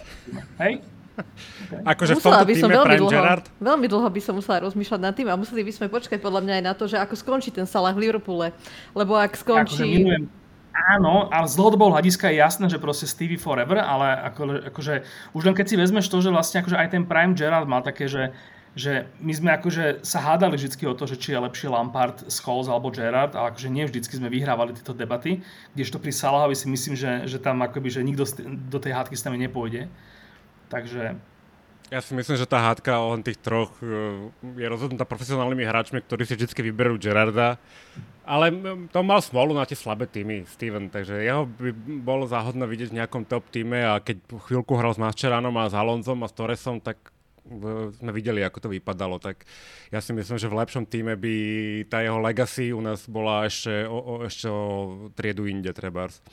Hej? 0.62 0.86
Okay. 1.14 1.82
Akože 1.94 2.18
musela 2.18 2.42
v 2.42 2.46
tomto 2.46 2.46
by 2.50 2.56
som 2.58 2.70
veľmi 2.74 2.98
dlho, 2.98 3.10
Gerard? 3.14 3.46
veľmi 3.62 3.86
dlho 3.90 4.10
by 4.10 4.22
som 4.22 4.34
musela 4.38 4.66
rozmýšľať 4.66 5.02
nad 5.02 5.14
tým 5.14 5.30
a 5.30 5.38
museli 5.38 5.62
by 5.62 5.74
sme 5.74 5.86
počkať 5.90 6.18
podľa 6.18 6.42
mňa 6.46 6.54
aj 6.58 6.64
na 6.66 6.74
to, 6.74 6.86
že 6.90 6.98
ako 6.98 7.14
skončí 7.18 7.50
ten 7.54 7.66
Salah 7.70 7.94
v 7.94 8.06
Liverpoole. 8.06 8.54
Lebo 8.94 9.18
ak 9.18 9.34
skončí... 9.34 10.06
Akože 10.06 10.43
áno, 10.74 11.30
a 11.30 11.46
z 11.46 11.54
dlhodobého 11.56 11.94
hľadiska 11.94 12.34
je 12.34 12.42
jasné, 12.42 12.66
že 12.68 12.82
proste 12.82 13.06
Stevie 13.06 13.38
forever, 13.38 13.78
ale 13.78 14.18
ako, 14.34 14.74
akože, 14.74 14.94
už 15.38 15.42
len 15.46 15.56
keď 15.56 15.66
si 15.70 15.76
vezmeš 15.78 16.10
to, 16.10 16.20
že 16.20 16.34
vlastne 16.34 16.66
akože 16.66 16.78
aj 16.78 16.90
ten 16.92 17.04
Prime 17.06 17.38
Gerard 17.38 17.70
mal 17.70 17.86
také, 17.86 18.10
že 18.10 18.34
že 18.74 19.06
my 19.22 19.34
sme 19.34 19.50
akože 19.54 20.02
sa 20.02 20.18
hádali 20.18 20.58
vždy 20.58 20.90
o 20.90 20.98
to, 20.98 21.06
že 21.06 21.22
či 21.22 21.38
je 21.38 21.46
lepší 21.46 21.70
Lampard, 21.70 22.26
Scholes 22.26 22.66
alebo 22.66 22.90
Gerard, 22.90 23.38
ale 23.38 23.54
akože 23.54 23.70
nie 23.70 23.86
vždycky 23.86 24.18
sme 24.18 24.34
vyhrávali 24.34 24.74
tieto 24.74 24.98
debaty, 24.98 25.46
kdežto 25.78 26.02
pri 26.02 26.10
Salahovi 26.10 26.58
si 26.58 26.66
myslím, 26.66 26.98
že, 26.98 27.30
že 27.30 27.38
tam 27.38 27.62
akoby, 27.62 27.94
že 27.94 28.02
nikto 28.02 28.26
do 28.50 28.82
tej 28.82 28.98
hádky 28.98 29.14
s 29.14 29.26
nami 29.30 29.46
nepôjde. 29.46 29.94
Takže... 30.74 31.14
Ja 31.94 32.02
si 32.02 32.18
myslím, 32.18 32.34
že 32.34 32.50
tá 32.50 32.66
hádka 32.66 32.98
o 32.98 33.14
tých 33.22 33.38
troch 33.38 33.70
e, 33.78 34.34
je 34.58 34.66
rozhodnutá 34.66 35.06
profesionálnymi 35.06 35.62
hráčmi, 35.62 36.02
ktorí 36.02 36.26
si 36.26 36.34
vždy 36.34 36.74
vyberú 36.74 36.98
Gerarda. 36.98 37.62
Ale 38.24 38.56
to 38.88 39.00
mal 39.04 39.20
smolu 39.20 39.52
na 39.52 39.68
tie 39.68 39.76
slabé 39.76 40.08
týmy, 40.08 40.48
Steven, 40.48 40.88
takže 40.88 41.28
jeho 41.28 41.44
by 41.44 41.76
bolo 42.00 42.24
záhodné 42.24 42.64
vidieť 42.64 42.96
v 42.96 42.98
nejakom 43.04 43.28
top 43.28 43.52
týme 43.52 43.84
a 43.84 44.00
keď 44.00 44.24
chvíľku 44.48 44.80
hral 44.80 44.96
s 44.96 45.02
Masčeránom 45.04 45.52
a 45.60 45.68
s 45.68 45.76
Alonzom 45.76 46.24
a 46.24 46.32
s 46.32 46.36
Torresom, 46.36 46.80
tak 46.80 47.12
sme 48.00 48.12
videli, 48.16 48.40
ako 48.40 48.64
to 48.64 48.70
vypadalo, 48.72 49.20
tak 49.20 49.44
ja 49.92 50.00
si 50.00 50.16
myslím, 50.16 50.40
že 50.40 50.48
v 50.48 50.60
lepšom 50.64 50.88
týme 50.88 51.20
by 51.20 51.36
tá 51.92 52.00
jeho 52.00 52.16
legacy 52.24 52.72
u 52.72 52.80
nás 52.80 53.04
bola 53.04 53.44
ešte 53.44 53.84
o, 53.84 54.00
o, 54.00 54.14
ešte 54.24 54.48
o 54.48 54.62
triedu 55.12 55.44
inde, 55.44 55.76
trebárs. 55.76 56.24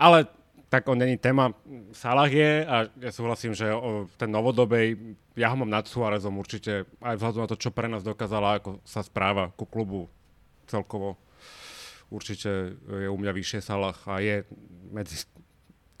Ale 0.00 0.24
tak 0.72 0.88
on 0.88 1.00
není 1.00 1.16
téma. 1.16 1.52
Salah 1.92 2.28
je 2.28 2.64
a 2.64 2.88
ja 2.88 3.10
súhlasím, 3.12 3.52
že 3.52 3.68
o, 3.72 4.08
ten 4.16 4.32
novodobej, 4.32 4.96
ja 5.36 5.52
ho 5.52 5.56
mám 5.60 5.68
nad 5.68 5.84
Suárezom 5.84 6.40
určite, 6.40 6.88
aj 7.04 7.20
vzhľadom 7.20 7.44
na 7.44 7.50
to, 7.52 7.60
čo 7.60 7.68
pre 7.68 7.88
nás 7.88 8.00
dokázala, 8.00 8.60
ako 8.60 8.80
sa 8.88 9.04
správa 9.04 9.52
ku 9.52 9.68
klubu 9.68 10.08
celkovo. 10.68 11.16
Určite 12.08 12.76
je 12.76 13.08
u 13.08 13.16
mňa 13.16 13.32
vyššie 13.32 13.60
Salah 13.60 13.96
a 14.08 14.20
je 14.20 14.44
medzi 14.92 15.24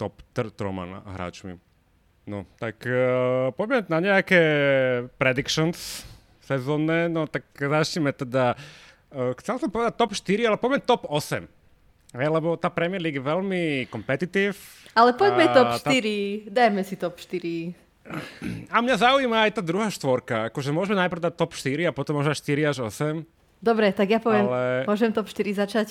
top 0.00 0.22
tr- 0.32 0.52
troma 0.52 1.02
hráčmi. 1.04 1.60
No, 2.28 2.44
tak 2.60 2.84
uh, 2.84 3.48
poďme 3.56 3.88
na 3.88 3.98
nejaké 4.04 4.40
predictions 5.16 6.04
sezónne. 6.44 7.08
No, 7.08 7.24
tak 7.24 7.48
začneme 7.56 8.12
teda, 8.12 8.52
uh, 9.12 9.32
chcel 9.40 9.56
som 9.56 9.72
povedať 9.72 9.96
top 9.96 10.12
4, 10.12 10.48
ale 10.48 10.56
poďme 10.60 10.84
top 10.84 11.08
8. 11.08 11.48
Hej, 12.16 12.28
lebo 12.32 12.56
tá 12.56 12.72
Premier 12.72 13.00
League 13.00 13.20
je 13.20 13.24
veľmi 13.24 13.88
competitive. 13.92 14.56
Ale 14.96 15.12
poďme 15.12 15.52
top 15.52 15.76
4, 15.80 15.84
tá... 15.84 16.64
dajme 16.64 16.80
si 16.84 16.94
top 16.96 17.16
4. 17.16 18.72
A 18.72 18.80
mňa 18.80 18.96
zaujíma 18.96 19.44
aj 19.48 19.60
tá 19.60 19.62
druhá 19.64 19.92
štvorka. 19.92 20.48
Akože 20.48 20.72
môžeme 20.72 20.96
najprv 21.04 21.28
dať 21.28 21.34
top 21.36 21.52
4 21.52 21.88
a 21.88 21.92
potom 21.92 22.16
možno 22.16 22.32
4 22.32 22.64
až 22.64 22.76
8. 22.88 23.20
Dobre, 23.58 23.90
tak 23.90 24.06
ja 24.06 24.22
poviem, 24.22 24.46
ale... 24.46 24.86
môžem 24.86 25.10
top 25.10 25.26
4 25.26 25.66
začať? 25.66 25.88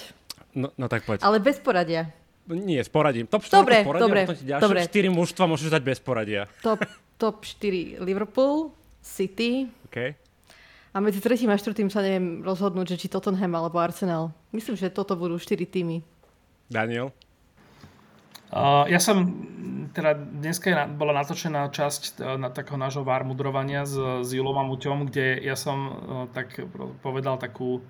No, 0.55 0.71
no 0.79 0.87
tak 0.87 1.03
poď. 1.03 1.21
Ale 1.21 1.43
bez 1.43 1.59
poradia. 1.59 2.07
Nie, 2.47 2.79
s 2.79 2.87
poradím. 2.87 3.27
Top 3.27 3.43
4 3.43 3.59
dobre, 3.59 3.77
poradia, 3.83 4.03
dobre, 4.07 4.21
ďalšie 4.31 4.63
dobre. 4.63 4.79
4 4.87 5.19
mužstva 5.19 5.43
môžeš 5.51 5.69
dať 5.75 5.81
bez 5.83 5.99
poradia. 5.99 6.47
Top, 6.63 6.79
top 7.19 7.43
4 7.43 7.99
Liverpool, 7.99 8.71
City. 9.03 9.67
Okay. 9.91 10.15
A 10.95 11.03
medzi 11.03 11.19
tretím 11.19 11.51
a 11.51 11.59
štvrtým 11.59 11.91
sa 11.91 11.99
neviem 11.99 12.41
rozhodnúť, 12.41 12.95
že 12.95 13.05
či 13.05 13.07
Tottenham 13.11 13.51
alebo 13.53 13.77
Arsenal. 13.83 14.31
Myslím, 14.55 14.79
že 14.79 14.87
toto 14.87 15.19
budú 15.19 15.35
4 15.35 15.59
týmy. 15.67 15.99
Daniel? 16.71 17.11
Ja 18.87 18.99
som, 19.03 19.43
teda 19.91 20.15
dneska 20.15 20.71
na, 20.71 20.87
bola 20.87 21.11
natočená 21.19 21.67
časť 21.67 22.23
uh, 22.23 22.39
na 22.39 22.47
takého 22.47 22.79
nášho 22.79 23.03
vár 23.03 23.27
mudrovania 23.27 23.83
s, 23.83 23.95
s 24.23 24.29
Julom 24.31 24.55
a 24.55 24.63
Muťom, 24.63 25.11
kde 25.11 25.43
ja 25.43 25.59
som 25.59 25.77
uh, 25.77 25.93
tak 26.31 26.55
povedal 27.03 27.35
takú, 27.35 27.83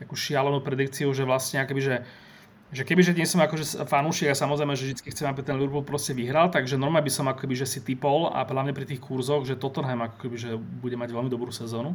takú 0.00 0.16
šialenú 0.16 0.64
predikciu, 0.64 1.12
že 1.12 1.28
vlastne 1.28 1.60
akoby, 1.60 1.82
že 1.82 1.96
že 2.72 2.88
kebyže 2.88 3.12
nie 3.12 3.28
som 3.28 3.44
akože 3.44 3.84
fanúšik 3.84 4.32
a 4.32 4.34
samozrejme, 4.34 4.72
že 4.72 4.88
vždy 4.88 5.12
chcem, 5.12 5.28
aby 5.28 5.44
ten 5.44 5.60
Liverpool 5.60 5.84
proste 5.84 6.16
vyhral, 6.16 6.48
takže 6.48 6.80
normálne 6.80 7.04
by 7.04 7.12
som 7.12 7.28
akoby, 7.28 7.52
že 7.52 7.68
si 7.68 7.84
typol 7.84 8.32
a 8.32 8.48
hlavne 8.48 8.72
pri 8.72 8.88
tých 8.88 9.04
kurzoch, 9.04 9.44
že 9.44 9.60
Tottenham 9.60 10.08
akoby, 10.08 10.40
že 10.40 10.50
bude 10.56 10.96
mať 10.96 11.12
veľmi 11.12 11.28
dobrú 11.28 11.52
sezónu. 11.52 11.92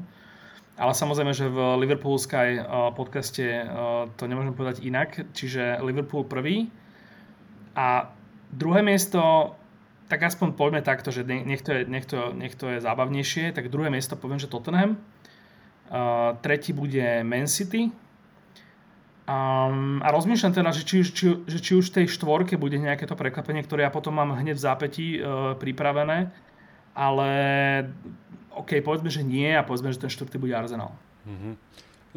Ale 0.78 0.94
samozrejme, 0.94 1.34
že 1.34 1.50
v 1.50 1.82
Liverpool 1.82 2.22
Sky 2.22 2.62
podcaste 2.94 3.66
to 4.22 4.24
nemôžem 4.30 4.54
povedať 4.54 4.86
inak, 4.86 5.26
čiže 5.34 5.82
Liverpool 5.82 6.30
prvý 6.30 6.70
a 7.78 8.10
druhé 8.50 8.82
miesto, 8.82 9.54
tak 10.10 10.26
aspoň 10.26 10.58
poďme 10.58 10.82
takto, 10.82 11.14
že 11.14 11.22
nech 11.22 11.62
to 11.62 11.78
je, 11.78 11.82
nech 11.86 12.10
to, 12.10 12.34
nech 12.34 12.58
to 12.58 12.74
je 12.74 12.82
zábavnejšie, 12.82 13.54
tak 13.54 13.70
druhé 13.70 13.94
miesto 13.94 14.18
poviem, 14.18 14.42
že 14.42 14.50
Tottenham. 14.50 14.98
Uh, 15.88 16.36
tretí 16.44 16.74
bude 16.76 17.22
Man 17.24 17.48
City, 17.48 17.94
Um, 19.28 20.00
a 20.00 20.08
rozmýšľam 20.16 20.56
teda, 20.56 20.72
že 20.72 20.88
či, 20.88 21.04
či, 21.04 21.36
či 21.44 21.72
už 21.76 21.92
v 21.92 21.96
tej 22.00 22.16
štvorke 22.16 22.56
bude 22.56 22.80
nejaké 22.80 23.04
to 23.04 23.12
prekvapenie, 23.12 23.60
ktoré 23.60 23.84
ja 23.84 23.92
potom 23.92 24.16
mám 24.16 24.32
hneď 24.40 24.56
v 24.56 24.64
zápätí 24.64 25.08
uh, 25.20 25.52
pripravené, 25.60 26.32
ale 26.96 27.30
OK, 28.56 28.80
povedzme, 28.80 29.12
že 29.12 29.28
nie 29.28 29.52
a 29.52 29.68
povedzme, 29.68 29.92
že 29.92 30.00
ten 30.00 30.08
štvrtý 30.08 30.40
bude 30.40 30.56
Arsenal. 30.56 30.96
Mm-hmm. 31.28 31.54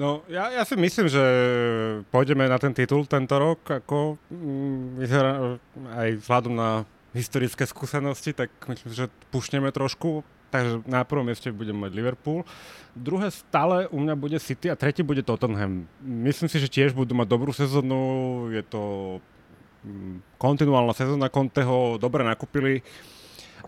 No, 0.01 0.25
ja, 0.33 0.49
ja 0.49 0.65
si 0.65 0.81
myslím, 0.81 1.13
že 1.13 1.21
pôjdeme 2.09 2.49
na 2.49 2.57
ten 2.57 2.73
titul 2.73 3.05
tento 3.05 3.37
rok, 3.37 3.61
ako 3.69 4.17
mm, 4.33 4.97
vyzerá 4.97 5.61
aj 5.93 6.09
vzhľadom 6.25 6.57
na 6.57 6.89
historické 7.13 7.69
skúsenosti, 7.69 8.33
tak 8.33 8.49
myslím, 8.65 8.97
že 8.97 9.13
pušneme 9.29 9.69
trošku 9.69 10.25
Takže 10.51 10.83
na 10.91 11.07
prvom 11.07 11.31
mieste 11.31 11.55
budem 11.55 11.79
mať 11.79 11.95
Liverpool. 11.95 12.43
Druhé 12.91 13.31
stále 13.31 13.87
u 13.87 14.03
mňa 14.03 14.15
bude 14.19 14.39
City 14.43 14.67
a 14.67 14.75
tretí 14.75 15.07
bude 15.07 15.23
Tottenham. 15.23 15.87
Myslím 16.03 16.51
si, 16.51 16.59
že 16.59 16.67
tiež 16.67 16.91
budú 16.91 17.15
mať 17.15 17.31
dobrú 17.31 17.55
sezónu. 17.55 18.51
Je 18.51 18.67
to 18.67 18.83
mm, 19.87 20.43
kontinuálna 20.43 20.91
sezóna 20.91 21.31
Conteho, 21.31 22.03
dobre 22.03 22.27
nakúpili. 22.27 22.83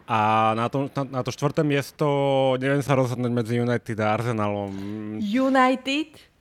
A 0.06 0.52
na 0.58 0.66
to, 0.66 0.90
na, 0.90 1.02
na 1.08 1.20
to 1.22 1.30
štvrté 1.30 1.62
miesto 1.62 2.06
neviem 2.58 2.82
sa 2.82 2.98
rozhodnúť 2.98 3.32
medzi 3.32 3.54
United 3.58 3.96
a 4.02 4.06
Arsenalom. 4.18 4.74
United? 5.22 6.32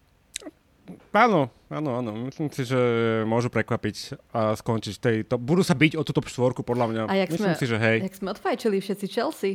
Áno, 1.14 1.48
áno, 1.72 1.90
áno. 2.02 2.12
Myslím 2.28 2.50
si, 2.52 2.68
že 2.68 2.80
môžu 3.24 3.48
prekvapiť 3.48 4.18
a 4.34 4.58
skončiť 4.58 4.96
tej... 4.98 5.16
To, 5.30 5.40
budú 5.40 5.64
sa 5.64 5.78
byť 5.78 5.96
o 5.96 6.04
túto 6.04 6.20
štvorku, 6.26 6.66
podľa 6.66 6.86
mňa. 6.90 7.02
A 7.08 7.16
jak 7.16 7.30
Myslím 7.32 7.56
sme, 7.56 7.60
si, 7.62 7.66
že 7.70 7.78
hej. 7.80 7.98
Jak 8.12 8.18
sme 8.18 8.30
odfajčili 8.34 8.78
všetci 8.82 9.06
Chelsea. 9.08 9.54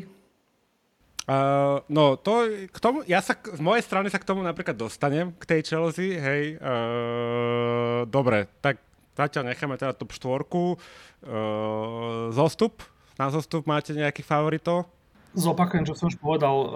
Uh, 1.26 1.82
no, 1.90 2.14
to, 2.14 2.46
k 2.70 2.78
tomu, 2.78 3.02
ja 3.04 3.18
sa, 3.18 3.34
z 3.34 3.58
mojej 3.58 3.82
strany 3.82 4.06
sa 4.06 4.22
k 4.22 4.28
tomu 4.30 4.46
napríklad 4.46 4.78
dostanem, 4.78 5.34
k 5.34 5.44
tej 5.44 5.60
Chelsea, 5.66 6.14
hej. 6.14 6.54
Uh, 6.62 8.06
dobre, 8.06 8.46
tak 8.62 8.78
zatiaľ 9.18 9.50
necháme 9.50 9.74
teda 9.74 9.90
top 9.92 10.14
štvorku. 10.14 10.78
Uh, 11.26 12.30
zostup? 12.30 12.80
Na 13.16 13.32
zostup 13.32 13.64
máte 13.64 13.96
nejakých 13.96 14.28
favoritov? 14.28 14.88
Zopakujem, 15.36 15.84
čo 15.84 15.96
som 15.96 16.08
už 16.08 16.16
povedal. 16.16 16.54
Uh, 16.56 16.68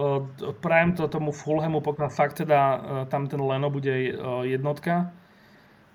prajem 0.60 0.96
to 0.96 1.08
tomu 1.08 1.32
Fulhamu, 1.32 1.80
pokiaľ 1.80 2.08
fakt 2.12 2.44
teda 2.44 2.60
uh, 2.60 2.78
tam 3.08 3.24
ten 3.28 3.40
Leno 3.40 3.72
bude 3.72 4.12
uh, 4.12 4.44
jednotka, 4.44 5.12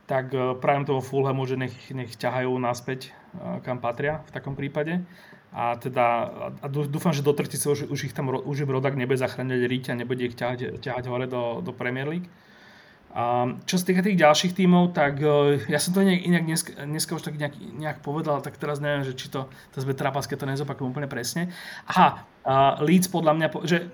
tak 0.05 0.29
prajem 0.61 0.85
tomu 0.85 1.01
Fulhamu, 1.01 1.49
že 1.49 1.57
nech, 1.57 1.73
nech 1.89 2.13
ťahajú 2.13 2.53
naspäť, 2.61 3.09
kam 3.65 3.81
patria 3.81 4.21
v 4.29 4.31
takom 4.37 4.53
prípade 4.53 5.01
a 5.55 5.79
teda 5.79 6.05
a 6.59 6.67
dúfam, 6.67 7.15
že 7.15 7.23
do 7.23 7.31
tretice 7.31 7.71
už, 7.71 7.87
už 7.87 8.11
ich 8.11 8.13
tam 8.13 8.27
už 8.27 8.67
im 8.67 8.71
Rodak 8.75 8.99
nebude 8.99 9.15
zachráňať 9.15 9.63
riť 9.63 9.83
a 9.89 9.93
nebude 9.95 10.27
ich 10.27 10.35
ťahať, 10.35 10.83
ťahať 10.83 11.03
hore 11.07 11.31
do, 11.31 11.63
do 11.63 11.71
Premier 11.71 12.03
League. 12.03 12.27
Čo 13.63 13.79
sa 13.79 13.87
týka 13.87 14.03
tých 14.03 14.19
ďalších 14.19 14.59
tímov, 14.59 14.91
tak 14.91 15.23
uh, 15.23 15.55
ja 15.71 15.79
som 15.79 15.95
to 15.95 16.03
nejak, 16.03 16.19
inak 16.27 16.43
dneska, 16.43 16.71
dneska 16.83 17.15
už 17.15 17.23
tak 17.23 17.39
nejak, 17.39 17.55
nejak 17.55 18.03
povedal, 18.03 18.43
tak 18.43 18.59
teraz 18.59 18.83
neviem, 18.83 19.07
že 19.07 19.15
či 19.15 19.31
to, 19.31 19.47
to 19.71 19.79
zbe 19.79 19.95
trapas, 19.95 20.27
keď 20.27 20.43
to 20.43 20.51
nezopakujem 20.51 20.91
úplne 20.91 21.07
presne. 21.07 21.47
Aha, 21.87 22.27
uh, 22.43 22.75
Leeds 22.83 23.07
podľa 23.07 23.39
mňa, 23.39 23.47
že 23.63 23.87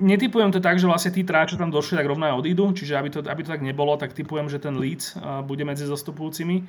netypujem 0.00 0.56
to 0.56 0.64
tak, 0.64 0.80
že 0.80 0.88
vlastne 0.88 1.12
tí 1.12 1.20
tráči, 1.20 1.52
čo 1.52 1.60
tam 1.60 1.68
došli, 1.68 2.00
tak 2.00 2.08
rovno 2.08 2.24
aj 2.24 2.40
odídu, 2.40 2.72
čiže 2.72 2.96
aby 2.96 3.12
to, 3.12 3.20
aby 3.20 3.44
to 3.44 3.52
tak 3.52 3.60
nebolo, 3.60 3.92
tak 4.00 4.16
typujem, 4.16 4.48
že 4.48 4.56
ten 4.56 4.72
Leeds 4.72 5.20
uh, 5.20 5.44
bude 5.44 5.68
medzi 5.68 5.84
zastupujúcimi. 5.84 6.64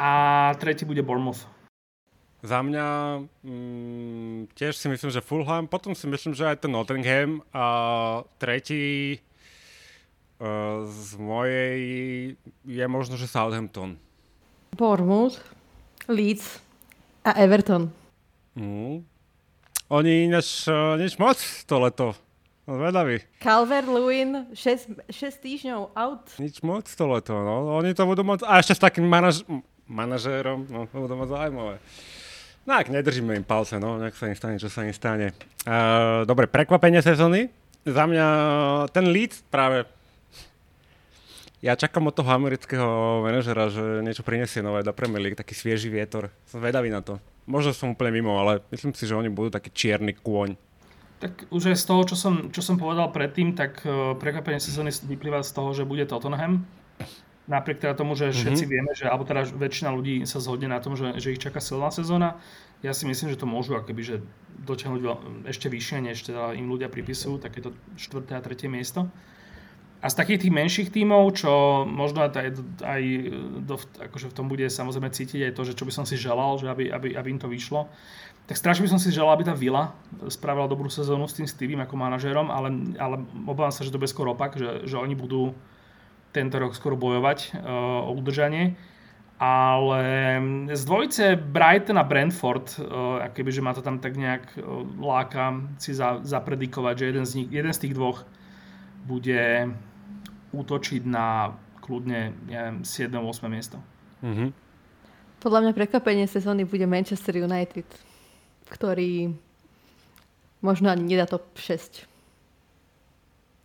A 0.00 0.10
tretí 0.56 0.88
bude 0.88 1.04
Bournemouth. 1.04 1.44
Za 2.40 2.64
mňa 2.64 2.86
mm, 3.44 4.56
tiež 4.56 4.80
si 4.80 4.88
myslím, 4.88 5.12
že 5.12 5.20
Fulham, 5.20 5.68
potom 5.68 5.92
si 5.92 6.08
myslím, 6.08 6.32
že 6.32 6.48
aj 6.48 6.64
ten 6.64 6.72
Nottingham 6.72 7.44
a 7.52 7.66
tretí 8.40 9.18
z 10.86 11.10
mojej 11.18 11.80
je 12.62 12.86
možno, 12.86 13.18
že 13.18 13.26
Southampton. 13.26 13.98
Bournemouth, 14.78 15.42
Leeds 16.06 16.62
a 17.26 17.34
Everton. 17.34 17.90
Mm. 18.54 19.02
Oni 19.88 20.28
ináč 20.28 20.68
uh, 20.68 20.94
nič 21.00 21.18
moc 21.18 21.40
to 21.66 21.76
leto. 21.80 22.08
Zvedavý. 22.68 23.24
Calvert-Lewin 23.40 24.52
6, 24.52 25.08
6 25.08 25.40
týždňov 25.40 25.96
out. 25.96 26.36
Nič 26.36 26.60
moc 26.60 26.84
to 26.84 27.04
leto, 27.08 27.32
no. 27.32 27.80
Oni 27.80 27.96
to 27.96 28.04
budú 28.04 28.20
moc... 28.20 28.44
A 28.44 28.60
ešte 28.60 28.76
s 28.76 28.84
takým 28.84 29.08
manaž, 29.08 29.40
manažérom, 29.88 30.68
no, 30.68 30.84
to 30.84 31.08
budú 31.08 31.16
moc 31.16 31.32
zaujímavé. 31.32 31.80
No 32.68 32.76
ak 32.76 32.92
nedržíme 32.92 33.32
im 33.32 33.48
palce, 33.48 33.80
no, 33.80 33.96
nech 33.96 34.12
sa 34.12 34.28
im 34.28 34.36
stane, 34.36 34.60
čo 34.60 34.68
sa 34.68 34.84
im 34.84 34.92
stane. 34.92 35.32
Uh, 35.64 36.28
dobre, 36.28 36.44
prekvapenie 36.44 37.00
sezóny. 37.00 37.48
Za 37.88 38.04
mňa 38.04 38.26
ten 38.92 39.08
lead 39.08 39.32
práve 39.48 39.88
Ja 41.58 41.74
čakám 41.74 42.06
od 42.06 42.14
toho 42.14 42.30
amerického 42.30 43.18
manažera, 43.26 43.66
že 43.66 43.98
niečo 44.06 44.22
prinesie 44.22 44.62
nové 44.62 44.86
do 44.86 44.94
Premier 44.94 45.18
League, 45.18 45.38
taký 45.38 45.58
svieži 45.58 45.90
vietor. 45.90 46.30
Som 46.46 46.62
vedavý 46.62 46.86
na 46.86 47.02
to. 47.02 47.18
Možno 47.50 47.74
som 47.74 47.98
úplne 47.98 48.14
mimo, 48.14 48.38
ale 48.38 48.62
myslím 48.70 48.94
si, 48.94 49.10
že 49.10 49.18
oni 49.18 49.26
budú 49.26 49.50
taký 49.50 49.74
čierny 49.74 50.14
kôň. 50.14 50.54
Tak 51.18 51.50
už 51.50 51.74
aj 51.74 51.82
z 51.82 51.84
toho, 51.90 52.02
čo 52.06 52.14
som, 52.14 52.54
čo 52.54 52.62
som 52.62 52.78
povedal 52.78 53.10
predtým, 53.10 53.58
tak 53.58 53.82
uh, 53.82 54.14
prekvapenie 54.14 54.62
sezóny 54.62 54.94
vyplýva 54.94 55.42
z 55.42 55.50
toho, 55.50 55.74
že 55.74 55.82
bude 55.82 56.06
Tottenham. 56.06 56.62
Napriek 57.50 57.82
teda 57.82 57.98
tomu, 57.98 58.14
že 58.14 58.30
všetci 58.30 58.62
mm-hmm. 58.62 58.70
vieme, 58.70 58.92
že, 58.94 59.10
alebo 59.10 59.26
teda 59.26 59.50
väčšina 59.50 59.90
ľudí 59.90 60.22
sa 60.30 60.38
zhodne 60.38 60.70
na 60.70 60.78
tom, 60.78 60.94
že, 60.94 61.18
že 61.18 61.34
ich 61.34 61.42
čaká 61.42 61.58
silná 61.58 61.90
sezóna, 61.90 62.38
ja 62.86 62.94
si 62.94 63.02
myslím, 63.08 63.34
že 63.34 63.40
to 63.40 63.50
môžu 63.50 63.74
akoby, 63.74 64.02
že 64.04 64.16
dotiahnuť 64.62 65.02
ešte 65.50 65.66
vyššie, 65.66 65.98
než 66.06 66.22
teda 66.22 66.54
im 66.54 66.70
ľudia 66.70 66.86
pripisujú, 66.86 67.42
takéto 67.42 67.74
štvrté 67.98 68.38
a 68.38 68.44
tretie 68.44 68.70
miesto. 68.70 69.10
A 69.98 70.06
z 70.06 70.14
takých 70.14 70.46
tých 70.46 70.54
menších 70.54 70.88
tímov, 70.94 71.34
čo 71.34 71.82
možno 71.82 72.22
aj, 72.22 72.54
aj 72.86 73.02
do, 73.66 73.74
akože 73.98 74.30
v 74.30 74.36
tom 74.36 74.46
bude 74.46 74.62
samozrejme 74.70 75.10
cítiť 75.10 75.50
aj 75.50 75.52
to, 75.58 75.62
že 75.66 75.74
čo 75.74 75.82
by 75.82 75.92
som 75.94 76.06
si 76.06 76.14
želal, 76.14 76.54
že 76.54 76.70
aby, 76.70 76.94
aby, 76.94 77.18
aby 77.18 77.28
im 77.34 77.42
to 77.42 77.50
vyšlo, 77.50 77.90
tak 78.48 78.56
strašne 78.56 78.86
by 78.86 78.94
som 78.94 79.02
si 79.02 79.12
želal, 79.12 79.34
aby 79.34 79.44
tá 79.44 79.52
Vila 79.52 79.92
spravila 80.30 80.64
dobrú 80.70 80.88
sezónu 80.88 81.28
s 81.28 81.36
tým 81.36 81.44
Steviem 81.44 81.84
ako 81.84 82.00
manažerom, 82.00 82.48
ale, 82.48 82.96
ale 82.96 83.20
obávam 83.44 83.74
sa, 83.74 83.84
že 83.84 83.92
to 83.92 84.00
bude 84.00 84.08
skôr 84.08 84.30
opak, 84.30 84.56
že, 84.56 84.88
že 84.88 84.96
oni 84.96 85.12
budú 85.12 85.52
tento 86.32 86.56
rok 86.56 86.72
skoro 86.72 86.96
bojovať 86.96 87.58
uh, 87.58 88.08
o 88.08 88.16
udržanie. 88.16 88.78
Ale 89.38 90.02
z 90.74 90.82
dvojice 90.82 91.38
Brighton 91.38 92.00
a 92.00 92.08
Brentford, 92.08 92.74
uh, 92.80 93.22
akoby, 93.22 93.50
že 93.52 93.62
ma 93.62 93.76
to 93.76 93.84
tam 93.84 94.00
tak 94.00 94.16
nejak 94.16 94.48
uh, 94.56 94.82
láka 94.96 95.58
si 95.76 95.92
za, 95.92 96.24
zapredikovať, 96.24 96.94
že 96.98 97.04
jeden 97.04 97.24
z, 97.28 97.32
nich, 97.42 97.48
jeden 97.52 97.72
z 97.74 97.80
tých 97.84 97.94
dvoch 97.94 98.24
bude 99.08 99.72
útočiť 100.52 101.02
na 101.08 101.56
kľudne 101.80 102.36
neviem, 102.44 102.84
7-8 102.84 103.48
miesto. 103.48 103.80
Mm-hmm. 104.20 104.50
Podľa 105.40 105.60
mňa 105.64 105.72
prekvapenie 105.72 106.26
sezóny 106.28 106.68
bude 106.68 106.84
Manchester 106.84 107.40
United, 107.40 107.88
ktorý 108.68 109.32
možno 110.60 110.92
ani 110.92 111.16
nedá 111.16 111.24
top 111.24 111.48
6. 111.56 112.04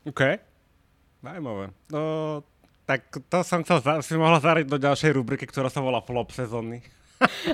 OK. 0.08 0.22
Zajímavé. 1.20 1.76
No, 1.92 2.44
tak 2.88 3.08
to 3.28 3.44
som 3.44 3.64
chcel, 3.64 3.80
si 4.04 4.16
mohla 4.16 4.40
zariť 4.40 4.68
do 4.68 4.80
ďalšej 4.80 5.12
rubriky, 5.16 5.48
ktorá 5.48 5.68
sa 5.68 5.84
volá 5.84 6.00
flop 6.04 6.32
sezóny. 6.32 6.84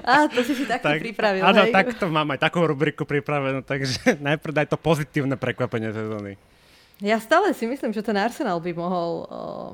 Á, 0.02 0.26
to 0.30 0.42
si 0.42 0.58
si 0.58 0.66
takto 0.66 0.90
tak, 0.94 1.02
pripravil, 1.02 1.46
Áno, 1.46 1.70
tak 1.70 1.94
to 1.94 2.10
mám 2.10 2.34
aj 2.34 2.42
takú 2.42 2.66
rubriku 2.66 3.06
pripravenú, 3.06 3.62
takže 3.62 4.14
najprv 4.28 4.54
daj 4.54 4.68
to 4.74 4.78
pozitívne 4.82 5.38
prekvapenie 5.38 5.94
sezóny. 5.94 6.36
Ja 7.00 7.16
stále 7.24 7.56
si 7.56 7.64
myslím, 7.64 7.96
že 7.96 8.04
ten 8.04 8.20
Arsenal 8.20 8.60
by 8.60 8.72
mohol 8.76 9.12
uh, 9.24 9.72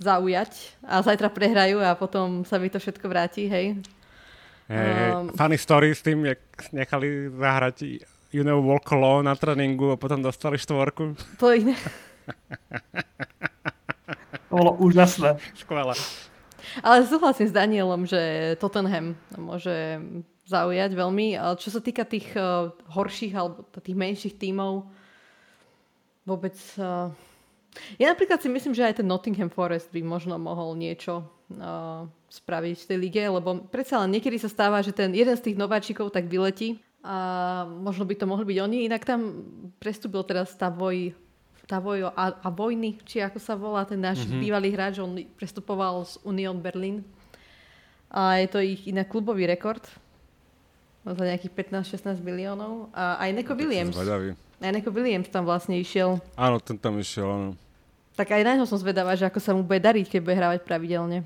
zaujať 0.00 0.80
a 0.88 1.04
zajtra 1.04 1.28
prehrajú 1.28 1.84
a 1.84 1.92
potom 1.92 2.48
sa 2.48 2.56
mi 2.56 2.72
to 2.72 2.80
všetko 2.80 3.04
vráti, 3.12 3.44
hej. 3.44 3.76
Hey, 4.64 5.12
um, 5.12 5.28
funny 5.36 5.60
story 5.60 5.92
s 5.92 6.00
tým, 6.00 6.24
jak 6.24 6.40
nechali 6.72 7.28
zahrať 7.28 8.06
You 8.32 8.46
Know 8.46 8.62
Walk 8.62 8.88
Alone 8.94 9.28
na 9.28 9.34
tréningu 9.36 9.92
a 9.92 10.00
potom 10.00 10.22
dostali 10.22 10.56
štvorku. 10.56 11.18
To 11.42 11.52
iné. 11.52 11.76
to 14.48 14.54
bolo 14.54 14.78
úžasné. 14.80 15.36
Skvelé. 15.58 15.98
Ale 16.86 17.02
súhlasím 17.04 17.50
s 17.50 17.54
Danielom, 17.56 18.06
že 18.06 18.54
Tottenham 18.62 19.18
môže 19.34 19.98
zaujať 20.46 20.94
veľmi. 20.94 21.34
Čo 21.58 21.68
sa 21.74 21.80
týka 21.82 22.06
tých 22.06 22.30
uh, 22.38 22.70
horších 22.94 23.34
alebo 23.34 23.66
tých 23.82 23.98
menších 23.98 24.38
tímov, 24.38 24.86
vôbec... 26.24 26.56
Uh... 26.76 27.12
Ja 28.02 28.10
napríklad 28.10 28.42
si 28.42 28.50
myslím, 28.50 28.74
že 28.74 28.82
aj 28.82 28.98
ten 28.98 29.06
Nottingham 29.06 29.50
Forest 29.50 29.94
by 29.94 30.02
možno 30.02 30.34
mohol 30.42 30.74
niečo 30.74 31.22
uh, 31.54 32.02
spraviť 32.26 32.76
v 32.82 32.88
tej 32.90 32.98
lige, 32.98 33.22
lebo 33.22 33.62
predsa 33.70 34.02
len 34.02 34.18
niekedy 34.18 34.42
sa 34.42 34.50
stáva, 34.50 34.82
že 34.82 34.90
ten 34.90 35.14
jeden 35.14 35.38
z 35.38 35.50
tých 35.50 35.56
nováčikov 35.58 36.10
tak 36.10 36.26
vyletí 36.26 36.82
a 37.00 37.16
možno 37.66 38.04
by 38.04 38.14
to 38.18 38.28
mohli 38.28 38.44
byť 38.44 38.58
oni. 38.60 38.78
Inak 38.90 39.06
tam 39.06 39.46
prestúpil 39.80 40.20
teraz 40.26 40.52
Tavoj, 40.58 41.14
Tavoj 41.64 42.12
a, 42.12 42.36
a 42.42 42.48
Vojny, 42.50 43.00
či 43.06 43.24
ako 43.24 43.38
sa 43.38 43.54
volá 43.54 43.86
ten 43.86 44.02
náš 44.02 44.26
mm-hmm. 44.26 44.40
bývalý 44.42 44.68
hráč, 44.74 45.00
on 45.00 45.16
prestupoval 45.38 46.04
z 46.04 46.18
Union 46.26 46.58
Berlin. 46.58 47.06
A 48.10 48.42
je 48.42 48.48
to 48.50 48.58
ich 48.58 48.90
inak 48.90 49.06
klubový 49.06 49.46
rekord 49.46 49.86
za 51.06 51.24
nejakých 51.24 51.54
15-16 51.70 52.20
miliónov. 52.20 52.90
A 52.92 53.22
aj 53.22 53.30
Neko 53.32 53.54
Williams. 53.54 53.96
Aj 54.60 54.68
Neko 54.68 54.92
Williams 54.92 55.32
tam 55.32 55.48
vlastne 55.48 55.80
išiel. 55.80 56.20
Áno, 56.36 56.60
ten 56.60 56.76
tam 56.76 57.00
išiel, 57.00 57.24
áno. 57.24 57.50
Tak 58.12 58.36
aj 58.36 58.44
na 58.44 58.52
ňo 58.60 58.68
som 58.68 58.76
zvedavá, 58.76 59.16
že 59.16 59.24
ako 59.24 59.40
sa 59.40 59.56
mu 59.56 59.64
bude 59.64 59.80
dariť, 59.80 60.12
keď 60.12 60.20
bude 60.20 60.36
hrávať 60.36 60.60
pravidelne. 60.68 61.24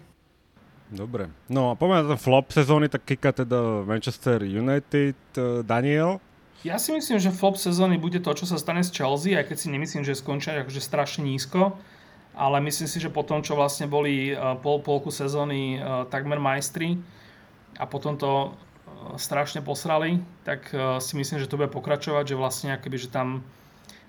Dobre. 0.94 1.26
No 1.50 1.72
a 1.72 1.74
poďme 1.74 2.06
na 2.06 2.14
ten 2.14 2.20
flop 2.22 2.54
sezóny, 2.54 2.86
tak 2.86 3.02
kika 3.02 3.34
teda 3.34 3.82
Manchester 3.82 4.46
United, 4.46 5.18
uh, 5.34 5.66
Daniel. 5.66 6.22
Ja 6.62 6.78
si 6.78 6.94
myslím, 6.94 7.18
že 7.18 7.34
flop 7.34 7.58
sezóny 7.58 7.98
bude 7.98 8.22
to, 8.22 8.30
čo 8.38 8.46
sa 8.46 8.54
stane 8.54 8.86
s 8.86 8.94
Chelsea, 8.94 9.34
aj 9.34 9.50
keď 9.50 9.56
si 9.58 9.68
nemyslím, 9.74 10.06
že 10.06 10.14
skončia 10.14 10.62
akože 10.62 10.78
strašne 10.78 11.26
nízko, 11.26 11.74
ale 12.38 12.62
myslím 12.62 12.86
si, 12.86 13.02
že 13.02 13.10
po 13.10 13.26
tom, 13.26 13.42
čo 13.42 13.58
vlastne 13.58 13.90
boli 13.90 14.30
uh, 14.30 14.54
pol, 14.62 14.78
polku 14.78 15.10
sezóny 15.10 15.82
uh, 15.82 16.06
takmer 16.06 16.38
majstri 16.38 17.02
a 17.74 17.84
potom 17.90 18.14
to 18.14 18.54
strašne 19.16 19.60
posrali, 19.60 20.22
tak 20.44 20.72
uh, 20.72 20.98
si 20.98 21.16
myslím, 21.16 21.40
že 21.40 21.50
to 21.50 21.60
bude 21.60 21.72
pokračovať, 21.72 22.34
že 22.34 22.40
vlastne 22.40 22.68
akoby, 22.74 22.96
že 22.96 23.08
tam 23.12 23.44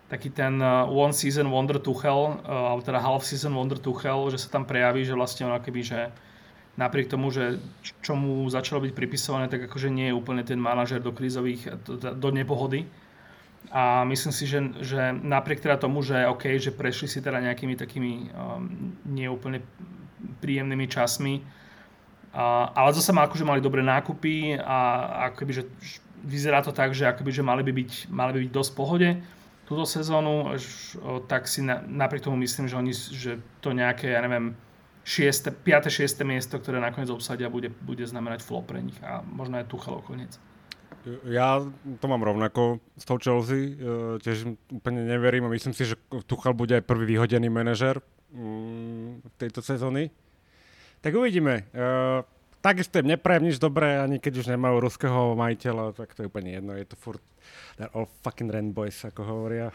taký 0.07 0.29
ten 0.29 0.61
uh, 0.61 0.85
one 0.85 1.13
season 1.13 1.49
wonder 1.49 1.81
Tuchel, 1.81 2.39
uh, 2.41 2.73
alebo 2.73 2.81
teda 2.85 3.01
half 3.01 3.25
season 3.25 3.53
wonder 3.57 3.77
Tuchel, 3.77 4.29
že 4.31 4.41
sa 4.41 4.53
tam 4.53 4.63
prejaví, 4.63 5.03
že 5.03 5.17
vlastne 5.17 5.49
on 5.49 5.57
akoby, 5.57 5.81
že 5.81 5.99
napriek 6.75 7.07
tomu, 7.07 7.31
že 7.31 7.59
čo 8.03 8.19
mu 8.19 8.45
začalo 8.51 8.83
byť 8.83 8.91
pripisované, 8.91 9.47
tak 9.47 9.67
akože 9.71 9.87
nie 9.87 10.11
je 10.11 10.17
úplne 10.17 10.43
ten 10.43 10.59
manažer 10.59 10.99
do 10.99 11.15
krízových, 11.15 11.71
do 12.19 12.29
nepohody. 12.35 12.83
A 13.71 14.05
myslím 14.05 14.33
si, 14.35 14.45
že, 14.45 14.61
že 14.83 15.15
napriek 15.15 15.63
teda 15.63 15.81
tomu, 15.81 16.05
že 16.05 16.27
OK, 16.29 16.59
že 16.61 16.75
prešli 16.75 17.07
si 17.09 17.19
teda 17.23 17.41
nejakými 17.41 17.73
takými 17.73 18.11
um, 18.29 18.93
neúplne 19.07 19.63
príjemnými 20.43 20.85
časmi, 20.85 21.41
ale 22.75 22.89
zase 22.91 23.15
ma 23.15 23.23
akože 23.23 23.47
mali 23.47 23.63
dobré 23.63 23.79
nákupy 23.79 24.59
a 24.59 24.77
akoby, 25.31 25.51
že 25.55 25.63
vyzerá 26.19 26.59
to 26.59 26.75
tak, 26.75 26.91
že 26.91 27.07
akoby, 27.07 27.31
že 27.31 27.45
mali 27.45 27.63
by 27.63 27.71
byť, 27.71 27.91
mali 28.11 28.31
by 28.35 28.39
byť 28.43 28.51
dosť 28.51 28.71
v 28.71 28.77
pohode 28.77 29.09
túto 29.65 29.85
sezónu, 29.85 30.53
tak 31.25 31.49
si 31.49 31.65
na, 31.65 31.81
napriek 31.81 32.21
tomu 32.21 32.37
myslím, 32.45 32.69
že 32.69 32.75
oni, 32.77 32.93
že 32.93 33.31
to 33.65 33.73
nejaké, 33.73 34.13
ja 34.13 34.21
neviem, 34.21 34.53
5. 35.05 35.45
6. 35.61 36.25
miesto, 36.25 36.57
ktoré 36.57 36.81
nakoniec 36.81 37.09
obsadia, 37.13 37.49
bude, 37.49 37.69
bude 37.69 38.05
znamenať 38.05 38.41
flop 38.41 38.69
pre 38.69 38.81
nich 38.81 38.97
a 39.05 39.21
možno 39.21 39.61
aj 39.61 39.69
Tuchel 39.69 40.01
koniec. 40.01 40.37
Ja 41.29 41.61
to 42.01 42.05
mám 42.09 42.25
rovnako 42.25 42.81
s 42.97 43.05
tou 43.05 43.21
Chelsea, 43.21 43.77
e, 43.77 44.17
tiež 44.17 44.57
úplne 44.73 45.05
neverím 45.05 45.45
a 45.45 45.53
myslím 45.53 45.77
si, 45.77 45.85
že 45.85 45.95
Tuchel 46.25 46.57
bude 46.57 46.81
aj 46.81 46.89
prvý 46.89 47.13
vyhodený 47.13 47.53
manažer 47.53 48.01
mm, 48.33 49.37
tejto 49.37 49.61
sezóny. 49.61 50.09
Tak 51.05 51.15
uvidíme. 51.15 51.63
Uh, 51.73 52.25
takisto 52.65 52.97
im 52.97 53.13
neprajem 53.13 53.45
nič 53.45 53.61
dobré, 53.61 54.01
ani 54.01 54.17
keď 54.17 54.41
už 54.41 54.49
nemajú 54.49 54.81
ruského 54.81 55.37
majiteľa, 55.37 55.93
tak 55.93 56.17
to 56.17 56.25
je 56.25 56.29
úplne 56.33 56.57
jedno. 56.57 56.73
Je 56.73 56.89
to 56.89 56.97
furt 56.97 57.21
they're 57.77 57.91
all 57.93 58.07
fucking 58.23 58.49
red 58.49 58.65
boys, 58.73 58.95
ako 59.05 59.21
hovoria 59.21 59.69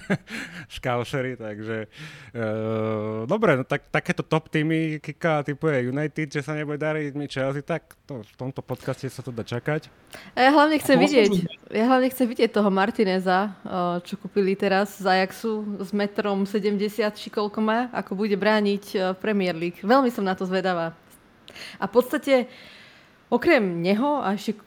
skausery, 0.76 1.34
takže 1.34 1.88
uh, 2.36 3.24
dobre, 3.24 3.56
no 3.56 3.64
tak 3.64 3.88
takéto 3.88 4.22
top 4.22 4.52
týmy 4.52 5.00
Kika 5.00 5.42
typuje 5.42 5.88
United, 5.88 6.28
že 6.28 6.44
sa 6.44 6.52
nebude 6.52 6.78
dariť 6.78 7.16
mi 7.16 7.26
Chelsea, 7.26 7.64
tak 7.64 7.96
to, 8.04 8.20
v 8.20 8.36
tomto 8.36 8.60
podcaste 8.60 9.08
sa 9.08 9.24
to 9.24 9.32
dá 9.32 9.42
čakať. 9.42 9.88
A 10.36 10.46
ja 10.46 10.50
hlavne 10.52 10.76
chcem 10.78 11.00
vidieť, 11.00 11.32
ja 11.72 11.84
hlavne 11.88 12.12
chcem 12.12 12.26
vidieť 12.28 12.50
toho 12.52 12.68
Martineza, 12.68 13.56
uh, 13.64 13.98
čo 14.04 14.20
kúpili 14.20 14.52
teraz 14.54 15.00
z 15.00 15.08
Ajaxu 15.08 15.64
s 15.80 15.90
metrom 15.96 16.44
70 16.44 16.76
či 17.16 17.28
koľko 17.32 17.58
má, 17.64 17.88
ako 17.96 18.14
bude 18.14 18.36
brániť 18.36 18.84
uh, 18.94 19.00
Premier 19.16 19.56
League. 19.56 19.80
Veľmi 19.80 20.12
som 20.12 20.22
na 20.22 20.36
to 20.36 20.44
zvedavá. 20.44 20.92
A 21.78 21.84
v 21.86 21.92
podstate 21.92 22.34
okrem 23.30 23.82
neho 23.82 24.20
a 24.20 24.34
ešte 24.34 24.58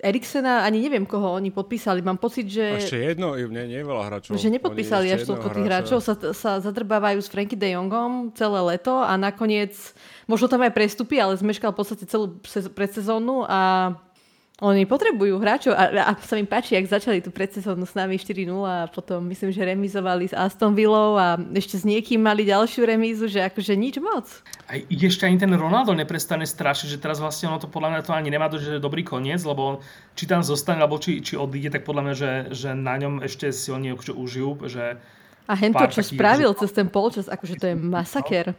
Eriksena, 0.00 0.64
ani 0.64 0.80
neviem, 0.80 1.04
koho 1.04 1.36
oni 1.36 1.52
podpísali. 1.52 2.00
Mám 2.00 2.16
pocit, 2.16 2.48
že... 2.48 2.80
ešte 2.80 2.96
jedno, 2.96 3.36
nie, 3.36 3.68
nie 3.68 3.84
veľa 3.84 4.08
hráčov. 4.08 4.32
Že 4.32 4.56
nepodpísali 4.56 5.12
až 5.12 5.28
toľko 5.28 5.52
tých 5.52 5.66
hráčov. 5.68 5.98
Sa, 6.00 6.16
sa 6.32 6.56
zadrbávajú 6.56 7.20
s 7.20 7.28
Franky 7.28 7.52
de 7.52 7.76
Jongom 7.76 8.32
celé 8.32 8.60
leto 8.64 8.96
a 8.96 9.20
nakoniec, 9.20 9.76
možno 10.24 10.48
tam 10.48 10.64
aj 10.64 10.72
prestupy, 10.72 11.20
ale 11.20 11.36
zmeškal 11.36 11.76
v 11.76 11.78
podstate 11.84 12.08
celú 12.08 12.40
predsezónu 12.72 13.44
a 13.44 13.92
oni 14.60 14.84
potrebujú 14.84 15.40
hráčov 15.40 15.72
a, 15.72 15.88
a 15.88 16.12
sa 16.20 16.36
mi 16.36 16.44
páči, 16.44 16.76
ak 16.76 16.84
začali 16.84 17.24
tú 17.24 17.32
predsezónu 17.32 17.88
s 17.88 17.96
nami 17.96 18.20
4-0 18.20 18.44
a 18.60 18.84
potom 18.92 19.24
myslím, 19.32 19.56
že 19.56 19.64
remizovali 19.64 20.28
s 20.28 20.36
Aston 20.36 20.76
Villou 20.76 21.16
a 21.16 21.40
ešte 21.56 21.80
s 21.80 21.84
niekým 21.88 22.20
mali 22.20 22.44
ďalšiu 22.44 22.84
remízu, 22.84 23.24
že 23.24 23.40
akože 23.40 23.72
nič 23.72 23.96
moc. 24.04 24.28
A 24.68 24.76
ešte 24.84 25.24
ani 25.24 25.40
ten 25.40 25.48
Ronaldo 25.56 25.96
neprestane 25.96 26.44
strašiť, 26.44 26.92
že 26.92 27.00
teraz 27.00 27.24
vlastne 27.24 27.48
ono 27.48 27.56
to 27.56 27.72
podľa 27.72 27.88
mňa 27.96 28.00
to 28.04 28.12
ani 28.12 28.28
nemá 28.28 28.52
to, 28.52 28.60
že 28.60 28.76
je 28.76 28.84
dobrý 28.84 29.00
koniec, 29.00 29.40
lebo 29.48 29.80
či 30.12 30.28
tam 30.28 30.44
zostane, 30.44 30.84
alebo 30.84 31.00
či, 31.00 31.24
či 31.24 31.40
odíde, 31.40 31.72
tak 31.72 31.88
podľa 31.88 32.02
mňa, 32.04 32.14
že, 32.14 32.32
že 32.52 32.68
na 32.76 33.00
ňom 33.00 33.24
ešte 33.24 33.48
si 33.56 33.72
oni 33.72 33.96
užijú, 33.96 34.60
že 34.68 35.00
A 35.48 35.56
hento, 35.56 35.80
čo 35.88 36.04
spravil 36.04 36.52
cez 36.60 36.68
ten 36.76 36.84
polčas, 36.92 37.32
akože 37.32 37.56
to 37.56 37.66
je 37.72 37.76
masaker. 37.80 38.52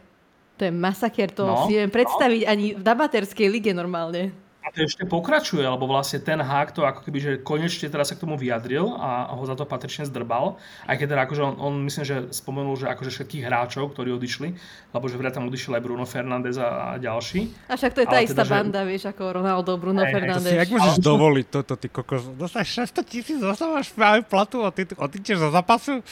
To 0.58 0.62
je 0.66 0.72
masaker, 0.74 1.30
to 1.30 1.46
no, 1.46 1.64
si 1.64 1.78
viem 1.78 1.88
predstaviť 1.88 2.42
no. 2.44 2.48
ani 2.50 2.66
v 2.74 2.86
amatérskej 2.90 3.46
lige 3.48 3.70
normálne. 3.70 4.41
A 4.62 4.70
to 4.70 4.86
ešte 4.86 5.02
pokračuje, 5.02 5.66
lebo 5.66 5.90
vlastne 5.90 6.22
ten 6.22 6.38
hák 6.38 6.70
to 6.70 6.86
ako 6.86 7.02
keby, 7.02 7.18
že 7.18 7.32
konečne 7.42 7.90
teraz 7.90 8.10
sa 8.10 8.14
k 8.14 8.22
tomu 8.22 8.38
vyjadril 8.38 8.94
a 8.94 9.34
ho 9.34 9.42
za 9.42 9.58
to 9.58 9.66
patrične 9.66 10.06
zdrbal. 10.06 10.54
Aj 10.86 10.94
keď 10.94 11.18
teda 11.18 11.22
akože 11.26 11.42
on, 11.42 11.54
on 11.58 11.74
myslím, 11.82 12.04
že 12.06 12.16
spomenul, 12.30 12.78
že 12.78 12.86
akože 12.86 13.10
všetkých 13.10 13.42
hráčov, 13.42 13.90
ktorí 13.90 14.14
odišli, 14.14 14.54
lebo 14.94 15.04
že 15.10 15.18
vraj 15.18 15.34
tam 15.34 15.50
odišiel 15.50 15.74
aj 15.74 15.82
Bruno 15.82 16.06
Fernández 16.06 16.54
a, 16.62 16.94
a 16.94 17.02
ďalší. 17.02 17.50
A 17.66 17.74
však 17.74 17.90
to 17.90 18.00
je 18.02 18.08
tá 18.08 18.22
Ale 18.22 18.26
istá 18.30 18.46
teda, 18.46 18.54
banda, 18.54 18.80
že... 18.82 18.88
vieš, 18.94 19.04
ako 19.10 19.22
Ronaldo, 19.42 19.70
Bruno 19.82 20.06
hey, 20.06 20.14
Fernández. 20.14 20.54
Jak 20.54 20.70
môžeš 20.70 20.96
dovoliť 21.02 21.46
toto, 21.50 21.74
ty 21.74 21.86
kokos? 21.90 22.22
Dostáš 22.38 22.86
600 22.86 23.02
tisíc, 23.02 23.38
dostávaš 23.42 23.90
platu 24.30 24.62
a 24.62 24.70
ty 24.70 24.86
odíčeš 24.86 25.42
za 25.42 25.50
zápasu? 25.50 26.06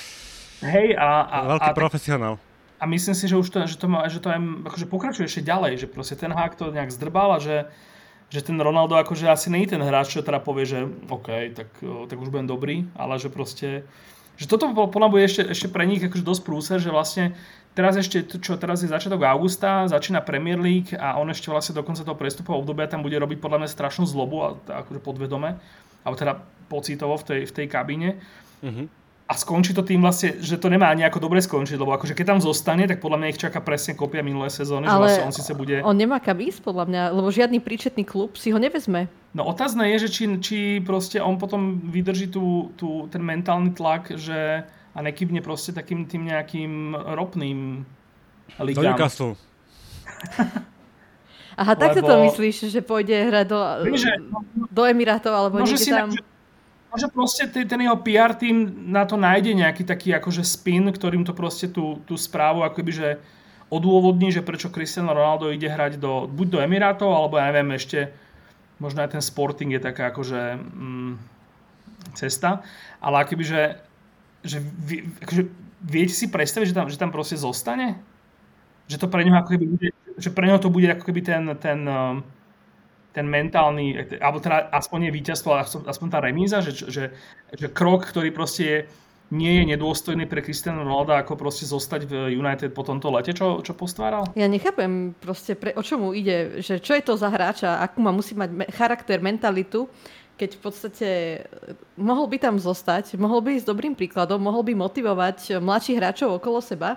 Hej, 0.60 0.98
a... 0.98 1.08
a 1.22 1.36
Veľký 1.56 1.70
a, 1.70 1.76
profesionál. 1.76 2.34
A 2.80 2.88
myslím 2.88 3.14
si, 3.14 3.28
že 3.28 3.36
už 3.36 3.48
to, 3.52 3.58
že 3.68 3.76
to, 3.76 3.86
má, 3.92 4.08
že 4.08 4.24
to 4.24 4.32
aj 4.32 4.40
akože 4.72 4.86
pokračuje 4.88 5.28
ešte 5.28 5.44
ďalej, 5.44 5.84
že 5.84 5.86
proste 5.86 6.16
ten 6.16 6.32
hák 6.32 6.56
to 6.56 6.72
nejak 6.72 6.88
zdrbal 6.88 7.36
a 7.36 7.38
že, 7.38 7.68
že 8.30 8.46
ten 8.46 8.54
Ronaldo 8.54 8.94
akože 8.94 9.26
asi 9.26 9.50
je 9.50 9.74
ten 9.74 9.82
hráč, 9.82 10.14
čo 10.14 10.22
teda 10.22 10.38
povie, 10.38 10.62
že 10.62 10.86
OK, 11.10 11.50
tak, 11.50 11.68
tak 11.82 12.16
už 12.16 12.30
budem 12.30 12.46
dobrý, 12.46 12.86
ale 12.94 13.18
že 13.18 13.26
proste, 13.26 13.82
že 14.38 14.46
toto 14.46 14.70
podľa 14.70 15.08
bude 15.10 15.26
ešte, 15.26 15.42
ešte 15.50 15.66
pre 15.66 15.82
nich 15.82 15.98
akože 15.98 16.22
dosť 16.22 16.42
prúser, 16.46 16.78
že 16.78 16.94
vlastne 16.94 17.34
teraz 17.74 17.98
ešte, 17.98 18.22
čo 18.38 18.54
teraz 18.54 18.86
je 18.86 18.88
začiatok 18.88 19.26
augusta, 19.26 19.90
začína 19.90 20.22
Premier 20.22 20.62
League 20.62 20.94
a 20.94 21.18
on 21.18 21.26
ešte 21.26 21.50
vlastne 21.50 21.74
do 21.74 21.82
konca 21.82 22.06
toho 22.06 22.14
prestupového 22.14 22.62
obdobia 22.62 22.86
tam 22.86 23.02
bude 23.02 23.18
robiť 23.18 23.42
podľa 23.42 23.66
mňa 23.66 23.68
strašnú 23.74 24.06
zlobu, 24.06 24.36
a, 24.46 24.48
akože 24.86 25.02
podvedome, 25.02 25.58
alebo 26.06 26.14
teda 26.14 26.38
pocitovo 26.70 27.18
v 27.18 27.24
tej, 27.26 27.40
v 27.50 27.52
tej 27.52 27.66
kabíne. 27.66 28.22
Mm-hmm 28.62 28.99
a 29.30 29.32
skončí 29.38 29.70
to 29.70 29.86
tým 29.86 30.02
vlastne, 30.02 30.42
že 30.42 30.58
to 30.58 30.66
nemá 30.66 30.90
nejako 30.90 31.22
dobre 31.22 31.38
skončiť, 31.38 31.78
lebo 31.78 31.94
akože 31.94 32.18
keď 32.18 32.34
tam 32.34 32.40
zostane, 32.42 32.90
tak 32.90 32.98
podľa 32.98 33.22
mňa 33.22 33.28
ich 33.30 33.38
čaká 33.38 33.62
presne 33.62 33.94
kopia 33.94 34.26
minulé 34.26 34.50
sezóny, 34.50 34.90
Ale 34.90 34.90
že 34.90 34.98
vlastne 34.98 35.26
on 35.30 35.34
si 35.38 35.42
sa 35.46 35.54
bude... 35.54 35.78
on 35.86 35.94
nemá 35.94 36.18
kam 36.18 36.42
ísť 36.42 36.66
podľa 36.66 36.90
mňa, 36.90 37.02
lebo 37.14 37.30
žiadny 37.30 37.62
príčetný 37.62 38.02
klub 38.02 38.34
si 38.34 38.50
ho 38.50 38.58
nevezme. 38.58 39.06
No 39.30 39.46
otázne 39.46 39.86
je, 39.94 40.02
že 40.02 40.08
či, 40.10 40.24
či 40.42 40.58
proste 40.82 41.22
on 41.22 41.38
potom 41.38 41.78
vydrží 41.78 42.26
tú, 42.26 42.74
tú, 42.74 43.06
ten 43.06 43.22
mentálny 43.22 43.70
tlak, 43.70 44.18
že 44.18 44.66
a 44.90 44.98
nekybne 44.98 45.38
proste 45.38 45.70
takým 45.70 46.10
tým 46.10 46.26
nejakým 46.26 46.98
ropným 46.98 47.86
ligám. 48.58 48.82
Do 48.82 48.88
Newcastle. 48.90 49.32
Aha, 51.60 51.72
tak 51.78 51.94
lebo... 51.94 52.08
to 52.08 52.14
myslíš, 52.26 52.72
že 52.72 52.80
pôjde 52.82 53.30
hrať 53.30 53.46
do, 53.46 53.58
že, 53.94 54.10
no, 54.18 54.42
do 54.74 54.82
Emirátov 54.82 55.30
alebo 55.30 55.62
no, 55.62 55.68
niekde 55.68 55.92
tam? 55.92 56.10
Ne, 56.10 56.18
Možno 56.90 57.08
proste 57.14 57.46
ten 57.46 57.80
jeho 57.80 57.96
PR 58.02 58.34
tým 58.34 58.90
na 58.90 59.06
to 59.06 59.14
nájde 59.14 59.54
nejaký 59.54 59.86
taký 59.86 60.10
akože 60.10 60.42
spin, 60.42 60.90
ktorým 60.90 61.22
to 61.22 61.30
proste 61.30 61.70
tú, 61.70 62.02
tú 62.02 62.18
správu 62.18 62.66
akoby, 62.66 62.90
že 62.90 63.08
odôvodní, 63.70 64.34
že 64.34 64.42
prečo 64.42 64.74
Cristiano 64.74 65.14
Ronaldo 65.14 65.54
ide 65.54 65.70
hrať 65.70 66.02
do, 66.02 66.26
buď 66.26 66.46
do 66.50 66.58
Emirátov, 66.58 67.14
alebo 67.14 67.38
ja 67.38 67.46
neviem 67.54 67.78
ešte, 67.78 68.10
možno 68.82 69.06
aj 69.06 69.14
ten 69.14 69.22
Sporting 69.22 69.70
je 69.70 69.80
taká 69.80 70.10
akože 70.10 70.58
mm, 70.58 71.12
cesta, 72.18 72.66
ale 72.98 73.22
akoby, 73.22 73.44
že, 73.46 73.62
že, 74.42 74.58
vy, 74.58 75.06
akože 75.22 75.42
viete 75.86 76.14
si 76.14 76.26
predstaviť, 76.26 76.74
že 76.74 76.76
tam, 76.76 76.86
že 76.90 76.98
tam 76.98 77.14
proste 77.14 77.38
zostane? 77.38 78.02
Že 78.90 79.06
to 79.06 79.06
pre 79.06 79.22
neho 79.22 79.38
ako 79.38 79.54
keby 79.54 79.94
že 80.20 80.28
pre 80.34 80.44
neho 80.44 80.60
to 80.60 80.68
bude 80.68 80.84
ako 80.84 81.06
keby 81.08 81.24
ten, 81.24 81.42
ten 81.56 81.80
um, 81.88 82.20
ten 83.10 83.26
mentálny, 83.26 84.18
alebo 84.22 84.38
teda 84.38 84.70
aspoň 84.70 85.10
je 85.10 85.16
víťazstvo, 85.18 85.50
aspoň, 85.86 86.08
tá 86.10 86.18
remíza, 86.22 86.62
že, 86.62 86.86
že, 86.86 87.04
že 87.50 87.66
krok, 87.70 88.06
ktorý 88.06 88.30
proste 88.30 88.62
je, 88.62 88.78
nie 89.30 89.62
je 89.62 89.64
nedôstojný 89.74 90.26
pre 90.26 90.42
Cristiano 90.42 90.82
Ronaldo 90.82 91.14
ako 91.14 91.38
proste 91.38 91.62
zostať 91.62 92.06
v 92.06 92.34
United 92.34 92.74
po 92.74 92.82
tomto 92.82 93.10
lete, 93.14 93.30
čo, 93.30 93.62
čo 93.62 93.74
postváral? 93.78 94.26
Ja 94.34 94.50
nechápem 94.50 95.14
proste, 95.18 95.54
pre, 95.54 95.70
o 95.74 95.82
čomu 95.82 96.10
ide, 96.14 96.62
že 96.62 96.82
čo 96.82 96.98
je 96.98 97.02
to 97.02 97.14
za 97.14 97.30
hráča, 97.30 97.78
akú 97.78 98.02
má 98.02 98.10
musí 98.10 98.34
mať 98.34 98.70
charakter, 98.74 99.22
mentalitu, 99.22 99.86
keď 100.34 100.50
v 100.56 100.60
podstate 100.64 101.08
mohol 102.00 102.24
by 102.24 102.40
tam 102.40 102.56
zostať, 102.56 103.14
mohol 103.20 103.44
by 103.44 103.60
ísť 103.60 103.68
dobrým 103.68 103.92
príkladom, 103.92 104.40
mohol 104.40 104.64
by 104.64 104.72
motivovať 104.72 105.60
mladších 105.60 105.98
hráčov 106.00 106.40
okolo 106.40 106.64
seba 106.64 106.96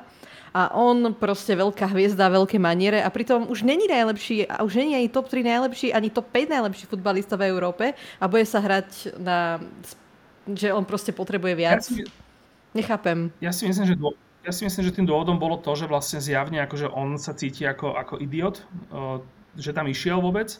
a 0.53 0.69
on 0.77 1.17
proste 1.17 1.57
veľká 1.57 1.89
hviezda, 1.89 2.29
veľké 2.29 2.61
maniere 2.61 3.01
a 3.01 3.09
pritom 3.09 3.49
už 3.49 3.65
není 3.65 3.89
najlepší 3.89 4.45
a 4.45 4.61
už 4.61 4.77
není 4.77 4.93
ani 4.93 5.09
top 5.09 5.25
3 5.25 5.41
najlepší, 5.41 5.89
ani 5.89 6.13
top 6.13 6.29
5 6.29 6.53
najlepší 6.53 6.85
futbalista 6.85 7.33
v 7.33 7.49
Európe 7.49 7.97
a 8.21 8.23
bude 8.29 8.45
sa 8.45 8.61
hrať 8.61 9.17
na 9.17 9.57
že 10.43 10.75
on 10.75 10.83
proste 10.83 11.15
potrebuje 11.15 11.53
viac. 11.55 11.87
Ja 11.87 12.03
si, 12.03 12.03
Nechápem. 12.73 13.31
Ja 13.39 13.53
si 13.53 13.69
myslím, 13.69 13.85
že 13.85 13.95
dô, 13.95 14.17
ja 14.43 14.51
si 14.51 14.65
myslím, 14.65 14.83
že 14.89 14.95
tým 14.97 15.07
dôvodom 15.07 15.39
bolo 15.39 15.61
to, 15.61 15.71
že 15.77 15.87
vlastne 15.87 16.19
zjavne 16.19 16.59
akože 16.65 16.89
on 16.89 17.15
sa 17.15 17.37
cíti 17.37 17.63
ako, 17.63 17.95
ako 17.95 18.19
idiot, 18.19 18.65
že 19.55 19.71
tam 19.71 19.87
išiel 19.87 20.19
vôbec 20.19 20.57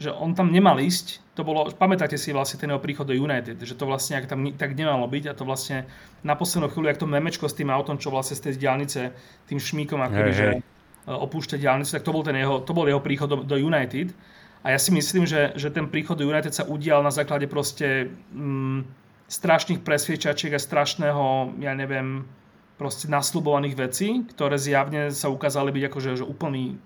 že 0.00 0.08
on 0.08 0.32
tam 0.32 0.48
nemal 0.48 0.80
ísť, 0.80 1.20
to 1.36 1.44
bolo, 1.44 1.68
pamätáte 1.76 2.16
si 2.16 2.32
vlastne 2.32 2.56
ten 2.56 2.72
jeho 2.72 2.80
príchod 2.80 3.04
do 3.04 3.12
United, 3.12 3.60
že 3.60 3.76
to 3.76 3.84
vlastne 3.84 4.16
ak 4.16 4.32
tam 4.32 4.48
tak 4.56 4.72
nemalo 4.72 5.04
byť 5.04 5.24
a 5.28 5.36
to 5.36 5.44
vlastne 5.44 5.84
na 6.24 6.32
poslednú 6.32 6.72
chvíľu, 6.72 6.88
ak 6.88 7.00
to 7.04 7.04
memečko 7.04 7.44
s 7.44 7.52
tým 7.52 7.68
autom, 7.68 8.00
čo 8.00 8.08
vlastne 8.08 8.32
z 8.32 8.48
tej 8.48 8.64
diálnice 8.64 9.12
tým 9.44 9.60
šmíkom 9.60 10.00
akoby, 10.00 10.32
hey, 10.32 10.40
že 10.40 10.46
hey. 10.56 10.60
opúšťa 11.04 11.60
diálnicu, 11.60 11.92
tak 11.92 12.04
to 12.08 12.16
bol, 12.16 12.24
ten 12.24 12.40
jeho, 12.40 12.64
to 12.64 12.72
bol 12.72 12.88
jeho 12.88 13.04
príchod 13.04 13.28
do, 13.28 13.44
do 13.44 13.60
United. 13.60 14.16
A 14.64 14.72
ja 14.72 14.80
si 14.80 14.88
myslím, 14.88 15.28
že, 15.28 15.52
že 15.52 15.68
ten 15.68 15.84
príchod 15.84 16.16
do 16.16 16.24
United 16.24 16.56
sa 16.56 16.64
udial 16.64 17.04
na 17.04 17.12
základe 17.12 17.44
proste 17.44 18.08
mm, 18.32 18.88
strašných 19.28 19.84
presviečačiek 19.84 20.56
a 20.56 20.60
strašného, 20.60 21.56
ja 21.60 21.76
neviem, 21.76 22.24
proste 22.80 23.04
nasľubovaných 23.12 23.76
vecí, 23.76 24.24
ktoré 24.32 24.56
zjavne 24.56 25.12
sa 25.12 25.28
ukázali 25.28 25.68
byť 25.76 25.84
akože 25.92 26.10
že 26.20 26.24
úplný 26.24 26.80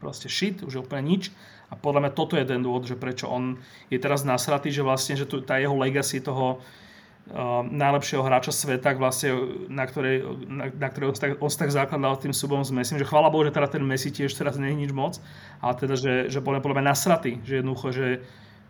proste 0.00 0.32
shit, 0.32 0.64
už 0.64 0.88
úplne 0.88 1.04
nič 1.12 1.28
a 1.66 1.74
podľa 1.74 2.06
mňa 2.06 2.12
toto 2.14 2.38
je 2.38 2.46
ten 2.46 2.62
dôvod, 2.62 2.86
že 2.86 2.94
prečo 2.94 3.26
on 3.26 3.58
je 3.90 3.98
teraz 3.98 4.22
nasratý, 4.22 4.70
že 4.70 4.86
vlastne, 4.86 5.18
že 5.18 5.26
tu, 5.26 5.42
tá 5.42 5.58
jeho 5.58 5.74
legacy 5.74 6.22
toho 6.22 6.62
uh, 6.62 7.66
najlepšieho 7.66 8.22
hráča 8.22 8.54
sveta, 8.54 8.94
vlastne, 8.94 9.34
na, 9.66 9.82
ktorej, 9.82 10.22
na, 10.46 10.70
na 10.70 10.88
ktorej 10.88 11.10
on, 11.10 11.16
tak, 11.18 11.32
on 11.42 11.50
tak 11.50 11.70
zakladal 11.74 12.14
tým 12.22 12.30
súbom 12.30 12.62
s 12.62 12.70
Messi, 12.70 12.94
že 12.94 13.02
chvála 13.02 13.34
Bohu, 13.34 13.42
že 13.42 13.50
teda 13.50 13.66
ten 13.66 13.82
Messi 13.82 14.14
tiež 14.14 14.30
teraz 14.38 14.54
nie 14.62 14.70
je 14.70 14.86
nič 14.86 14.92
moc, 14.94 15.18
ale 15.58 15.74
teda, 15.74 15.94
že, 15.98 16.14
že 16.30 16.38
podľa, 16.38 16.62
podľa 16.62 16.76
mňa 16.78 16.86
nasratý, 16.86 17.42
že 17.42 17.58
jednoducho, 17.58 17.90
že, 17.90 18.08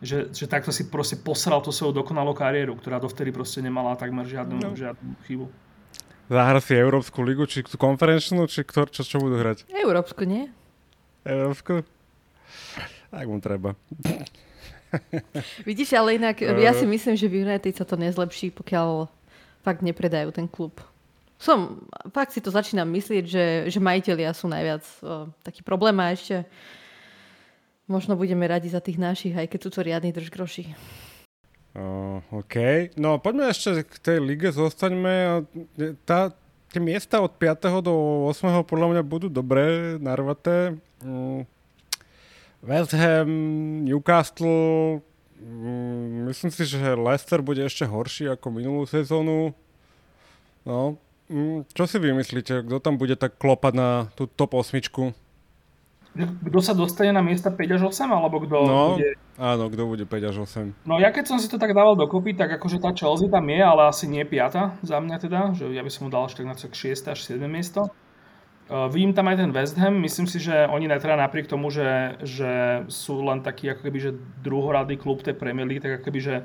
že, 0.00 0.32
že 0.32 0.44
takto 0.48 0.72
si 0.72 0.88
proste 0.88 1.20
posral 1.20 1.60
tú 1.60 1.68
svoju 1.68 1.92
dokonalú 1.92 2.32
kariéru, 2.32 2.80
ktorá 2.80 2.96
dovtedy 2.96 3.28
proste 3.28 3.60
nemala 3.60 3.92
takmer 4.00 4.24
žiadnu, 4.24 4.56
no. 4.56 4.72
žiadnu 4.72 5.20
chybu. 5.28 5.46
Zahra 6.26 6.58
si 6.58 6.74
Európsku 6.74 7.22
ligu, 7.22 7.46
či 7.46 7.60
konferenčnú, 7.62 8.50
či 8.50 8.66
kto, 8.66 8.88
čo, 8.90 9.06
čo 9.06 9.22
budú 9.22 9.38
hrať? 9.38 9.68
Európsku, 9.70 10.26
nie? 10.26 10.50
Európsku? 11.22 11.86
Tak 13.10 13.26
mu 13.26 13.38
treba. 13.38 13.74
Vidíš, 15.68 15.92
ale 15.98 16.16
inak 16.16 16.40
ja 16.40 16.72
si 16.72 16.86
myslím, 16.86 17.14
že 17.18 17.26
v 17.28 17.42
United 17.44 17.74
sa 17.74 17.84
to 17.84 17.98
nezlepší, 17.98 18.54
pokiaľ 18.54 19.10
fakt 19.66 19.82
nepredajú 19.82 20.30
ten 20.30 20.46
klub. 20.46 20.78
Som, 21.36 21.84
fakt 22.14 22.32
si 22.32 22.40
to 22.40 22.48
začínam 22.48 22.88
myslieť, 22.88 23.24
že, 23.28 23.44
že 23.68 23.78
majiteľia 23.82 24.32
sú 24.32 24.48
najviac 24.48 24.84
o, 25.04 25.28
taký 25.44 25.60
problém 25.60 25.92
a 26.00 26.14
ešte 26.16 26.48
možno 27.84 28.16
budeme 28.16 28.48
radi 28.48 28.72
za 28.72 28.80
tých 28.80 28.96
našich, 28.96 29.36
aj 29.36 29.52
keď 29.52 29.58
sú 29.60 29.70
to 29.74 29.84
riadni 29.84 30.16
držgroši. 30.16 30.72
Uh, 31.76 32.24
OK. 32.32 32.88
No 32.96 33.20
poďme 33.20 33.52
ešte 33.52 33.84
k 33.84 33.94
tej 34.00 34.18
lige, 34.24 34.48
zostaňme. 34.48 35.44
Tá, 36.08 36.32
tie 36.72 36.80
miesta 36.80 37.20
od 37.20 37.36
5. 37.36 37.84
do 37.84 38.26
8. 38.32 38.64
podľa 38.64 38.96
mňa 38.96 39.02
budú 39.04 39.28
dobré, 39.28 40.00
narvaté. 40.00 40.72
Uh, 41.04 41.44
West 42.66 42.92
Ham, 42.98 43.30
Newcastle, 43.86 44.98
mm, 45.38 46.26
myslím 46.26 46.50
si, 46.50 46.66
že 46.66 46.98
Leicester 46.98 47.38
bude 47.38 47.62
ešte 47.62 47.86
horší 47.86 48.34
ako 48.34 48.50
minulú 48.50 48.82
sezónu. 48.90 49.54
No, 50.66 50.98
mm, 51.30 51.70
čo 51.70 51.86
si 51.86 52.02
vymyslíte, 52.02 52.66
kto 52.66 52.82
tam 52.82 52.98
bude 52.98 53.14
tak 53.14 53.38
klopať 53.38 53.72
na 53.78 53.88
tú 54.18 54.26
top 54.26 54.58
osmičku? 54.58 55.14
Kto 56.16 56.58
sa 56.64 56.72
dostane 56.74 57.12
na 57.12 57.22
miesta 57.22 57.54
5 57.54 57.76
až 57.76 57.82
8, 57.92 58.08
alebo 58.08 58.42
kto 58.42 58.56
no, 58.66 58.82
bude... 58.98 59.14
áno, 59.38 59.70
kto 59.70 59.82
bude 59.86 60.04
5 60.08 60.30
až 60.32 60.36
8. 60.48 60.88
No 60.90 60.98
ja 60.98 61.14
keď 61.14 61.24
som 61.28 61.38
si 61.38 61.46
to 61.46 61.60
tak 61.60 61.70
dával 61.70 61.94
dokopy, 61.94 62.34
tak 62.34 62.50
akože 62.56 62.82
tá 62.82 62.90
Chelsea 62.96 63.30
tam 63.30 63.46
je, 63.46 63.60
ale 63.62 63.86
asi 63.86 64.10
nie 64.10 64.26
5 64.26 64.82
za 64.82 64.98
mňa 64.98 65.16
teda, 65.22 65.40
že 65.54 65.70
ja 65.70 65.86
by 65.86 65.90
som 65.92 66.08
mu 66.08 66.10
dal 66.10 66.26
až 66.26 66.34
tak 66.34 66.50
na 66.50 66.56
6 66.58 66.74
až 67.14 67.18
7 67.22 67.46
miesto. 67.46 67.94
Uh, 68.66 68.90
vidím 68.90 69.14
tam 69.14 69.30
aj 69.30 69.38
ten 69.38 69.50
West 69.54 69.78
Ham, 69.78 69.94
myslím 70.02 70.26
si, 70.26 70.42
že 70.42 70.66
oni 70.66 70.90
teda 70.90 71.14
napriek 71.14 71.46
tomu, 71.46 71.70
že, 71.70 72.18
že 72.26 72.82
sú 72.90 73.22
len 73.22 73.38
taký 73.38 73.70
ako 73.70 73.86
keby, 73.86 73.98
že 74.02 74.18
druhoradý 74.42 74.98
klub 74.98 75.22
tej 75.22 75.38
Premier 75.38 75.70
League, 75.70 75.86
tak 75.86 76.02
ako 76.02 76.10
keby, 76.10 76.18
že, 76.18 76.36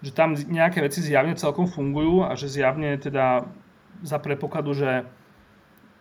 že 0.00 0.16
tam 0.16 0.32
nejaké 0.32 0.80
veci 0.80 1.04
zjavne 1.04 1.36
celkom 1.36 1.68
fungujú 1.68 2.24
a 2.24 2.32
že 2.40 2.48
zjavne 2.48 2.96
teda 2.96 3.44
za 4.00 4.16
predpokladu, 4.16 4.72
že, 4.72 5.04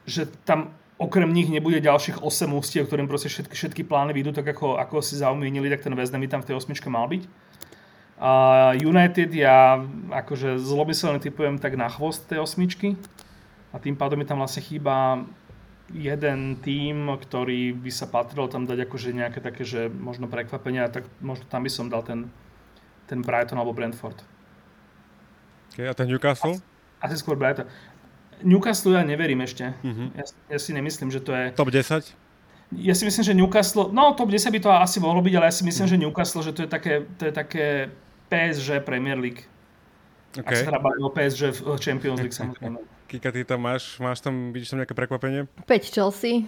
že 0.08 0.32
tam 0.48 0.72
okrem 0.96 1.28
nich 1.28 1.52
nebude 1.52 1.84
ďalších 1.84 2.24
8 2.24 2.56
ústiev, 2.56 2.88
ktorým 2.88 3.12
proste 3.12 3.28
všetky, 3.28 3.52
všetky 3.52 3.82
plány 3.84 4.16
vyjdú 4.16 4.32
tak 4.38 4.56
ako, 4.56 4.80
ako 4.80 5.04
si 5.04 5.18
zaumienili, 5.18 5.68
tak 5.68 5.84
ten 5.84 5.98
West 6.00 6.16
Ham 6.16 6.24
by 6.24 6.30
tam 6.32 6.42
v 6.46 6.54
tej 6.54 6.56
osmičke 6.62 6.88
mal 6.88 7.10
byť. 7.10 7.28
Uh, 8.22 8.78
United 8.78 9.34
ja 9.34 9.82
akože 10.14 10.62
zlomyselne 10.62 11.18
typujem 11.18 11.58
tak 11.58 11.74
na 11.74 11.90
chvost 11.90 12.30
tej 12.30 12.40
osmičky 12.46 12.94
a 13.74 13.82
tým 13.82 13.98
pádom 13.98 14.22
mi 14.22 14.30
tam 14.30 14.46
vlastne 14.46 14.62
chýba 14.62 15.26
jeden 15.94 16.58
tým, 16.60 17.12
ktorý 17.12 17.76
by 17.76 17.92
sa 17.92 18.08
patril 18.08 18.48
tam 18.48 18.64
dať 18.64 18.88
akože 18.88 19.10
nejaké 19.12 19.40
také, 19.44 19.64
že 19.68 19.92
možno 19.92 20.32
prekvapenia, 20.32 20.88
tak 20.92 21.08
možno 21.20 21.46
tam 21.48 21.68
by 21.68 21.72
som 21.72 21.92
dal 21.92 22.02
ten, 22.02 22.32
ten 23.08 23.20
Brighton 23.22 23.60
alebo 23.60 23.76
Brentford. 23.76 24.20
Okay, 25.72 25.88
a 25.88 25.94
ten 25.96 26.08
Newcastle? 26.08 26.60
Asi, 27.02 27.16
skôr 27.18 27.40
Brighton. 27.40 27.68
Newcastle 28.44 28.98
ja 28.98 29.04
neverím 29.06 29.46
ešte. 29.46 29.72
Uh-huh. 29.86 30.10
Ja, 30.18 30.26
ja 30.26 30.58
si 30.58 30.74
nemyslím, 30.74 31.14
že 31.14 31.22
to 31.22 31.32
je... 31.32 31.54
Top 31.54 31.70
10? 31.70 32.04
Ja 32.72 32.96
si 32.96 33.04
myslím, 33.04 33.24
že 33.24 33.34
Newcastle, 33.36 33.92
no 33.92 34.16
top 34.16 34.32
10 34.32 34.48
by 34.48 34.60
to 34.64 34.70
asi 34.72 35.04
mohlo 35.04 35.20
byť, 35.20 35.34
ale 35.36 35.46
ja 35.52 35.54
si 35.54 35.64
myslím, 35.68 35.86
uh-huh. 35.86 36.00
že 36.00 36.04
Newcastle, 36.08 36.44
že 36.44 36.52
to 36.56 36.62
je 36.66 36.70
také, 36.72 36.94
to 37.20 37.24
je 37.28 37.34
také 37.36 37.66
PSG 38.32 38.80
Premier 38.82 39.20
League. 39.20 39.44
Okay. 40.32 40.48
Ak 40.48 40.56
sa 40.56 40.64
teda 40.72 40.80
o 40.80 41.12
PSG 41.12 41.52
v 41.52 41.76
Champions 41.76 42.20
League 42.24 42.36
samozrejme. 42.36 42.80
Kika, 43.12 43.28
ty 43.28 43.44
tam 43.44 43.68
máš, 43.68 44.00
máš 44.00 44.24
tam, 44.24 44.56
vidíš 44.56 44.72
tam 44.72 44.80
nejaké 44.80 44.96
prekvapenie? 44.96 45.44
5 45.68 45.68
Chelsea, 45.92 46.48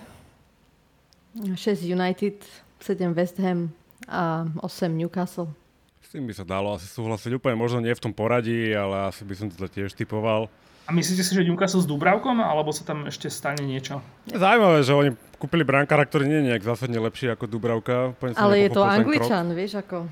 6 1.35 1.59
United, 1.83 2.39
7 2.79 3.11
West 3.11 3.35
Ham 3.43 3.75
a 4.07 4.47
8 4.63 4.87
Newcastle. 4.95 5.51
S 5.99 6.15
tým 6.15 6.23
by 6.23 6.31
sa 6.31 6.47
dalo 6.47 6.71
asi 6.71 6.87
súhlasiť 6.87 7.35
úplne, 7.35 7.59
možno 7.59 7.83
nie 7.83 7.91
v 7.91 7.99
tom 7.99 8.15
poradí, 8.15 8.71
ale 8.71 9.11
asi 9.11 9.27
by 9.27 9.35
som 9.35 9.51
to 9.51 9.67
tiež 9.67 9.91
typoval. 9.91 10.47
A 10.87 10.95
myslíte 10.95 11.27
si, 11.27 11.35
že 11.35 11.43
Newcastle 11.43 11.83
s 11.83 11.87
Dubravkom, 11.87 12.39
alebo 12.39 12.71
sa 12.71 12.87
tam 12.87 13.11
ešte 13.11 13.27
stane 13.27 13.59
niečo? 13.67 13.99
Zaujímavé, 14.31 14.87
že 14.87 14.95
oni 14.95 15.11
kúpili 15.35 15.67
brankára, 15.67 16.07
ktorý 16.07 16.31
nie 16.31 16.47
je 16.47 16.47
nejak 16.47 16.63
zásadne 16.63 16.95
lepší 16.95 17.27
ako 17.27 17.43
Dubravka. 17.43 18.15
Ale 18.39 18.63
je 18.63 18.69
to 18.71 18.87
Angličan, 18.87 19.51
vieš 19.51 19.83
ako. 19.83 20.07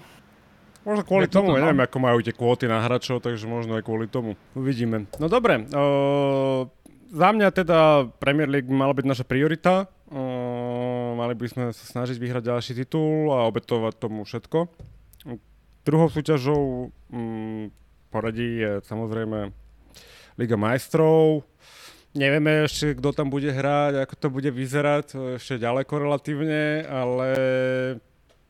Možno 0.82 1.06
kvôli 1.06 1.30
ja 1.30 1.34
tomu, 1.38 1.54
neviem, 1.54 1.78
ako 1.86 1.98
majú 2.02 2.18
tie 2.26 2.34
kvóty 2.34 2.66
na 2.66 2.82
hráčov, 2.82 3.22
takže 3.22 3.46
možno 3.46 3.78
aj 3.78 3.86
kvôli 3.86 4.10
tomu. 4.10 4.34
Uvidíme. 4.58 5.06
No 5.22 5.30
dobre, 5.30 5.62
uh, 5.70 6.66
za 7.14 7.30
mňa 7.30 7.48
teda 7.54 8.10
Premier 8.18 8.50
League 8.50 8.72
mala 8.72 8.98
byť 8.98 9.06
naša 9.06 9.26
priorita. 9.28 9.86
Uh, 10.10 11.14
mali 11.14 11.38
by 11.38 11.46
sme 11.48 11.64
sa 11.70 11.86
snažiť 11.86 12.18
vyhrať 12.18 12.50
ďalší 12.50 12.72
titul 12.82 13.30
a 13.30 13.46
obetovať 13.46 13.94
tomu 14.02 14.26
všetko. 14.26 14.68
Druhou 15.82 16.10
súťažou 16.10 16.90
um, 16.90 17.70
poradí 18.10 18.62
je 18.62 18.82
samozrejme 18.86 19.54
Liga 20.38 20.58
majstrov. 20.58 21.46
Nevieme 22.12 22.68
ešte, 22.68 23.00
kto 23.00 23.16
tam 23.16 23.32
bude 23.32 23.54
hrať, 23.54 24.04
ako 24.04 24.14
to 24.20 24.28
bude 24.28 24.52
vyzerať, 24.52 25.38
ešte 25.40 25.64
ďaleko 25.64 25.94
relatívne, 25.96 26.84
ale 26.84 27.30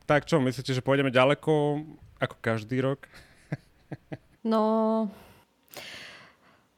tak 0.09 0.25
čo, 0.25 0.41
myslíte, 0.41 0.73
že 0.73 0.81
pôjdeme 0.81 1.13
ďaleko? 1.13 1.77
Ako 2.21 2.37
každý 2.37 2.85
rok? 2.85 3.09
no, 4.51 5.09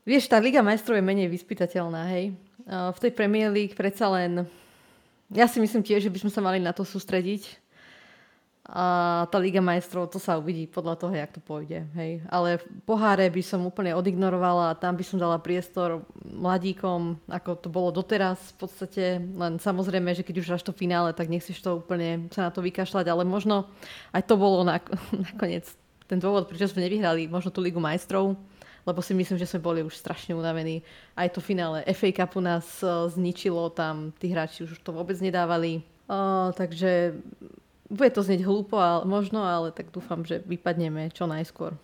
vieš, 0.07 0.31
tá 0.31 0.39
Liga 0.39 0.63
majstrov 0.63 0.95
je 0.95 1.03
menej 1.03 1.27
vyspytateľná, 1.27 2.07
hej. 2.15 2.31
V 2.67 2.97
tej 3.03 3.11
Premier 3.11 3.51
League 3.51 3.75
predsa 3.75 4.07
len, 4.07 4.47
ja 5.27 5.45
si 5.51 5.59
myslím 5.59 5.83
tiež, 5.83 6.07
že 6.07 6.13
by 6.13 6.19
sme 6.23 6.31
sa 6.31 6.39
mali 6.39 6.63
na 6.63 6.71
to 6.71 6.87
sústrediť. 6.87 7.62
A 8.63 9.27
tá 9.27 9.43
Liga 9.43 9.59
majstrov, 9.59 10.07
to 10.07 10.23
sa 10.23 10.39
uvidí 10.39 10.71
podľa 10.71 10.95
toho, 10.95 11.11
jak 11.11 11.35
to 11.35 11.43
pôjde. 11.43 11.83
Hej. 11.99 12.23
Ale 12.31 12.63
poháre 12.87 13.27
by 13.27 13.43
som 13.43 13.67
úplne 13.67 13.91
odignorovala 13.91 14.71
a 14.71 14.79
tam 14.79 14.95
by 14.95 15.03
som 15.03 15.19
dala 15.19 15.35
priestor 15.35 16.07
mladíkom, 16.23 17.19
ako 17.27 17.59
to 17.59 17.67
bolo 17.67 17.91
doteraz 17.91 18.39
v 18.55 18.63
podstate. 18.63 19.03
Len 19.19 19.59
samozrejme, 19.59 20.15
že 20.15 20.23
keď 20.23 20.35
už 20.39 20.55
až 20.55 20.63
to 20.63 20.71
finále, 20.71 21.11
tak 21.11 21.27
nechceš 21.27 21.59
to 21.59 21.83
úplne 21.83 22.31
sa 22.31 22.47
na 22.47 22.51
to 22.55 22.63
vykašľať, 22.63 23.03
ale 23.11 23.27
možno 23.27 23.67
aj 24.15 24.23
to 24.31 24.39
bolo 24.39 24.63
nakoniec 25.27 25.67
ten 26.07 26.19
dôvod, 26.23 26.47
prečo 26.47 26.71
sme 26.71 26.87
nevyhrali 26.87 27.27
možno 27.27 27.51
tú 27.51 27.59
Ligu 27.59 27.83
majstrov, 27.83 28.39
lebo 28.87 28.99
si 29.03 29.11
myslím, 29.11 29.39
že 29.39 29.47
sme 29.47 29.59
boli 29.59 29.83
už 29.83 29.99
strašne 29.99 30.35
unavení. 30.39 30.83
Aj 31.19 31.27
to 31.27 31.43
finále 31.43 31.83
FA 31.91 32.15
Cupu 32.15 32.39
nás 32.39 32.79
eh, 32.79 32.87
zničilo, 33.11 33.75
tam 33.75 34.15
tí 34.15 34.31
hráči 34.31 34.63
už 34.63 34.79
to 34.79 34.95
vôbec 34.95 35.19
nedávali. 35.19 35.83
Uh, 36.03 36.51
takže 36.59 37.15
bude 37.91 38.11
to 38.11 38.23
znieť 38.23 38.47
hlúpo, 38.47 38.79
ale, 38.79 39.03
možno, 39.03 39.43
ale 39.43 39.75
tak 39.75 39.91
dúfam, 39.91 40.23
že 40.23 40.39
vypadneme 40.43 41.11
čo 41.11 41.27
najskôr. 41.27 41.75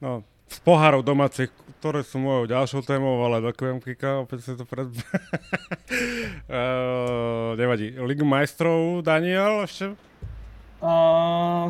No, 0.00 0.20
z 0.46 0.58
pohárov 0.62 1.02
domácich, 1.02 1.50
ktoré 1.80 2.06
sú 2.06 2.22
mojou 2.22 2.46
ďalšou 2.46 2.86
témou, 2.86 3.18
ale 3.24 3.42
ďakujem 3.50 3.82
Kika, 3.82 4.22
opäť 4.22 4.46
sa 4.46 4.52
to 4.54 4.64
pred... 4.68 4.86
uh, 6.52 7.56
nevadí. 7.58 7.98
Ligu 7.98 8.22
majstrov, 8.22 9.02
Daniel, 9.02 9.66
ešte? 9.66 9.96
Uh, 10.78 11.66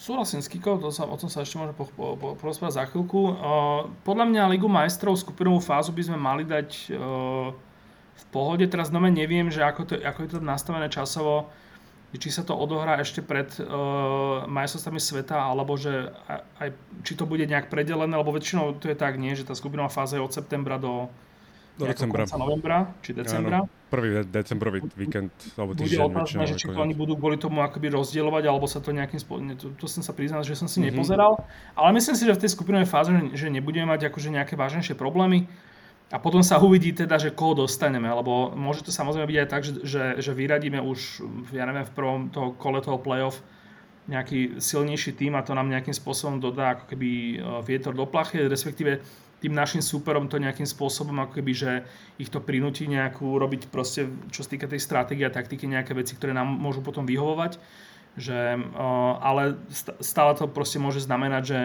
súhlasím 0.00 0.40
s 0.40 0.48
Kikou, 0.48 0.78
to 0.80 0.94
sa, 0.94 1.04
o 1.04 1.16
tom 1.18 1.28
sa 1.28 1.42
ešte 1.44 1.60
môžeme 1.60 1.76
po, 1.76 1.90
po, 1.92 2.16
po, 2.16 2.28
porozprávať 2.38 2.74
za 2.78 2.84
chvíľku. 2.88 3.20
Uh, 3.36 3.90
podľa 4.06 4.26
mňa 4.32 4.52
Ligu 4.54 4.70
majstrov 4.70 5.18
skupinovú 5.18 5.60
fázu 5.60 5.92
by 5.92 6.02
sme 6.06 6.18
mali 6.18 6.46
dať 6.46 6.94
uh, 6.94 7.50
v 8.16 8.24
pohode. 8.32 8.64
Teraz 8.70 8.88
nome 8.88 9.12
neviem, 9.12 9.52
že 9.52 9.60
ako, 9.60 9.82
to, 9.92 9.94
ako 10.00 10.18
je 10.24 10.30
to 10.32 10.38
nastavené 10.40 10.88
časovo 10.88 11.52
či 12.14 12.30
sa 12.30 12.46
to 12.46 12.54
odohrá 12.54 13.02
ešte 13.02 13.20
pred 13.20 13.50
uh, 13.58 14.46
majstrovstvami 14.46 15.00
sveta, 15.02 15.36
alebo 15.36 15.74
že 15.74 16.14
aj, 16.62 16.72
či 17.02 17.12
to 17.18 17.26
bude 17.26 17.44
nejak 17.44 17.66
predelené, 17.66 18.14
lebo 18.14 18.30
väčšinou 18.30 18.78
to 18.78 18.88
je 18.88 18.96
tak, 18.96 19.18
nie, 19.18 19.34
že 19.34 19.44
tá 19.44 19.52
skupinová 19.58 19.90
fáza 19.90 20.16
je 20.16 20.24
od 20.24 20.32
septembra 20.32 20.78
do, 20.80 21.10
do 21.76 21.84
decembra. 21.84 22.24
novembra, 22.38 22.94
či 23.04 23.12
decembra. 23.12 23.66
Áno, 23.66 23.68
prvý 23.92 24.24
decembrový 24.24 24.86
víkend, 24.96 25.34
alebo 25.60 25.76
týždeň. 25.76 25.98
Bude 25.98 26.08
otázne, 26.14 26.44
že 26.48 26.56
či 26.56 26.66
to 26.72 26.78
oni 26.78 26.94
budú 26.96 27.20
kvôli 27.20 27.36
tomu 27.36 27.60
akoby 27.60 27.92
rozdielovať, 27.92 28.44
alebo 28.48 28.64
sa 28.64 28.80
to 28.80 28.96
nejakým 28.96 29.20
spôsobom, 29.20 29.52
to, 29.58 29.74
to 29.76 29.86
som 29.90 30.00
sa 30.00 30.16
priznal, 30.16 30.40
že 30.40 30.56
som 30.56 30.70
si 30.70 30.80
mm-hmm. 30.80 30.94
nepozeral, 30.94 31.42
ale 31.76 31.90
myslím 32.00 32.16
si, 32.16 32.24
že 32.24 32.32
v 32.32 32.40
tej 32.40 32.50
skupinovej 32.56 32.88
fáze, 32.88 33.12
že 33.36 33.52
nebudeme 33.52 33.92
mať 33.92 34.08
akože 34.08 34.32
nejaké 34.32 34.56
vážnejšie 34.56 34.96
problémy. 34.96 35.50
A 36.14 36.22
potom 36.22 36.38
sa 36.38 36.62
uvidí 36.62 36.94
teda, 36.94 37.18
že 37.18 37.34
koho 37.34 37.66
dostaneme, 37.66 38.06
lebo 38.06 38.54
môže 38.54 38.86
to 38.86 38.94
samozrejme 38.94 39.26
byť 39.26 39.38
aj 39.42 39.48
tak, 39.50 39.62
že, 39.66 39.72
že, 39.82 40.02
že 40.22 40.32
vyradíme 40.38 40.78
už, 40.78 41.26
ja 41.50 41.66
neviem, 41.66 41.82
v 41.82 41.94
prvom 41.98 42.30
toho 42.30 42.54
kole 42.54 42.78
toho 42.78 43.02
playoff 43.02 43.42
nejaký 44.06 44.62
silnejší 44.62 45.18
tým 45.18 45.34
a 45.34 45.42
to 45.42 45.50
nám 45.50 45.66
nejakým 45.66 45.90
spôsobom 45.90 46.38
dodá 46.38 46.78
ako 46.78 46.94
keby 46.94 47.10
e, 47.10 47.36
vietor 47.66 47.90
do 47.90 48.06
plachy, 48.06 48.46
respektíve 48.46 49.02
tým 49.42 49.50
našim 49.50 49.82
súperom 49.82 50.30
to 50.30 50.38
nejakým 50.38 50.64
spôsobom 50.64 51.26
ako 51.26 51.42
keby, 51.42 51.52
že 51.52 51.72
ich 52.22 52.30
to 52.30 52.38
prinúti 52.38 52.86
nejakú 52.86 53.34
robiť 53.36 53.66
proste, 53.66 54.06
čo 54.30 54.46
sa 54.46 54.48
týka 54.54 54.70
tej 54.70 54.78
stratégie 54.78 55.26
a 55.26 55.34
taktiky, 55.34 55.66
nejaké 55.66 55.90
veci, 55.90 56.14
ktoré 56.14 56.30
nám 56.30 56.46
môžu 56.46 56.86
potom 56.86 57.02
vyhovovať. 57.02 57.58
Že, 58.14 58.62
e, 58.62 58.86
ale 59.18 59.58
stále 59.98 60.38
to 60.38 60.46
proste 60.46 60.78
môže 60.78 61.02
znamenať, 61.02 61.42
že 61.42 61.58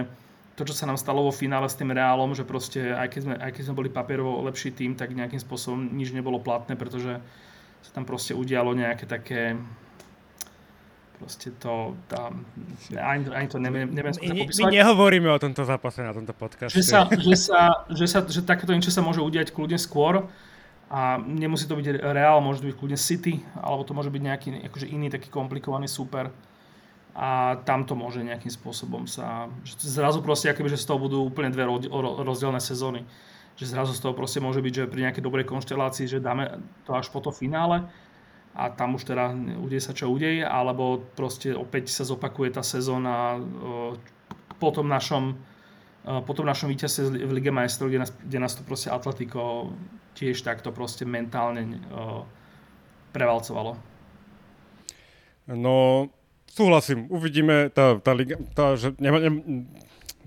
to, 0.61 0.69
čo 0.69 0.77
sa 0.77 0.85
nám 0.85 1.01
stalo 1.01 1.25
vo 1.25 1.33
finále 1.33 1.65
s 1.65 1.73
tým 1.73 1.89
Reálom, 1.89 2.37
že 2.37 2.45
proste 2.45 2.93
aj 2.93 3.09
keď 3.09 3.21
sme, 3.25 3.35
aj 3.41 3.51
keď 3.57 3.63
sme 3.65 3.75
boli 3.81 3.89
papierovo 3.89 4.45
lepší 4.45 4.69
tým, 4.69 4.93
tak 4.93 5.17
nejakým 5.17 5.41
spôsobom 5.41 5.89
nič 5.97 6.13
nebolo 6.13 6.37
platné, 6.37 6.77
pretože 6.77 7.17
sa 7.81 7.91
tam 7.91 8.05
proste 8.05 8.37
udialo 8.37 8.77
nejaké 8.77 9.09
také 9.09 9.57
proste 11.21 11.53
to 11.61 11.93
tam, 12.09 12.45
ani, 12.97 13.29
ani 13.29 13.45
to 13.45 13.61
neviem, 13.61 13.93
neviem 13.93 14.09
my, 14.09 14.49
my 14.49 14.65
nehovoríme 14.73 15.29
o 15.29 15.37
tomto 15.37 15.61
zápase 15.61 16.01
na 16.01 16.17
tomto 16.17 16.33
podcaste. 16.33 16.73
Že, 16.73 16.81
sa, 16.81 16.99
že, 17.05 17.37
sa, 17.37 17.59
že, 17.93 18.05
sa, 18.09 18.19
že 18.25 18.41
takéto 18.41 18.73
niečo 18.73 18.89
sa 18.89 19.05
môže 19.05 19.21
udiať 19.21 19.53
kľudne 19.53 19.77
skôr 19.77 20.25
a 20.89 21.21
nemusí 21.21 21.69
to 21.69 21.77
byť 21.77 22.01
Real, 22.01 22.41
môže 22.41 22.65
to 22.65 22.73
byť 22.73 22.75
kľudne 22.75 22.97
City, 22.97 23.37
alebo 23.53 23.85
to 23.85 23.93
môže 23.93 24.09
byť 24.09 24.21
nejaký 24.21 24.47
akože 24.65 24.89
iný 24.89 25.13
taký 25.13 25.29
komplikovaný 25.29 25.85
super 25.85 26.33
a 27.11 27.59
tam 27.67 27.83
to 27.83 27.91
môže 27.91 28.23
nejakým 28.23 28.51
spôsobom 28.51 29.03
sa, 29.03 29.51
zrazu 29.79 30.23
proste 30.23 30.47
akoby, 30.47 30.71
že 30.71 30.79
z 30.79 30.87
toho 30.87 30.99
budú 30.99 31.27
úplne 31.27 31.51
dve 31.51 31.67
rozdielne 32.23 32.63
sezóny. 32.63 33.03
Že 33.59 33.75
zrazu 33.75 33.91
z 33.91 33.99
toho 33.99 34.15
proste 34.15 34.39
môže 34.39 34.63
byť, 34.63 34.73
že 34.73 34.87
pri 34.87 35.11
nejakej 35.11 35.23
dobrej 35.27 35.43
konštelácii, 35.43 36.07
že 36.07 36.23
dáme 36.23 36.63
to 36.87 36.95
až 36.95 37.11
po 37.11 37.19
to 37.19 37.35
finále 37.35 37.83
a 38.55 38.71
tam 38.71 38.95
už 38.95 39.11
teda 39.11 39.35
udeje 39.59 39.83
sa 39.83 39.91
čo 39.91 40.07
udeje, 40.07 40.43
alebo 40.43 41.03
proste 41.19 41.51
opäť 41.51 41.91
sa 41.91 42.07
zopakuje 42.07 42.55
tá 42.55 42.63
sezóna 42.63 43.43
po 44.59 44.69
tom 44.71 44.87
našom 44.87 45.35
po 46.01 46.33
tom 46.33 46.49
našom 46.49 46.73
víťazstve 46.73 47.13
v 47.13 47.31
Lige 47.37 47.53
majstrov, 47.53 47.93
kde 47.93 48.01
nás, 48.01 48.09
kde 48.09 48.39
nás 48.41 48.57
to 48.57 48.65
proste 48.65 48.89
Atletico 48.89 49.69
tiež 50.17 50.41
takto 50.41 50.73
proste 50.73 51.05
mentálne 51.05 51.77
prevalcovalo. 53.13 53.77
No, 55.51 56.09
Súhlasím, 56.51 57.07
uvidíme, 57.07 57.71
tá, 57.71 57.95
tá 58.03 58.11
liga, 58.11 58.35
tá, 58.51 58.75
že 58.75 58.91
nema, 58.99 59.23
ne, 59.23 59.63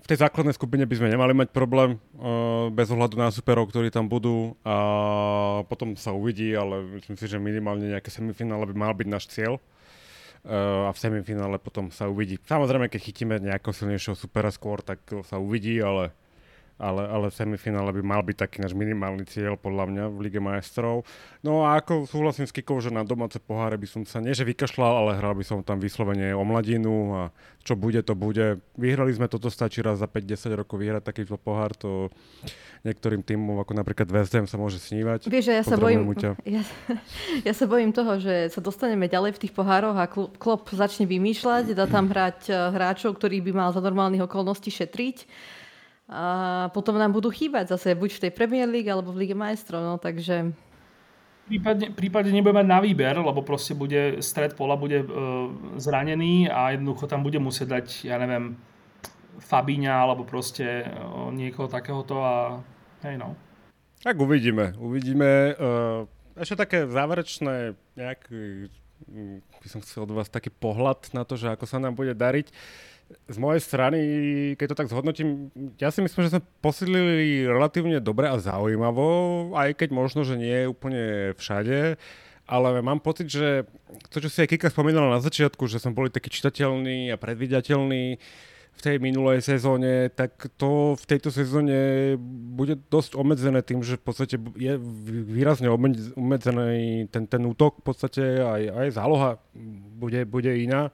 v 0.04 0.06
tej 0.08 0.24
základnej 0.24 0.56
skupine 0.56 0.88
by 0.88 0.96
sme 0.96 1.12
nemali 1.12 1.36
mať 1.36 1.52
problém 1.52 2.00
uh, 2.16 2.72
bez 2.72 2.88
ohľadu 2.88 3.20
na 3.20 3.28
superov, 3.28 3.68
ktorí 3.68 3.92
tam 3.92 4.08
budú 4.08 4.56
a 4.64 4.76
potom 5.68 5.96
sa 6.00 6.16
uvidí, 6.16 6.56
ale 6.56 6.96
myslím 6.96 7.16
si, 7.20 7.28
že 7.28 7.36
minimálne 7.36 7.92
nejaké 7.92 8.08
semifinále 8.08 8.64
by 8.72 8.74
mal 8.76 8.92
byť 8.96 9.08
náš 9.08 9.28
cieľ 9.28 9.60
uh, 9.60 10.88
a 10.88 10.90
v 10.96 11.00
semifinále 11.00 11.60
potom 11.60 11.92
sa 11.92 12.08
uvidí. 12.08 12.40
Samozrejme, 12.40 12.88
keď 12.88 13.00
chytíme 13.04 13.34
nejakého 13.44 13.76
silnejšieho 13.76 14.16
supera 14.16 14.48
skôr, 14.48 14.80
tak 14.80 15.04
sa 15.28 15.36
uvidí, 15.36 15.76
ale 15.80 16.16
ale, 16.74 17.06
ale 17.06 17.30
semifinále 17.30 17.94
by 17.94 18.02
mal 18.02 18.22
byť 18.26 18.36
taký 18.36 18.58
náš 18.58 18.74
minimálny 18.74 19.22
cieľ 19.30 19.54
podľa 19.54 19.86
mňa 19.86 20.04
v 20.10 20.18
Lige 20.26 20.42
majstrov. 20.42 21.06
No 21.46 21.62
a 21.62 21.78
ako 21.78 22.10
súhlasím 22.10 22.50
s 22.50 22.54
Kikou, 22.54 22.82
že 22.82 22.90
na 22.90 23.06
domáce 23.06 23.38
poháre 23.38 23.78
by 23.78 23.86
som 23.86 24.02
sa 24.02 24.18
nie 24.18 24.34
že 24.34 24.42
vykašľal, 24.42 25.06
ale 25.06 25.10
hral 25.22 25.38
by 25.38 25.44
som 25.46 25.62
tam 25.62 25.78
vyslovene 25.78 26.34
o 26.34 26.42
mladinu 26.42 27.14
a 27.14 27.22
čo 27.62 27.78
bude, 27.78 28.02
to 28.02 28.18
bude. 28.18 28.58
Vyhrali 28.74 29.14
sme, 29.14 29.30
toto 29.30 29.48
stačí 29.48 29.80
raz 29.80 30.02
za 30.02 30.10
5-10 30.10 30.60
rokov 30.60 30.82
vyhrať 30.82 31.02
takýto 31.06 31.38
pohár, 31.38 31.72
to 31.78 32.10
niektorým 32.84 33.24
týmom, 33.24 33.56
ako 33.62 33.72
napríklad 33.72 34.10
West 34.10 34.34
Ham, 34.34 34.44
sa 34.44 34.58
môže 34.60 34.76
snívať. 34.82 35.30
Vieš, 35.30 35.54
ja 35.54 35.64
sa, 35.64 35.78
bojím, 35.78 36.10
ja, 36.58 36.62
ja 37.40 37.52
sa 37.56 37.64
bojím 37.64 37.94
toho, 37.94 38.20
že 38.20 38.50
sa 38.52 38.60
dostaneme 38.60 39.08
ďalej 39.08 39.38
v 39.38 39.42
tých 39.46 39.56
pohároch 39.56 39.96
a 39.96 40.10
Klopp 40.10 40.74
začne 40.74 41.08
vymýšľať, 41.08 41.72
dá 41.72 41.86
tam 41.86 42.10
hrať 42.10 42.50
eh, 42.50 42.54
hráčov, 42.74 43.16
ktorý 43.16 43.40
by 43.46 43.52
mal 43.54 43.70
za 43.72 43.80
normálnych 43.80 44.26
okolností 44.26 44.68
šetriť 44.68 45.24
a 46.04 46.68
potom 46.76 47.00
nám 47.00 47.16
budú 47.16 47.32
chýbať 47.32 47.72
zase 47.72 47.96
buď 47.96 48.10
v 48.20 48.22
tej 48.28 48.32
Premier 48.36 48.68
League 48.68 48.88
alebo 48.92 49.08
v 49.08 49.24
Lige 49.24 49.36
majstrov, 49.36 49.80
no 49.80 49.96
takže... 49.96 50.52
Prípadne, 51.44 51.92
prípadne 51.92 52.32
nebude 52.32 52.56
mať 52.56 52.68
na 52.68 52.80
výber, 52.80 53.20
lebo 53.20 53.44
proste 53.44 53.76
bude, 53.76 54.20
stred 54.24 54.56
pola 54.56 54.80
bude 54.80 55.04
e, 55.04 55.06
zranený 55.76 56.48
a 56.48 56.72
jednoducho 56.72 57.04
tam 57.04 57.20
bude 57.20 57.36
musieť 57.36 57.80
dať, 57.80 57.86
ja 58.08 58.16
neviem, 58.16 58.56
Fabíňa 59.34 59.92
alebo 59.92 60.24
proste 60.24 60.64
e, 60.64 60.86
niekoho 61.36 61.68
takéhoto 61.68 62.20
a 62.24 62.64
hej 63.04 63.20
no. 63.20 63.36
Tak 64.00 64.16
uvidíme, 64.16 64.72
uvidíme. 64.80 65.52
E, 65.52 65.64
ešte 66.36 66.64
také 66.64 66.78
záverečné 66.88 67.76
nejaký, 67.96 68.72
by 69.60 69.68
som 69.68 69.84
chcel 69.84 70.08
od 70.08 70.16
vás 70.16 70.32
taký 70.32 70.48
pohľad 70.48 71.12
na 71.12 71.28
to, 71.28 71.36
že 71.36 71.52
ako 71.52 71.68
sa 71.68 71.76
nám 71.76 71.92
bude 71.96 72.16
dariť 72.16 72.52
z 73.28 73.36
mojej 73.40 73.60
strany, 73.60 73.98
keď 74.56 74.66
to 74.72 74.78
tak 74.84 74.90
zhodnotím, 74.90 75.48
ja 75.80 75.88
si 75.88 76.04
myslím, 76.04 76.20
že 76.24 76.32
sme 76.36 76.42
posilili 76.60 77.48
relatívne 77.48 78.00
dobre 78.00 78.28
a 78.28 78.36
zaujímavo, 78.40 79.52
aj 79.56 79.76
keď 79.76 79.88
možno, 79.92 80.24
že 80.24 80.36
nie 80.36 80.68
úplne 80.68 81.32
všade, 81.36 81.96
ale 82.44 82.68
mám 82.84 83.00
pocit, 83.00 83.32
že 83.32 83.64
to, 84.12 84.20
čo 84.20 84.28
si 84.28 84.44
aj 84.44 84.52
Kika 84.52 84.68
spomínala 84.68 85.16
na 85.16 85.24
začiatku, 85.24 85.64
že 85.64 85.80
sme 85.80 85.96
boli 85.96 86.12
takí 86.12 86.28
čitateľní 86.28 87.08
a 87.12 87.16
predvidateľní 87.16 88.04
v 88.74 88.80
tej 88.82 88.98
minulej 88.98 89.38
sezóne, 89.40 90.10
tak 90.10 90.34
to 90.58 90.98
v 90.98 91.04
tejto 91.06 91.30
sezóne 91.30 92.12
bude 92.52 92.74
dosť 92.90 93.14
obmedzené 93.14 93.62
tým, 93.62 93.86
že 93.86 93.96
v 93.96 94.04
podstate 94.04 94.36
je 94.58 94.74
výrazne 95.30 95.70
obmedzený 95.70 97.06
ten, 97.08 97.24
ten 97.30 97.42
útok, 97.46 97.80
v 97.80 97.84
podstate 97.86 98.42
aj, 98.42 98.62
aj 98.74 98.88
záloha 98.98 99.30
bude, 99.94 100.26
bude 100.26 100.52
iná 100.58 100.90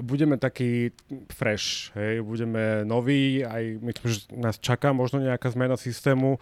budeme 0.00 0.38
taký 0.38 0.94
fresh, 1.32 1.94
hej, 1.94 2.22
budeme 2.22 2.86
noví, 2.86 3.44
aj 3.44 3.82
myslím, 3.82 4.06
že 4.08 4.18
nás 4.34 4.56
čaká 4.58 4.94
možno 4.94 5.22
nejaká 5.22 5.50
zmena 5.52 5.76
systému, 5.76 6.38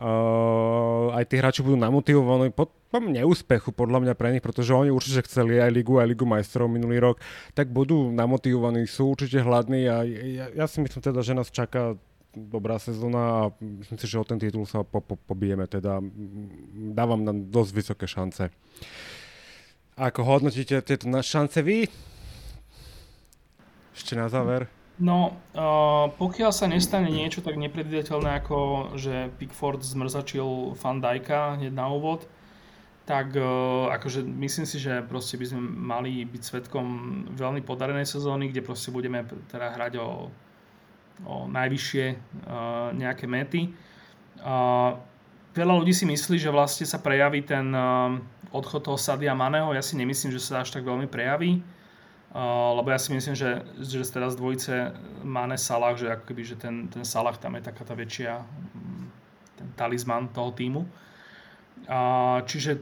Uh, 0.00 1.12
aj 1.12 1.28
tí 1.28 1.36
hráči 1.36 1.60
budú 1.60 1.76
namotivovaní 1.76 2.48
po, 2.56 2.72
po 2.72 3.04
neúspechu 3.04 3.68
podľa 3.68 4.00
mňa 4.00 4.14
pre 4.16 4.32
nich, 4.32 4.40
pretože 4.40 4.72
oni 4.72 4.88
určite 4.88 5.28
chceli 5.28 5.60
aj 5.60 5.68
Ligu, 5.68 6.00
aj 6.00 6.08
Ligu 6.08 6.24
majstrov 6.24 6.72
minulý 6.72 7.04
rok, 7.04 7.20
tak 7.52 7.68
budú 7.68 8.08
namotivovaní, 8.08 8.88
sú 8.88 9.12
určite 9.12 9.44
hladní 9.44 9.92
a 9.92 10.00
ja, 10.08 10.48
ja 10.56 10.64
si 10.64 10.80
myslím 10.80 11.04
teda, 11.04 11.20
že 11.20 11.36
nás 11.36 11.52
čaká 11.52 12.00
dobrá 12.32 12.80
sezóna 12.80 13.20
a 13.20 13.40
myslím 13.60 14.00
si, 14.00 14.08
že 14.08 14.16
o 14.16 14.24
ten 14.24 14.40
titul 14.40 14.64
sa 14.64 14.88
po, 14.88 15.04
po, 15.04 15.20
pobijeme, 15.20 15.68
teda 15.68 16.00
dávam 16.96 17.20
nám 17.20 17.52
dosť 17.52 17.70
vysoké 17.76 18.08
šance. 18.08 18.48
Ako 20.00 20.24
hodnotíte 20.24 20.80
tieto 20.80 21.12
šance 21.20 21.60
vy? 21.60 21.84
Ešte 23.94 24.14
na 24.14 24.30
záver. 24.30 24.70
No, 25.00 25.32
uh, 25.56 26.12
pokiaľ 26.20 26.52
sa 26.52 26.68
nestane 26.68 27.08
niečo 27.08 27.40
tak 27.40 27.56
nepredvidateľné 27.56 28.44
ako, 28.44 28.58
že 29.00 29.32
Pickford 29.40 29.80
zmrzačil 29.80 30.76
Van 30.76 31.00
Dijka 31.00 31.56
hneď 31.56 31.72
na 31.72 31.88
úvod, 31.88 32.28
tak 33.08 33.32
uh, 33.32 33.88
akože 33.96 34.20
myslím 34.20 34.68
si, 34.68 34.76
že 34.76 35.00
proste 35.08 35.40
by 35.40 35.46
sme 35.48 35.60
mali 35.64 36.28
byť 36.28 36.42
svetkom 36.44 36.86
veľmi 37.32 37.64
podarenej 37.64 38.04
sezóny, 38.04 38.52
kde 38.52 38.60
proste 38.60 38.92
budeme 38.92 39.24
teda 39.48 39.72
hrať 39.72 40.04
o, 40.04 40.28
o 41.24 41.34
najvyššie 41.48 42.04
uh, 42.12 42.92
nejaké 42.92 43.24
mety. 43.24 43.72
Uh, 44.44 45.00
veľa 45.56 45.80
ľudí 45.80 45.96
si 45.96 46.04
myslí, 46.04 46.36
že 46.36 46.52
vlastne 46.52 46.84
sa 46.84 47.00
prejaví 47.00 47.40
ten 47.40 47.72
uh, 47.72 48.20
odchod 48.52 48.84
toho 48.84 49.00
Sadia 49.00 49.32
Maného. 49.32 49.72
Ja 49.72 49.80
si 49.80 49.96
nemyslím, 49.96 50.28
že 50.28 50.44
sa 50.44 50.60
až 50.60 50.76
tak 50.76 50.84
veľmi 50.84 51.08
prejaví 51.08 51.79
lebo 52.78 52.94
ja 52.94 52.98
si 53.02 53.10
myslím, 53.10 53.34
že, 53.34 53.66
že 53.82 54.06
teraz 54.06 54.38
dvojice 54.38 54.94
Mane 55.26 55.58
Salah, 55.58 55.98
že 55.98 56.14
akoby, 56.14 56.42
že 56.46 56.54
ten, 56.54 56.86
ten 56.86 57.02
Salah 57.02 57.34
tam 57.34 57.58
je 57.58 57.66
taká 57.66 57.82
tá 57.82 57.98
väčšia 57.98 58.46
mm, 58.46 59.04
ten 59.58 59.68
talizman 59.74 60.30
toho 60.30 60.54
týmu. 60.54 60.86
Uh, 61.90 62.38
čiže 62.46 62.78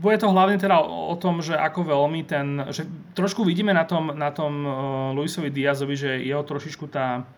bude 0.00 0.16
to 0.16 0.32
hlavne 0.32 0.56
teda 0.56 0.80
o, 0.80 1.12
tom, 1.20 1.44
že 1.44 1.60
ako 1.60 1.92
veľmi 1.92 2.24
ten, 2.24 2.72
že 2.72 2.88
trošku 3.12 3.44
vidíme 3.44 3.74
na 3.76 3.84
tom, 3.84 4.16
na 4.16 4.32
tom 4.32 4.64
uh, 4.64 4.72
Luisovi 5.12 5.52
Diazovi, 5.52 5.92
že 5.98 6.24
jeho 6.24 6.40
trošičku 6.40 6.88
tá, 6.88 7.28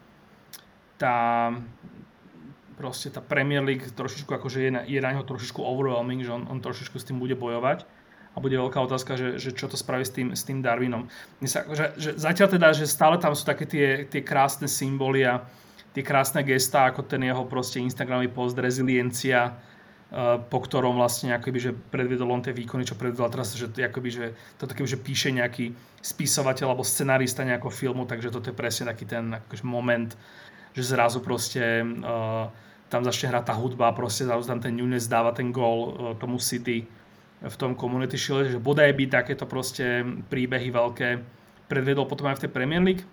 tá 0.95 1.16
proste 2.78 3.11
tá 3.11 3.18
Premier 3.18 3.66
League 3.66 3.82
trošičku 3.90 4.30
akože 4.30 4.59
je 4.62 4.70
na, 4.70 4.80
je 4.86 5.01
na 5.03 5.11
neho 5.11 5.26
trošičku 5.26 5.59
overwhelming, 5.59 6.22
že 6.22 6.30
on, 6.30 6.47
on 6.47 6.62
trošičku 6.62 6.95
s 7.03 7.09
tým 7.09 7.18
bude 7.18 7.34
bojovať 7.34 7.82
a 8.33 8.41
bude 8.41 8.57
veľká 8.57 8.80
otázka, 8.80 9.16
že, 9.20 9.37
že 9.37 9.53
čo 9.53 9.68
to 9.68 9.76
spraví 9.76 10.05
s 10.05 10.12
tým, 10.12 10.33
s 10.33 10.43
tým 10.49 10.64
Darwinom. 10.64 11.05
Sa, 11.45 11.68
že, 11.68 11.93
že 12.01 12.11
zatiaľ 12.16 12.49
teda, 12.49 12.68
že 12.72 12.89
stále 12.89 13.20
tam 13.20 13.37
sú 13.37 13.45
také 13.45 13.68
tie, 13.68 14.09
tie 14.09 14.24
krásne 14.24 14.64
symboly 14.64 15.28
a 15.28 15.45
tie 15.93 16.01
krásne 16.01 16.41
gesta, 16.41 16.89
ako 16.89 17.05
ten 17.05 17.20
jeho 17.28 17.45
proste 17.45 17.76
Instagramový 17.85 18.33
post 18.33 18.57
reziliencia, 18.57 19.53
uh, 19.53 20.41
po 20.41 20.64
ktorom 20.64 20.97
vlastne 20.97 21.37
akoby, 21.37 21.59
že 21.61 21.72
predvedol 21.76 22.33
on 22.33 22.41
tie 22.41 22.57
výkony, 22.57 22.89
čo 22.89 22.97
predvedol 22.97 23.28
teraz, 23.28 23.53
že, 23.53 23.68
akoby, 23.68 24.09
že 24.09 24.24
toto 24.57 24.72
keby, 24.72 24.89
že 24.89 24.97
píše 24.97 25.28
nejaký 25.28 25.76
spisovateľ 26.01 26.72
alebo 26.72 26.89
scenárista 26.89 27.45
nejakého 27.45 27.68
filmu, 27.68 28.09
takže 28.09 28.33
toto 28.33 28.49
je 28.49 28.57
presne 28.57 28.89
taký 28.89 29.05
ten 29.05 29.37
akože 29.45 29.64
moment, 29.68 30.16
že 30.72 30.80
zrazu 30.89 31.20
proste 31.20 31.85
uh, 31.85 32.49
tam 32.89 33.05
začne 33.05 33.28
hrať 33.28 33.45
tá 33.45 33.55
hudba, 33.61 33.93
proste 33.93 34.24
zrazu 34.24 34.49
tam 34.49 34.64
ten 34.64 34.72
Nunes 34.72 35.05
dáva 35.05 35.37
ten 35.37 35.53
gól 35.53 35.80
uh, 35.85 35.93
tomu 36.16 36.41
City, 36.41 36.89
v 37.43 37.57
tom 37.59 37.74
Community 37.74 38.14
Shield, 38.14 38.55
že 38.55 38.62
bodaj 38.62 38.95
by 38.95 39.05
takéto 39.11 39.51
proste 39.51 40.07
príbehy 40.30 40.70
veľké 40.70 41.09
predvedol 41.66 42.07
potom 42.07 42.30
aj 42.30 42.38
v 42.38 42.43
tej 42.47 42.51
Premier 42.55 42.82
League. 42.84 43.05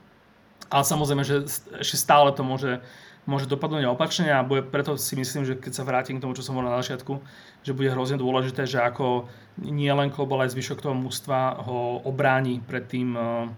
Ale 0.70 0.86
samozrejme, 0.86 1.24
že 1.26 1.50
ešte 1.82 1.98
stále 1.98 2.30
to 2.36 2.46
môže, 2.46 2.78
môže 3.26 3.50
dopadnúť 3.50 3.90
opačne 3.90 4.30
a 4.30 4.46
bude, 4.46 4.62
preto 4.62 5.00
si 5.02 5.18
myslím, 5.18 5.48
že 5.48 5.58
keď 5.58 5.72
sa 5.74 5.88
vrátim 5.88 6.20
k 6.20 6.24
tomu, 6.28 6.38
čo 6.38 6.46
som 6.46 6.54
hovoril 6.54 6.76
na 6.76 6.84
začiatku, 6.84 7.18
že 7.66 7.74
bude 7.74 7.90
hrozne 7.90 8.22
dôležité, 8.22 8.70
že 8.70 8.78
ako 8.78 9.26
nie 9.66 9.90
len 9.90 10.14
Klopp, 10.14 10.30
ale 10.36 10.46
aj 10.46 10.54
zvyšok 10.54 10.86
toho 10.86 10.94
mústva 10.94 11.58
ho 11.64 12.06
obráni 12.06 12.62
pred 12.62 12.86
tým, 12.86 13.18
eh, 13.18 13.50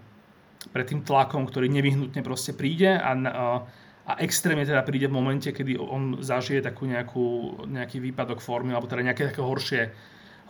pred 0.72 0.86
tým 0.88 1.04
tlakom, 1.04 1.44
ktorý 1.44 1.68
nevyhnutne 1.68 2.22
proste 2.24 2.56
príde 2.56 2.96
a, 2.96 3.12
a, 3.12 3.46
a 4.08 4.12
extrémne 4.22 4.64
teda 4.64 4.80
príde 4.86 5.10
v 5.10 5.16
momente, 5.18 5.50
kedy 5.50 5.76
on 5.76 6.22
zažije 6.22 6.62
takú 6.62 6.86
nejakú, 6.86 7.26
nejaký 7.66 7.98
výpadok 7.98 8.38
formy 8.38 8.70
alebo 8.72 8.86
teda 8.86 9.10
nejaké 9.10 9.34
také 9.34 9.42
horšie 9.42 9.82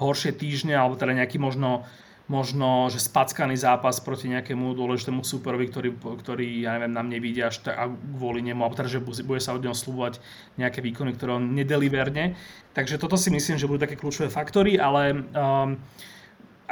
horšie 0.02 0.34
týždne, 0.34 0.74
alebo 0.74 0.98
teda 0.98 1.14
nejaký 1.14 1.38
možno, 1.38 1.86
možno 2.26 2.90
že 2.90 2.98
spackaný 2.98 3.54
zápas 3.54 4.02
proti 4.02 4.26
nejakému 4.26 4.74
dôležitému 4.74 5.22
superovi, 5.22 5.70
ktorý, 5.70 5.90
ktorý 5.94 6.66
ja 6.66 6.74
neviem, 6.74 6.90
nám 6.90 7.06
nevidia 7.06 7.48
až 7.48 7.62
tak, 7.62 7.78
kvôli 8.18 8.42
nemu, 8.42 8.58
alebo 8.62 8.74
teda, 8.74 8.90
že 8.90 9.00
bude 9.02 9.40
sa 9.40 9.54
od 9.54 9.62
neho 9.62 9.76
slúbovať 9.76 10.18
nejaké 10.58 10.82
výkony, 10.82 11.14
ktoré 11.14 11.38
on 11.38 11.54
nedeliverne. 11.54 12.34
Takže 12.74 12.98
toto 12.98 13.14
si 13.14 13.30
myslím, 13.30 13.56
že 13.56 13.68
budú 13.70 13.86
také 13.86 13.94
kľúčové 13.94 14.32
faktory, 14.32 14.80
ale 14.80 15.22
um, 15.32 15.78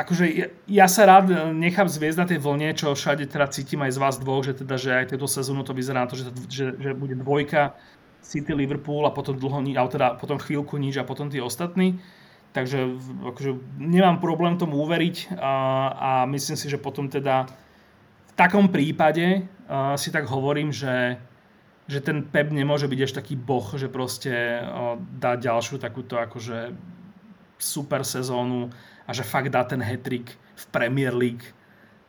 akože 0.01 0.25
ja, 0.33 0.47
ja 0.65 0.87
sa 0.89 1.05
rád 1.05 1.53
nechám 1.53 1.85
zviezť 1.85 2.19
na 2.19 2.27
tej 2.27 2.39
vlne, 2.41 2.73
čo 2.73 2.97
všade 2.97 3.29
teda 3.29 3.53
cítim 3.53 3.85
aj 3.85 3.93
z 3.95 3.99
vás 4.01 4.17
dvoch, 4.17 4.43
že 4.43 4.57
teda, 4.57 4.81
že 4.81 4.91
aj 4.97 5.13
tejto 5.13 5.29
sezónu 5.29 5.61
to 5.61 5.77
vyzerá 5.77 6.05
na 6.05 6.09
to, 6.09 6.17
že, 6.17 6.33
že, 6.49 6.67
že 6.73 6.91
bude 6.97 7.15
dvojka 7.21 7.77
City, 8.21 8.53
Liverpool 8.53 9.05
a 9.09 9.13
potom 9.13 9.37
dlho, 9.37 9.65
alebo 9.77 9.91
teda 9.91 10.17
potom 10.21 10.37
chvíľku 10.37 10.77
nič 10.77 11.01
a 11.01 11.09
potom 11.09 11.33
tí 11.33 11.41
ostatní. 11.41 12.01
Takže 12.51 12.99
akože, 13.31 13.79
nemám 13.79 14.19
problém 14.19 14.59
tomu 14.59 14.83
uveriť 14.83 15.39
a, 15.39 15.55
a 15.95 16.11
myslím 16.27 16.59
si, 16.59 16.67
že 16.67 16.83
potom 16.83 17.07
teda 17.07 17.47
v 18.27 18.33
takom 18.35 18.67
prípade 18.67 19.47
a, 19.71 19.95
si 19.95 20.11
tak 20.11 20.27
hovorím, 20.27 20.75
že, 20.75 21.15
že 21.87 22.03
ten 22.03 22.27
Pep 22.27 22.51
nemôže 22.51 22.91
byť 22.91 23.01
až 23.07 23.13
taký 23.15 23.39
boh, 23.39 23.63
že 23.79 23.87
proste 23.87 24.35
a, 24.67 24.99
dá 24.99 25.39
ďalšiu 25.39 25.79
takúto 25.79 26.19
akože 26.19 26.75
super 27.61 28.03
sezónu 28.03 28.75
a 29.07 29.11
že 29.15 29.23
fakt 29.23 29.55
dá 29.55 29.63
ten 29.63 29.79
hetrik 29.79 30.35
v 30.35 30.65
Premier 30.75 31.15
League, 31.15 31.47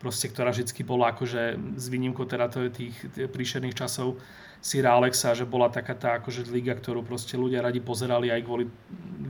proste, 0.02 0.26
ktorá 0.26 0.50
vždy 0.50 0.82
bola 0.82 1.14
akože 1.14 1.78
s 1.78 1.86
výnimkou 1.86 2.26
teda 2.26 2.50
tých, 2.50 2.98
tých 3.14 3.30
príšerných 3.30 3.78
časov 3.78 4.18
Sir 4.62 4.86
Alexa, 4.86 5.34
že 5.34 5.50
bola 5.50 5.74
taká 5.74 5.98
tá 5.98 6.22
akože 6.22 6.46
liga, 6.54 6.78
ktorú 6.78 7.02
proste 7.02 7.34
ľudia 7.34 7.66
radi 7.66 7.82
pozerali 7.82 8.30
aj 8.30 8.42
kvôli, 8.46 8.66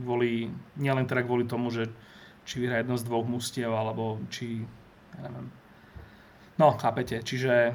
kvôli 0.04 0.52
nielen 0.76 1.08
teda 1.08 1.24
kvôli 1.24 1.48
tomu, 1.48 1.72
že 1.72 1.88
či 2.44 2.60
vyhrá 2.60 2.84
jedno 2.84 3.00
z 3.00 3.06
dvoch 3.08 3.24
mustiev, 3.24 3.72
alebo 3.72 4.20
či, 4.28 4.60
ja 5.16 5.18
neviem. 5.24 5.48
No, 6.60 6.76
chápete, 6.76 7.24
čiže 7.24 7.72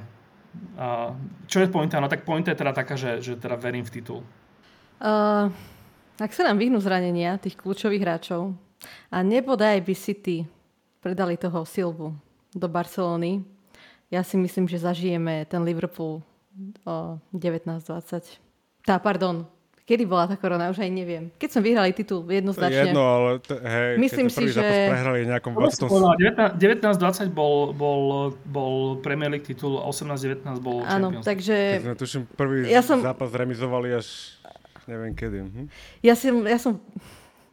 Uh, 0.78 1.14
čo 1.45 1.62
je 1.62 1.70
pointa? 1.70 2.01
No 2.01 2.10
tak 2.10 2.26
pointa 2.26 2.53
je 2.53 2.58
teda 2.58 2.74
taká, 2.74 2.97
že, 2.97 3.22
že 3.22 3.38
teda 3.38 3.58
verím 3.58 3.86
v 3.86 3.93
titul. 3.93 4.22
Uh, 4.97 5.53
ak 6.18 6.34
sa 6.34 6.49
nám 6.49 6.58
vyhnú 6.58 6.82
zranenia 6.82 7.38
tých 7.38 7.58
kľúčových 7.58 8.01
hráčov 8.01 8.58
a 9.14 9.18
nebodaj 9.22 9.82
by 9.86 9.93
City 9.93 10.49
predali 11.01 11.38
toho 11.38 11.62
Silvu 11.66 12.14
do 12.53 12.68
Barcelony, 12.70 13.45
ja 14.10 14.26
si 14.26 14.34
myslím, 14.39 14.66
že 14.66 14.82
zažijeme 14.82 15.45
ten 15.45 15.62
Liverpool 15.62 16.26
19-20. 16.86 18.39
Tá, 18.84 18.97
pardon, 18.97 19.45
Kedy 19.88 20.03
bola 20.03 20.28
tá 20.28 20.36
korona, 20.36 20.68
už 20.68 20.84
aj 20.84 20.91
neviem. 20.91 21.32
Keď 21.39 21.47
som 21.47 21.64
vyhrali 21.64 21.95
titul 21.95 22.28
jednoznačne. 22.28 22.91
Jedno, 22.91 23.08
ale 23.08 23.39
t- 23.39 23.55
hej, 23.55 23.95
Myslím 23.95 24.28
keď 24.28 24.36
si, 24.36 24.45
že... 24.51 24.68
prehrali 24.91 25.24
nejakom 25.24 25.55
20... 25.55 26.60
19-20 26.60 27.32
bol, 27.32 27.72
bol, 27.72 28.36
bol 28.51 28.99
Premier 28.99 29.32
League 29.32 29.47
titul, 29.47 29.80
18-19 29.80 30.60
bol 30.60 30.84
Áno, 30.84 31.16
Champions. 31.16 31.24
takže... 31.24 31.55
Keď 31.55 31.84
sme 31.88 31.95
tuším 31.95 32.22
prvý 32.36 32.68
ja 32.68 32.84
som... 32.84 32.99
zápas 32.99 33.32
remizovali 33.32 33.95
až 33.95 34.36
neviem 34.91 35.16
kedy. 35.16 35.47
Hm? 35.47 35.68
Ja, 36.03 36.20
si, 36.20 36.36
ja 36.36 36.60
som... 36.60 36.84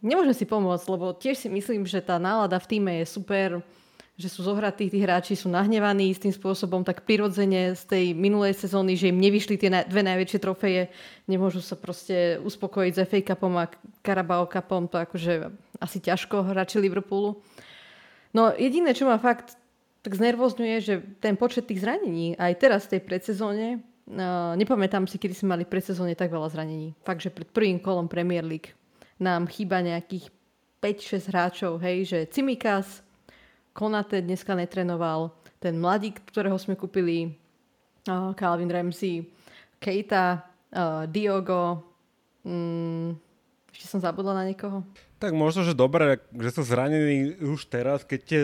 Nemôžem 0.02 0.34
si 0.34 0.42
pomôcť, 0.42 0.90
lebo 0.90 1.14
tiež 1.14 1.38
si 1.38 1.46
myslím, 1.46 1.86
že 1.86 2.02
tá 2.02 2.18
nálada 2.18 2.58
v 2.58 2.66
týme 2.66 2.98
je 2.98 3.06
super 3.06 3.62
že 4.14 4.30
sú 4.30 4.46
zohratí, 4.46 4.86
tí 4.86 5.02
hráči 5.02 5.34
sú 5.34 5.50
nahnevaní 5.50 6.14
tým 6.14 6.30
spôsobom 6.30 6.86
tak 6.86 7.02
prirodzene 7.02 7.74
z 7.74 7.82
tej 7.82 8.04
minulej 8.14 8.54
sezóny, 8.54 8.94
že 8.94 9.10
im 9.10 9.18
nevyšli 9.18 9.58
tie 9.58 9.70
dve 9.90 10.06
najväčšie 10.06 10.38
trofeje, 10.38 10.86
nemôžu 11.26 11.58
sa 11.58 11.74
proste 11.74 12.38
uspokojiť 12.38 12.92
s 12.94 13.02
FA 13.10 13.20
Cupom 13.34 13.58
a 13.58 13.66
Carabao 14.06 14.46
Cupom, 14.46 14.86
to 14.86 15.02
akože 15.02 15.50
asi 15.82 15.98
ťažko 15.98 16.46
hráči 16.46 16.78
Liverpoolu. 16.78 17.42
No 18.30 18.54
jediné, 18.54 18.94
čo 18.94 19.10
ma 19.10 19.18
fakt 19.18 19.58
tak 20.04 20.20
znervozňuje, 20.20 20.76
že 20.84 20.94
ten 21.18 21.34
počet 21.34 21.66
tých 21.66 21.80
zranení 21.80 22.36
aj 22.36 22.52
teraz 22.60 22.84
v 22.86 22.98
tej 22.98 23.02
predsezóne, 23.08 23.80
uh, 23.80 24.52
nepamätám 24.54 25.08
si, 25.08 25.16
kedy 25.16 25.32
sme 25.32 25.56
mali 25.56 25.64
predsezóne 25.64 26.12
tak 26.12 26.28
veľa 26.28 26.52
zranení. 26.52 26.92
Fakt, 27.02 27.24
že 27.24 27.32
pred 27.32 27.48
prvým 27.48 27.80
kolom 27.80 28.06
Premier 28.06 28.44
League 28.44 28.76
nám 29.16 29.48
chýba 29.48 29.80
nejakých 29.80 30.28
5-6 30.84 31.30
hráčov, 31.32 31.72
hej, 31.80 32.04
že 32.04 32.18
Cimikas, 32.28 33.03
Konate 33.74 34.22
dneska 34.22 34.54
netrenoval, 34.54 35.34
ten 35.58 35.74
mladík, 35.82 36.22
ktorého 36.30 36.54
sme 36.62 36.78
kúpili, 36.78 37.34
uh, 38.06 38.30
Calvin 38.38 38.70
Ramsey, 38.70 39.26
Keita, 39.82 40.46
uh, 40.70 41.10
Diogo, 41.10 41.82
um, 42.46 43.18
ešte 43.74 43.90
som 43.90 43.98
zabudla 43.98 44.38
na 44.38 44.46
niekoho. 44.46 44.86
Tak 45.18 45.34
možno, 45.34 45.66
že 45.66 45.74
dobre, 45.74 46.22
že 46.38 46.54
sú 46.54 46.62
zranení 46.62 47.34
už 47.42 47.66
teraz, 47.66 48.06
keď 48.06 48.20
tie, 48.22 48.42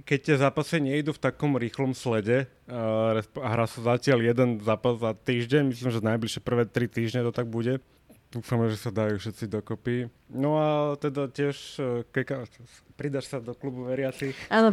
keď 0.00 0.18
tie 0.24 0.36
zápasy 0.40 0.80
nejdu 0.80 1.12
v 1.12 1.22
takom 1.28 1.60
rýchlom 1.60 1.92
slede 1.92 2.48
uh, 2.64 3.20
a 3.20 3.68
sa 3.68 3.80
zatiaľ 3.84 4.32
jeden 4.32 4.64
zápas 4.64 4.96
za 4.96 5.12
týždeň, 5.12 5.76
myslím, 5.76 5.92
že 5.92 6.00
najbližšie 6.00 6.40
prvé 6.40 6.64
tri 6.64 6.88
týždne 6.88 7.28
to 7.28 7.36
tak 7.36 7.52
bude, 7.52 7.84
Dúfame, 8.30 8.70
že 8.70 8.78
sa 8.78 8.94
dajú 8.94 9.18
všetci 9.18 9.50
dokopy. 9.50 10.06
No 10.30 10.54
a 10.54 10.94
teda 10.94 11.26
tiež, 11.26 11.56
e, 11.82 12.06
keka, 12.14 12.46
pridaš 12.94 13.26
sa 13.26 13.42
do 13.42 13.50
klubu 13.58 13.90
veriacich. 13.90 14.38
Áno, 14.46 14.70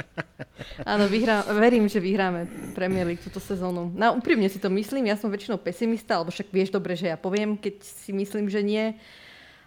áno 0.92 1.04
vyhrá, 1.08 1.48
verím, 1.48 1.88
že 1.88 1.96
vyhráme 1.96 2.44
Premier 2.76 3.08
League 3.08 3.24
túto 3.24 3.40
sezónu. 3.40 3.88
No 3.96 4.20
úprimne 4.20 4.52
si 4.52 4.60
to 4.60 4.68
myslím, 4.68 5.08
ja 5.08 5.16
som 5.16 5.32
väčšinou 5.32 5.56
pesimista, 5.56 6.20
alebo 6.20 6.28
však 6.28 6.52
vieš 6.52 6.68
dobre, 6.68 6.92
že 6.92 7.08
ja 7.08 7.16
poviem, 7.16 7.56
keď 7.56 7.80
si 7.80 8.12
myslím, 8.12 8.52
že 8.52 8.60
nie. 8.60 8.92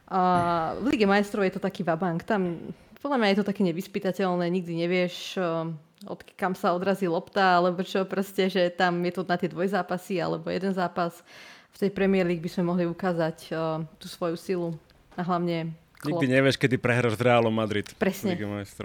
A 0.06 0.78
v 0.78 0.93
Lige 0.93 1.10
majstrov 1.10 1.41
je 1.41 1.58
to 1.58 1.62
taký 1.66 1.82
vabank. 1.82 2.22
Tam 2.22 2.70
podľa 3.02 3.18
mňa 3.18 3.30
je 3.34 3.38
to 3.41 3.49
také 3.49 3.62
nevyspytateľné, 3.66 4.45
nikdy 4.45 4.78
nevieš, 4.78 5.41
e, 5.41 5.74
od 6.06 6.22
kam 6.38 6.54
sa 6.54 6.78
odrazí 6.78 7.10
lopta, 7.10 7.58
alebo 7.58 7.82
čo 7.82 8.06
proste, 8.06 8.45
že 8.45 8.70
tam 8.70 9.02
je 9.02 9.10
to 9.10 9.26
na 9.26 9.41
tie 9.41 9.49
dvojzápasy, 9.49 10.22
alebo 10.22 10.54
jeden 10.54 10.78
zápas 10.78 11.26
v 11.72 11.78
tej 11.78 11.91
Premier 11.91 12.28
League 12.28 12.43
by 12.43 12.51
sme 12.51 12.67
mohli 12.67 12.86
ukázať 12.86 13.38
uh, 13.51 13.82
tú 13.97 14.11
svoju 14.11 14.36
silu 14.36 14.69
a 15.15 15.24
hlavne 15.24 15.72
Klopp. 16.01 16.17
Nikdy 16.17 16.28
nevieš, 16.34 16.57
kedy 16.57 16.82
prehráš 16.82 17.13
s 17.13 17.22
Realom 17.22 17.53
Madrid. 17.53 17.86
Presne, 17.93 18.34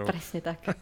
presne 0.05 0.39
tak. 0.45 0.61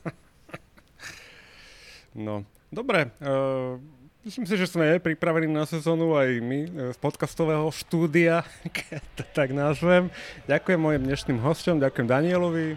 no, 2.26 2.42
dobre. 2.74 3.14
Uh, 3.22 3.78
myslím 4.26 4.42
si, 4.42 4.58
že 4.58 4.66
sme 4.66 4.98
pripravení 4.98 5.46
na 5.46 5.62
sezónu 5.62 6.18
aj 6.18 6.42
my 6.42 6.60
uh, 6.66 6.68
z 6.90 6.98
podcastového 6.98 7.70
štúdia, 7.70 8.42
keď 8.76 9.02
to 9.14 9.24
tak 9.30 9.54
nazvem. 9.54 10.10
Ďakujem 10.50 10.80
mojim 10.82 11.02
dnešným 11.06 11.38
hostom, 11.38 11.78
ďakujem 11.78 12.10
Danielovi. 12.10 12.74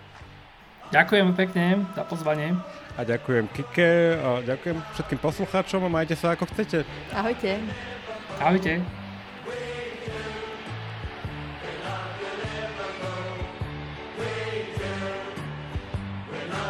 Ďakujem 0.93 1.27
pekne 1.33 1.81
za 1.97 2.05
pozvanie. 2.05 2.53
A 2.93 3.01
ďakujem 3.01 3.49
Kike, 3.57 4.21
a 4.21 4.45
ďakujem 4.45 4.77
všetkým 4.93 5.19
poslucháčom 5.19 5.81
a 5.81 5.89
majte 5.89 6.13
sa 6.13 6.37
ako 6.37 6.45
chcete. 6.53 6.85
Ahojte. 7.09 7.57
Ahojte. 8.37 9.06